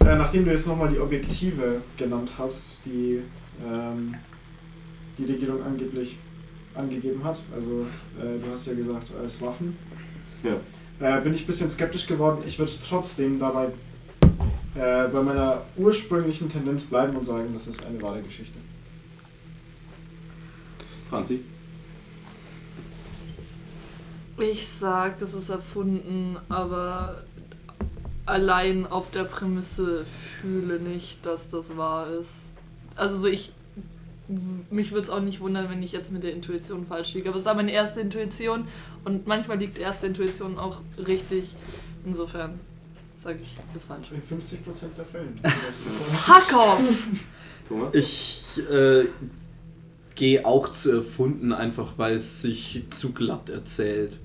[0.00, 3.20] äh, nachdem du jetzt nochmal die Objektive genannt hast, die
[3.64, 4.14] ähm,
[5.18, 6.16] die Regierung angeblich
[6.74, 7.86] angegeben hat, also
[8.18, 9.76] äh, du hast ja gesagt, als Waffen,
[10.42, 10.56] Ja.
[11.18, 12.42] äh, bin ich ein bisschen skeptisch geworden.
[12.46, 13.66] Ich würde trotzdem dabei
[14.74, 18.58] äh, bei meiner ursprünglichen Tendenz bleiben und sagen, das ist eine wahre Geschichte.
[21.10, 21.40] Franzi?
[24.38, 27.22] Ich sag, das ist erfunden, aber
[28.26, 30.04] allein auf der Prämisse
[30.40, 32.34] fühle nicht, dass das wahr ist.
[32.94, 33.52] Also so ich
[34.70, 37.28] mich würde es auch nicht wundern, wenn ich jetzt mit der Intuition falsch liege.
[37.28, 38.66] Aber es ist aber meine erste Intuition
[39.04, 41.54] und manchmal liegt erste Intuition auch richtig.
[42.04, 42.58] Insofern
[43.16, 44.08] sage ich, ist falsch.
[44.10, 45.40] In 50% der Fällen.
[46.26, 46.80] Hack off!
[47.68, 47.94] Thomas?
[47.94, 49.04] Ich äh,
[50.14, 54.18] gehe auch zu erfunden, einfach weil es sich zu glatt erzählt.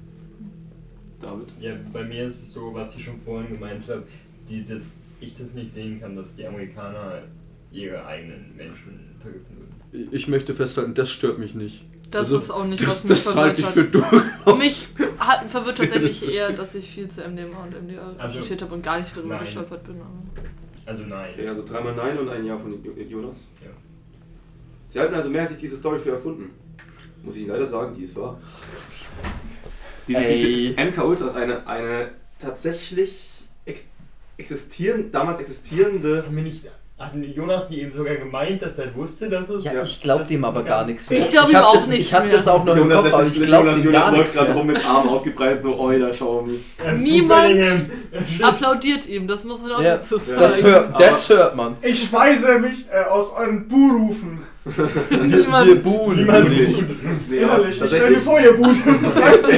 [1.22, 1.48] David?
[1.60, 4.04] Ja, bei mir ist es so, was ich schon vorhin gemeint habe,
[4.50, 4.82] die das,
[5.20, 7.24] ich das nicht sehen kann, dass die Amerikaner
[7.72, 10.10] ihre eigenen Menschen vergiften würden.
[10.14, 11.84] Ich möchte festhalten, das stört mich nicht.
[12.12, 14.12] Das Also, ist auch nicht, das, was mich das halte ich verwirrt für hat.
[14.46, 14.58] durchaus.
[14.58, 14.90] Mich
[15.20, 18.76] hat, verwirrt tatsächlich Das eher, dass ich viel zu MDMA und MDA Also, recherchiert habe
[18.76, 19.40] und gar nicht darüber nein.
[19.44, 19.96] gestolpert bin.
[20.00, 20.10] Aber
[20.86, 21.32] Also nein.
[21.34, 23.48] Okay, also dreimal Nein und ein Ja von Jo- Jonas.
[23.62, 23.72] Ja.
[24.88, 26.52] Sie halten also mehrheitlich diese Story für erfunden.
[27.24, 28.40] Muss ich Ihnen leider sagen, die ist wahr.
[30.08, 30.74] Diese, Ey.
[30.76, 33.88] diese MK Ultra ist eine, eine tatsächlich ex
[34.38, 36.24] existieren, damals existierende.
[36.26, 39.64] Haben wir nicht, hat Jonas nicht eben sogar gemeint, dass er wusste, dass es...
[39.64, 41.20] Ja, ich glaube dem aber gar nichts mehr.
[41.20, 42.24] Ich glaub ihm hab auch das, nichts Ich mehr.
[42.28, 44.54] das auch noch im Jonas, Kopf, aber ich glaube Jonas, dem Jonas gar nichts gerade
[44.54, 46.60] rum mit Armen ausgebreitet, so Xiaomi.
[46.80, 47.86] Ja, super, Niemand
[48.42, 50.40] applaudiert ihm, das muss man auch Ja, dazu sagen.
[50.40, 51.78] Das, hört, das hört man.
[51.84, 54.40] Ich speise mich äh, aus euren Buhrufen.
[55.28, 55.68] Niemand.
[55.68, 56.18] Wir buhen.
[56.18, 56.84] Niemand nicht.
[57.30, 57.70] Nee, Innerlich.
[57.82, 58.68] Ich stelle mir tatsächlich- vor, ihr Buh.
[59.04, 59.54] Das reicht mir.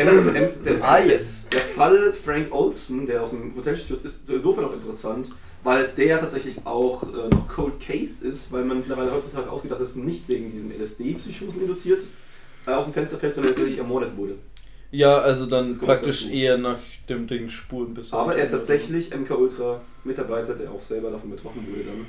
[0.00, 1.46] M- M- M- der- Ah, yes.
[1.52, 5.30] Der Fall Frank Olson, der aus dem Hotel stürzt, ist insofern auch interessant,
[5.64, 9.80] weil der tatsächlich auch äh, noch Cold Case ist, weil man mittlerweile heutzutage ausgeht, dass
[9.80, 12.02] es nicht wegen diesem LSD-Psychosen induziert
[12.66, 14.36] äh, aus dem Fenster fällt, sondern tatsächlich ermordet wurde.
[14.90, 16.78] Ja, also dann praktisch eher nach
[17.08, 21.30] dem Ding Spuren bis Aber er ist tatsächlich MK Ultra Mitarbeiter, der auch selber davon
[21.30, 22.06] betroffen wurde dann.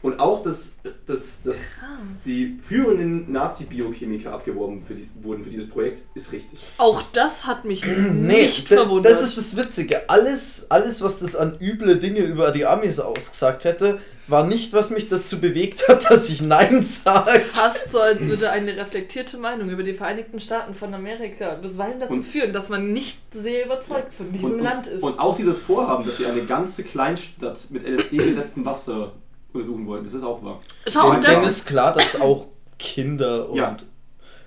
[0.00, 0.76] Und auch, dass,
[1.06, 2.22] dass, dass Krass.
[2.24, 6.60] die führenden Nazi-Biochemiker abgeworben für die, wurden für dieses Projekt, ist richtig.
[6.78, 9.10] Auch das hat mich Nee, nicht verwundert.
[9.12, 10.08] das ist das Witzige.
[10.08, 13.98] Alles, alles, was das an üble Dinge über die Amis ausgesagt hätte,
[14.28, 17.40] war nicht, was mich dazu bewegt hat, dass ich Nein sage.
[17.40, 22.12] Fast so, als würde eine reflektierte Meinung über die Vereinigten Staaten von Amerika bisweilen dazu
[22.14, 25.02] Und- führen, dass man nicht sehr überzeugt von diesem und, Land ist.
[25.02, 29.12] Und auch dieses Vorhaben, dass sie eine ganze Kleinstadt mit LSD besetztem Wasser
[29.52, 30.60] untersuchen wollten, das ist auch wahr.
[30.88, 32.46] Schau, auch Und dann das, ist klar, dass auch
[32.78, 33.56] Kinder und.
[33.56, 33.76] Ja.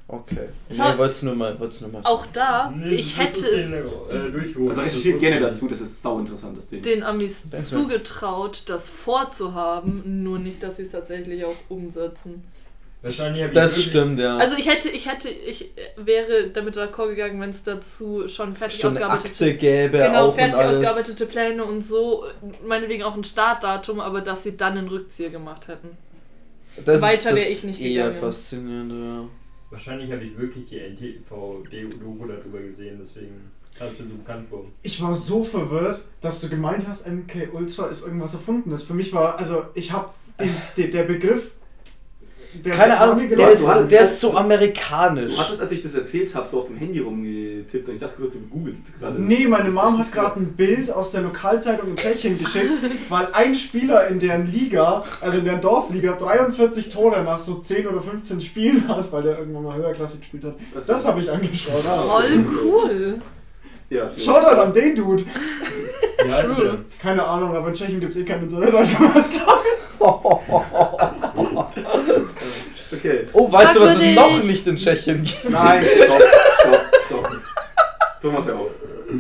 [0.08, 0.50] Okay.
[0.70, 2.02] Schau- Nee, wollt's nur mal, wollt's nur mal.
[2.04, 4.60] auch da, Nee, ich das hätte ist es den, äh.
[4.70, 5.42] Also Das recherchiert gerne ich.
[5.42, 6.82] dazu, das ist sau interessant, das Ding.
[6.82, 12.44] den Amis Das- zugetraut, das vorzuhaben, nur nicht, dass sie es tatsächlich auch umsetzen.
[13.04, 14.38] Wahrscheinlich habe ich Das stimmt, ja.
[14.38, 18.80] Also ich hätte, ich hätte, ich wäre damit d'accord gegangen, wenn es dazu schon fertig
[18.80, 20.78] schon ausgearbeitete Akte gäbe Genau, auch fertig und alles.
[20.78, 22.26] ausgearbeitete Pläne und so,
[22.66, 25.98] meinetwegen auch ein Startdatum, aber dass sie dann einen Rückzieher gemacht hätten.
[26.86, 28.22] Das Weiter ist wär das ich nicht eher gegangen.
[28.22, 29.28] faszinierend, ja.
[29.72, 34.66] Wahrscheinlich habe ich wirklich die NTV-Doku darüber gesehen, deswegen es mir so bekannt vor.
[34.84, 38.84] Ich war so verwirrt, dass du gemeint hast, MK Ultra ist irgendwas Erfundenes.
[38.84, 40.12] Für mich war, also ich habe
[40.78, 41.52] der Begriff
[42.54, 45.36] der Keine Ahnung, der du hattest ist, der das- ist so amerikanisch.
[45.36, 48.16] Du hattest, als ich das erzählt habe, so auf dem Handy rumgetippt und ich dachte
[48.22, 49.22] kurz, du googelst gerade.
[49.22, 52.72] Nee, meine Mom hat gerade ein Bild aus der Lokalzeitung in Tschechien geschickt,
[53.10, 57.88] weil ein Spieler in deren Liga, also in deren Dorfliga, 43 Tore nach so 10
[57.88, 60.56] oder 15 Spielen hat, weil der irgendwann mal höherklassig gespielt hat.
[60.76, 61.04] Das denn?
[61.12, 61.82] habe ich angeschaut.
[61.84, 63.22] Voll cool.
[63.90, 65.24] Ja, Shoutout an den Dude.
[66.30, 66.78] Ja, also, True.
[67.02, 69.40] Keine Ahnung, aber in Tschechien gibt es eh kein Internet, also was
[72.94, 73.26] Okay.
[73.34, 75.50] Oh, weißt du, was es noch nicht in Tschechien gibt?
[75.50, 76.22] Nein, stopp,
[76.60, 77.42] stopp, stopp.
[78.22, 78.72] Thomas, hör auf.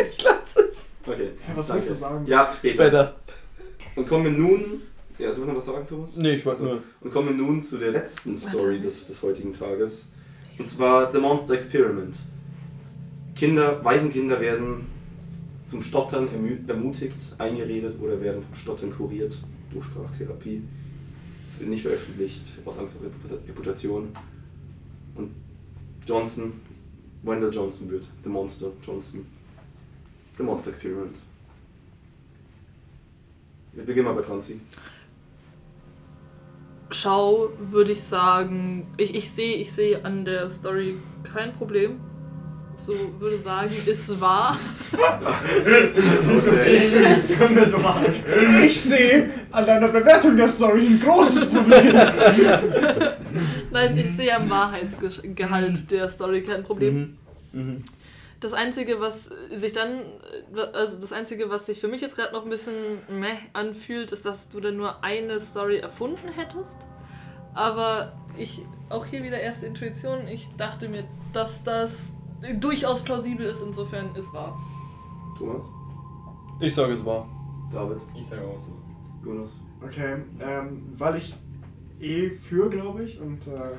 [0.09, 0.89] Ich lass es.
[1.05, 1.29] Okay.
[1.55, 1.81] Was danke.
[1.81, 2.25] willst du sagen?
[2.27, 2.73] Ja, später.
[2.75, 3.15] Später.
[3.95, 4.81] Und kommen wir nun.
[5.17, 6.15] Ja, du willst noch was sagen, Thomas?
[6.15, 6.83] Nee, ich Also, nur.
[7.01, 10.09] und kommen wir nun zu der letzten Story des, des heutigen Tages.
[10.57, 12.15] Und zwar The Monster Experiment.
[13.35, 14.87] Kinder, Waisenkinder werden
[15.65, 16.29] zum Stottern
[16.67, 19.37] ermutigt, eingeredet oder werden vom Stottern kuriert
[19.71, 20.61] durch Sprachtherapie.
[21.65, 24.09] Nicht veröffentlicht, aus Angst vor Reputa- Reputation.
[25.15, 25.31] Und
[26.05, 26.53] Johnson,
[27.23, 29.25] Wendell Johnson wird The Monster Johnson.
[30.37, 31.15] The Monster Experiment.
[33.73, 34.59] Wir beginnen mal bei Franzi.
[36.89, 41.99] Schau, würde ich sagen, ich, ich sehe ich seh an der Story kein Problem.
[42.85, 44.57] So würde sagen, ist wahr.
[47.37, 48.07] können wir so machen.
[48.63, 51.93] Ich sehe an deiner Bewertung der Story ein großes Problem.
[53.71, 57.17] Nein, ich sehe am Wahrheitsgehalt der Story kein Problem.
[57.51, 57.61] Mhm.
[57.61, 57.83] Mhm.
[58.39, 60.01] Das Einzige, was sich dann,
[60.73, 62.73] also das Einzige, was sich für mich jetzt gerade noch ein bisschen
[63.07, 66.77] meh anfühlt, ist, dass du dann nur eine Story erfunden hättest.
[67.53, 71.03] Aber ich, auch hier wieder erste Intuition, ich dachte mir,
[71.33, 72.15] dass das
[72.59, 74.57] durchaus plausibel ist, insofern ist wahr.
[75.37, 75.73] Thomas,
[76.59, 77.27] Ich sage es wahr.
[77.71, 79.27] David, Ich sage auch so.
[79.27, 79.59] Jonas.
[79.83, 81.35] Okay, ähm, weil ich
[81.99, 83.71] eh für, glaube ich, und äh,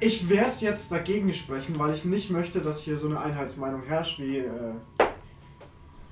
[0.00, 4.18] ich werde jetzt dagegen sprechen, weil ich nicht möchte, dass hier so eine Einheitsmeinung herrscht
[4.18, 4.72] wie äh,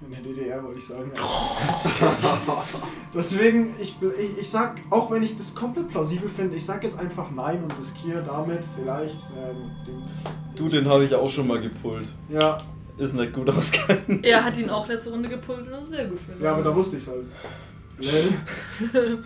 [0.07, 1.11] in der DDR, wollte ich sagen.
[3.15, 6.99] Deswegen, ich, ich, ich sag, auch wenn ich das komplett plausibel finde, ich sag jetzt
[6.99, 10.03] einfach nein und riskiere damit vielleicht ähm, den,
[10.57, 12.09] Du, den habe ich auch schon mal gepullt.
[12.29, 12.59] Ja,
[12.97, 14.21] Ist nicht gut ausgegangen.
[14.23, 16.43] Er hat ihn auch letzte Runde gepult und das ist sehr gut für ihn.
[16.43, 17.25] ja, aber da wusste ich es halt.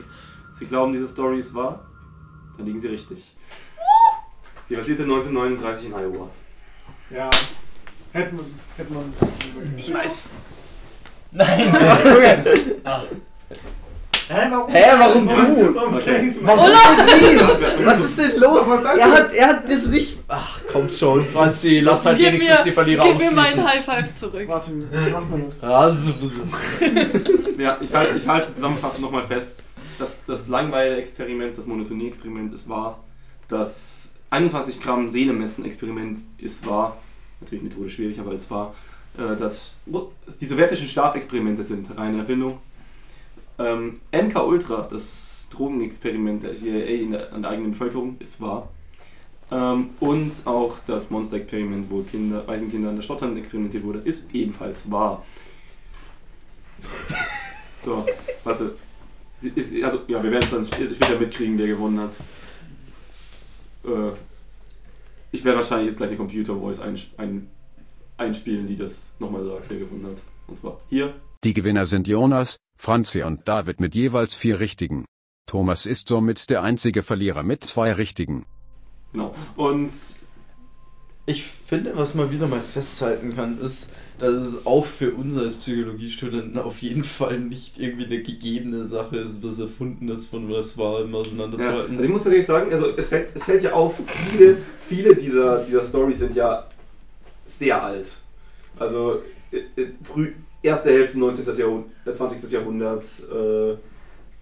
[0.52, 1.86] Sie glauben, diese Story ist wahr?
[2.56, 3.34] Dann liegen Sie richtig.
[4.68, 6.28] Sie basierte 1939 in Iowa.
[7.10, 7.30] Ja,
[8.12, 8.44] hätte man,
[8.76, 9.12] hätte man.
[9.92, 10.30] Nice.
[11.38, 11.72] Nein!
[12.84, 13.02] ah.
[14.28, 14.70] Hä, warum?
[14.70, 15.74] Hä, warum du?
[15.74, 16.30] Warum Okay.
[16.42, 17.86] Warum ihn?
[17.86, 18.66] Was ist denn los?
[18.66, 20.18] Er hat, er hat das nicht.
[20.28, 23.64] Ach, komm schon, Franzi, lass halt gib wenigstens mir, die Verlierer gib mir meinen.
[23.64, 24.44] High Five zurück.
[24.46, 25.62] Warte, wie macht man das?
[25.62, 26.12] Also,
[27.58, 29.64] Ja, ich halte, ich halte zusammenfassend nochmal fest,
[29.98, 32.98] dass das Langweile-Experiment, das Monotonie-Experiment ist wahr.
[33.48, 36.98] Das 21 Gramm Seele-Messen-Experiment ist wahr.
[37.40, 38.74] Natürlich methodisch schwierig, aber es war.
[39.18, 39.76] Äh, Das,
[40.40, 42.58] die sowjetischen Schlafexperimente sind reine Erfindung.
[43.58, 48.68] Ähm, MK Ultra, das Drogenexperiment der CIA in an der eigenen Bevölkerung, ist wahr.
[49.50, 54.90] Ähm, und auch das Monster-Experiment, wo Kinder, Waisenkinder an der Stottern experimentiert wurde, ist ebenfalls
[54.90, 55.24] wahr.
[57.84, 58.04] So,
[58.44, 58.74] warte.
[59.40, 62.16] Ist, also, ja, wir werden es dann sp- später mitkriegen, wer gewonnen hat.
[63.84, 64.12] Äh,
[65.30, 67.48] ich werde wahrscheinlich jetzt gleich eine Computer-Voice ein, ein,
[68.18, 70.22] einspielen, die das nochmal sagt, wer gewonnen hat.
[70.46, 71.14] Und zwar hier.
[71.44, 75.04] Die Gewinner sind Jonas, Franzi und David mit jeweils vier Richtigen.
[75.46, 78.44] Thomas ist somit der einzige Verlierer mit zwei Richtigen.
[79.12, 79.34] Genau.
[79.56, 79.90] Und
[81.26, 85.56] ich finde, was man wieder mal festhalten kann, ist, dass es auch für uns als
[85.56, 90.76] Psychologiestudenten auf jeden Fall nicht irgendwie eine gegebene Sache ist, was erfunden ist, von was
[90.76, 91.92] war, immer Ja, auseinanderzuhalten.
[91.96, 94.56] also ich muss tatsächlich sagen, also es fällt, es fällt ja auf, viele,
[94.88, 96.66] viele dieser, dieser Stories sind ja
[97.48, 98.16] sehr alt.
[98.78, 101.44] Also äh, äh, früh, erste Hälfte 19.
[101.56, 102.50] Jahrhundert, äh, 20.
[102.52, 103.04] Jahrhundert.
[103.32, 103.76] Äh,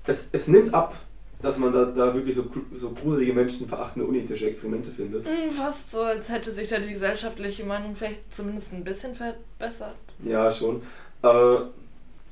[0.07, 0.95] es, es nimmt ab,
[1.43, 5.27] dass man da, da wirklich so, so gruselige, menschenverachtende, unethische Experimente findet.
[5.27, 9.97] Hm, Fast so, als hätte sich da die gesellschaftliche Meinung vielleicht zumindest ein bisschen verbessert.
[10.25, 10.83] Ja, schon.
[11.23, 11.71] Aber,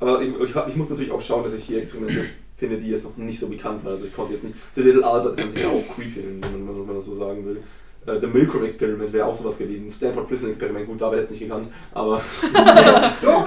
[0.00, 2.24] aber ich, ich, ich muss natürlich auch schauen, dass ich hier Experimente
[2.56, 3.92] finde, die jetzt noch nicht so bekannt waren.
[3.92, 4.56] Also ich konnte jetzt nicht.
[4.74, 7.44] The Little Albert ist an sich auch creepy, wenn man, wenn man das so sagen
[7.44, 7.62] will.
[8.06, 9.90] Äh, The Milgram Experiment wäre auch sowas gewesen.
[9.90, 11.68] Stanford Prison Experiment, gut, da wäre jetzt nicht gekannt.
[11.92, 12.20] Aber
[13.22, 13.46] Doch,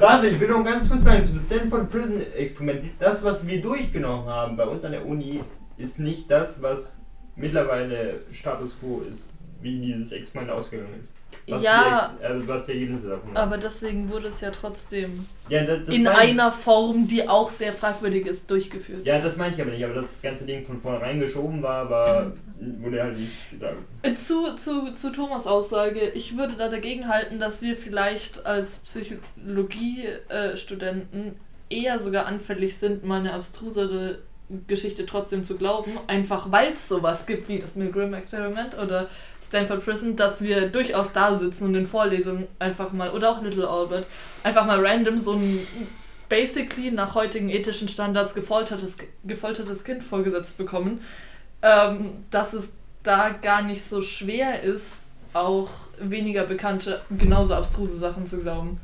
[0.00, 4.26] warte, ich will noch ganz kurz sagen, zum Stanford Prison Experiment, das, was wir durchgenommen
[4.26, 5.40] haben bei uns an der Uni,
[5.76, 6.98] ist nicht das, was
[7.36, 9.29] mittlerweile Status Quo ist.
[9.62, 11.14] Wie dieses Experiment ausgegangen ist.
[11.48, 15.26] Was Ja, die Ex also was die Ergebnisse davon aber deswegen wurde es ja trotzdem
[15.48, 19.04] ja, das, das in einer Form, die auch sehr fragwürdig ist, durchgeführt.
[19.04, 21.90] Ja, das meinte ich aber nicht, aber dass das ganze Ding von vornherein geschoben war,
[21.90, 22.32] war
[22.80, 23.76] wurde halt nicht gesagt.
[24.02, 28.80] Äh, Zu, zu, zu Thomas Aussage, ich würde da dagegen halten, dass wir vielleicht als
[28.80, 31.36] Psychologie-Studenten
[31.68, 34.18] eher sogar anfällig sind, mal eine abstrusere
[34.66, 39.08] Geschichte trotzdem zu glauben, einfach weil es sowas gibt wie das Milgram-Experiment oder
[39.50, 43.68] Stanford Prison, dass wir durchaus da sitzen und in Vorlesungen einfach mal, oder auch Little
[43.68, 44.06] Albert,
[44.44, 45.66] einfach mal random so ein
[46.28, 51.00] basically nach heutigen ethischen Standards gefoltertes, gefoltertes Kind vorgesetzt bekommen,
[51.62, 55.68] ähm, dass es da gar nicht so schwer ist, auch
[55.98, 58.80] weniger bekannte, genauso abstruse Sachen zu glauben.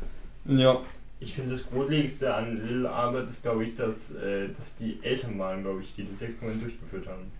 [0.46, 0.80] Ja.
[1.18, 5.38] Ich finde das Grundlegendste an Little Albert ist, glaube ich, dass, äh, dass die Eltern
[5.38, 7.32] waren, glaube ich, die das Experiment durchgeführt haben.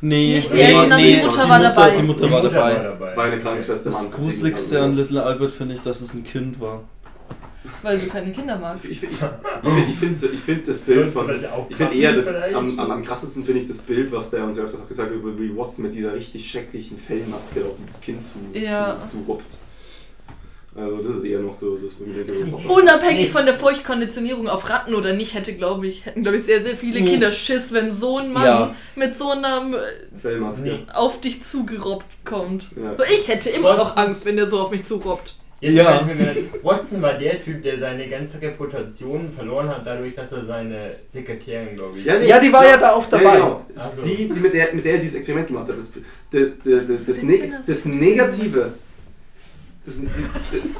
[0.00, 1.90] Nee, Nicht die Eltern, aber die Mutter die war Mutter, dabei.
[1.96, 2.94] Die Mutter war dabei.
[3.00, 3.90] Das war eine Krankenschwester.
[3.90, 6.82] Das Gruseligste an Little Albert finde ich, dass es ein Kind war.
[7.82, 8.84] Weil du keine Kinder magst.
[8.84, 11.30] Ich, ich, ich, ich finde ich find das Bild von.
[11.68, 14.56] Ich finde eher das, am, am, am krassesten finde ich das Bild, was der uns
[14.58, 18.00] ja öfters auch gesagt hat, über wie Watson mit dieser richtig schrecklichen Fellmaske auf dieses
[18.00, 18.98] Kind zu, Ja.
[19.04, 19.56] zu, zuruppt.
[20.76, 25.12] Also das ist eher noch so, das denke, Unabhängig von der Feuchtkonditionierung auf Ratten oder
[25.12, 27.00] nicht, hätte, glaube ich, hätten, glaube ich, sehr, sehr viele.
[27.04, 28.74] Kinder Schiss, wenn so ein Mann Ja.
[28.96, 29.78] mit so einem äh,
[30.20, 30.80] Fellmaske.
[30.92, 32.66] Auf dich zugerobbt kommt.
[32.76, 32.96] Ja.
[32.96, 33.96] So, ich hätte immer noch.
[33.96, 35.36] Angst, wenn der so auf mich zurobbt.
[35.60, 36.00] Jetzt Ja.
[36.00, 36.02] ja.
[36.02, 40.96] mir Watson war der Typ, der seine ganze Reputation verloren hat, dadurch, dass er seine
[41.06, 42.04] Sekretärin, glaube ich.
[42.04, 43.34] nee, Ja, die war ja da auch dabei.
[43.34, 43.64] genau.
[43.76, 44.02] So.
[44.02, 45.76] Die, die mit, der, mit der er dieses Experiment gemacht hat.
[45.78, 45.86] Das,
[46.32, 48.72] das, das, das, das, ne das Negative,
[49.86, 50.00] das,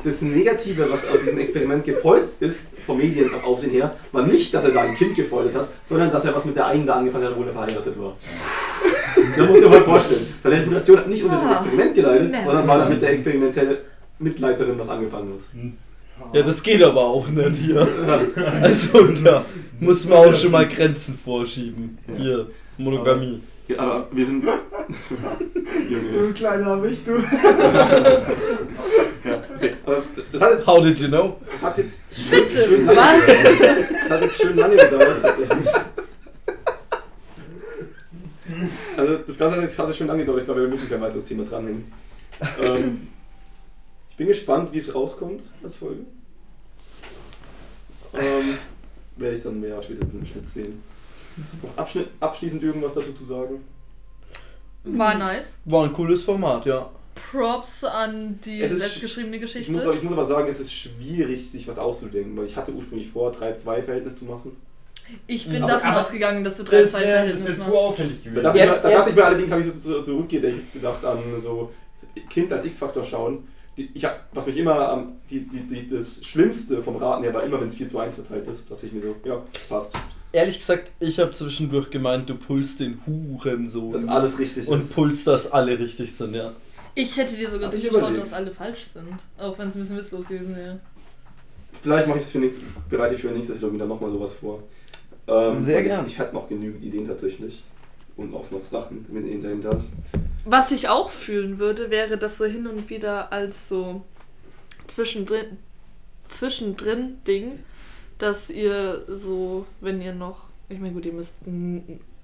[0.03, 4.71] das Negative, was aus diesem Experiment gefolgt ist, vom Medienaufsehen her, war nicht, dass er
[4.71, 7.33] da ein Kind gefoltert hat, sondern dass er was mit der einen da angefangen hat,
[7.33, 8.15] obwohl er verheiratet war.
[9.37, 10.27] da muss ich mir mal vorstellen.
[10.43, 11.53] Seine Reputation hat nicht unter dem Ah.
[11.53, 12.43] Experiment geleidet, Nee.
[12.45, 13.77] sondern weil er mit der experimentellen
[14.19, 16.35] Mitleiterin was angefangen hat.
[16.35, 17.87] Ja, das geht aber auch nicht hier.
[18.63, 19.45] Also da
[19.81, 21.99] muss man auch schon mal Grenzen vorschieben.
[22.17, 22.47] Hier,
[22.79, 23.41] Monogamie.
[23.69, 24.45] Ja, aber wir sind.
[25.91, 26.11] Junge.
[26.11, 27.13] Du kleiner Wicht, du.
[29.25, 29.73] Ja, okay.
[29.87, 31.41] Aber das hat, jetzt, How did you know?
[31.51, 33.27] das hat jetzt Bitte, schön lange, was?
[34.03, 35.69] das hat jetzt schön lange gedauert, tatsächlich.
[38.99, 40.41] Also das Ganze hat jetzt jetzt schön lange gedauert.
[40.41, 41.91] Ich glaube, wir müssen kein weiteres Thema dranhängen.
[42.61, 43.09] Ähm,
[44.11, 46.03] ich bin gespannt, wie es rauskommt als Folge.
[48.13, 48.59] Ähm,
[49.17, 50.83] werde ich dann mehr spätestens im Schnitt sehen.
[51.63, 53.65] Noch abschließend irgendwas dazu zu sagen?
[54.85, 55.59] War nice.
[55.65, 56.91] War ein cooles Format, ja.
[57.31, 59.73] Props an die Es ist- selbstgeschriebene Ich Geschichte.
[59.73, 62.73] muss, aber- ich muss aber sagen, es ist schwierig, sich was auszudenken, weil ich hatte
[62.73, 64.57] ursprünglich vor, 3-2-Verhältnis zu machen.
[65.27, 67.59] Ich bin Aber- davon aber- ausgegangen, dass du Das 3 wäre 2 das Verhältnis zu
[67.61, 67.75] machst.
[67.75, 68.43] auffällig Da gewesen.
[68.43, 68.97] dachte, Ja, ich, mir- da ja.
[68.99, 71.73] dachte ich mir allerdings, habe ich so zu- zurückgedacht an so
[72.31, 73.49] Kind als X-Faktor schauen.
[73.77, 77.35] Die, ich hab, was mich immer am, die, die, die, das Schlimmste vom Raten her
[77.35, 79.97] war immer, wenn es 4 zu 1 verteilt ist, dachte ich mir so, ja, passt.
[80.35, 83.93] Ehrlich gesagt, ich habe zwischendurch gemeint, du pulst den Hurensohn.
[83.93, 84.93] Dass alles richtig und ist.
[84.93, 86.53] pulst, dass alle richtig sind, ja.
[86.97, 88.19] Ich hätte dir sogar überlegt.
[88.19, 89.15] dass alle falsch sind.
[89.39, 90.81] Auch wenn es ein bisschen witzlos gewesen wäre.
[91.81, 94.65] Vielleicht mache ich es für nächstes, bereite ich für nächstes Jahr wieder nochmal sowas vor.
[95.29, 96.07] Ähm, Sehr weil gern.
[96.07, 97.63] Ich, ich hatte noch genügend Ideen tatsächlich.
[98.17, 99.85] Und auch noch Sachen mit in der Hinterhand.
[100.45, 104.03] Was ich auch fühlen würde, wäre das so hin und wieder als so
[104.89, 105.59] zwischendrin,
[106.27, 107.61] zwischendrin Ding,
[108.19, 111.39] dass ihr so, wenn ihr noch, ich meine gut, ihr müsst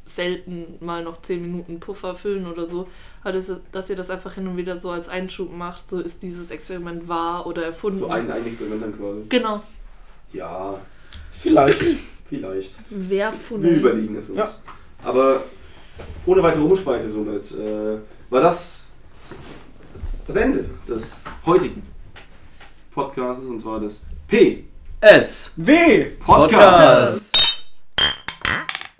[0.06, 2.88] selten mal noch 10 Minuten Puffer füllen oder so,
[3.22, 6.00] aber dass, ihr- dass ihr das einfach hin und wieder so als Einschub macht, so
[6.00, 7.98] ist dieses Experiment wahr oder erfunden.
[7.98, 9.20] So ein, Experiment dann quasi.
[9.28, 9.62] Genau.
[10.32, 10.80] Ja,
[11.32, 11.82] Vielleicht.
[12.28, 12.72] vielleicht.
[12.90, 13.76] Wer Wir Funnel.
[13.78, 14.38] überlegen es uns.
[14.38, 14.48] Ja.
[15.04, 15.42] Aber
[16.26, 17.98] ohne weitere Umschweife somit äh,
[18.30, 18.88] war das
[20.26, 21.82] das Ende des heutigen
[22.90, 24.64] Podcasts und zwar des P
[25.02, 25.54] S.
[25.56, 26.10] W.
[26.20, 26.52] Podcast.
[26.52, 27.49] Podcast.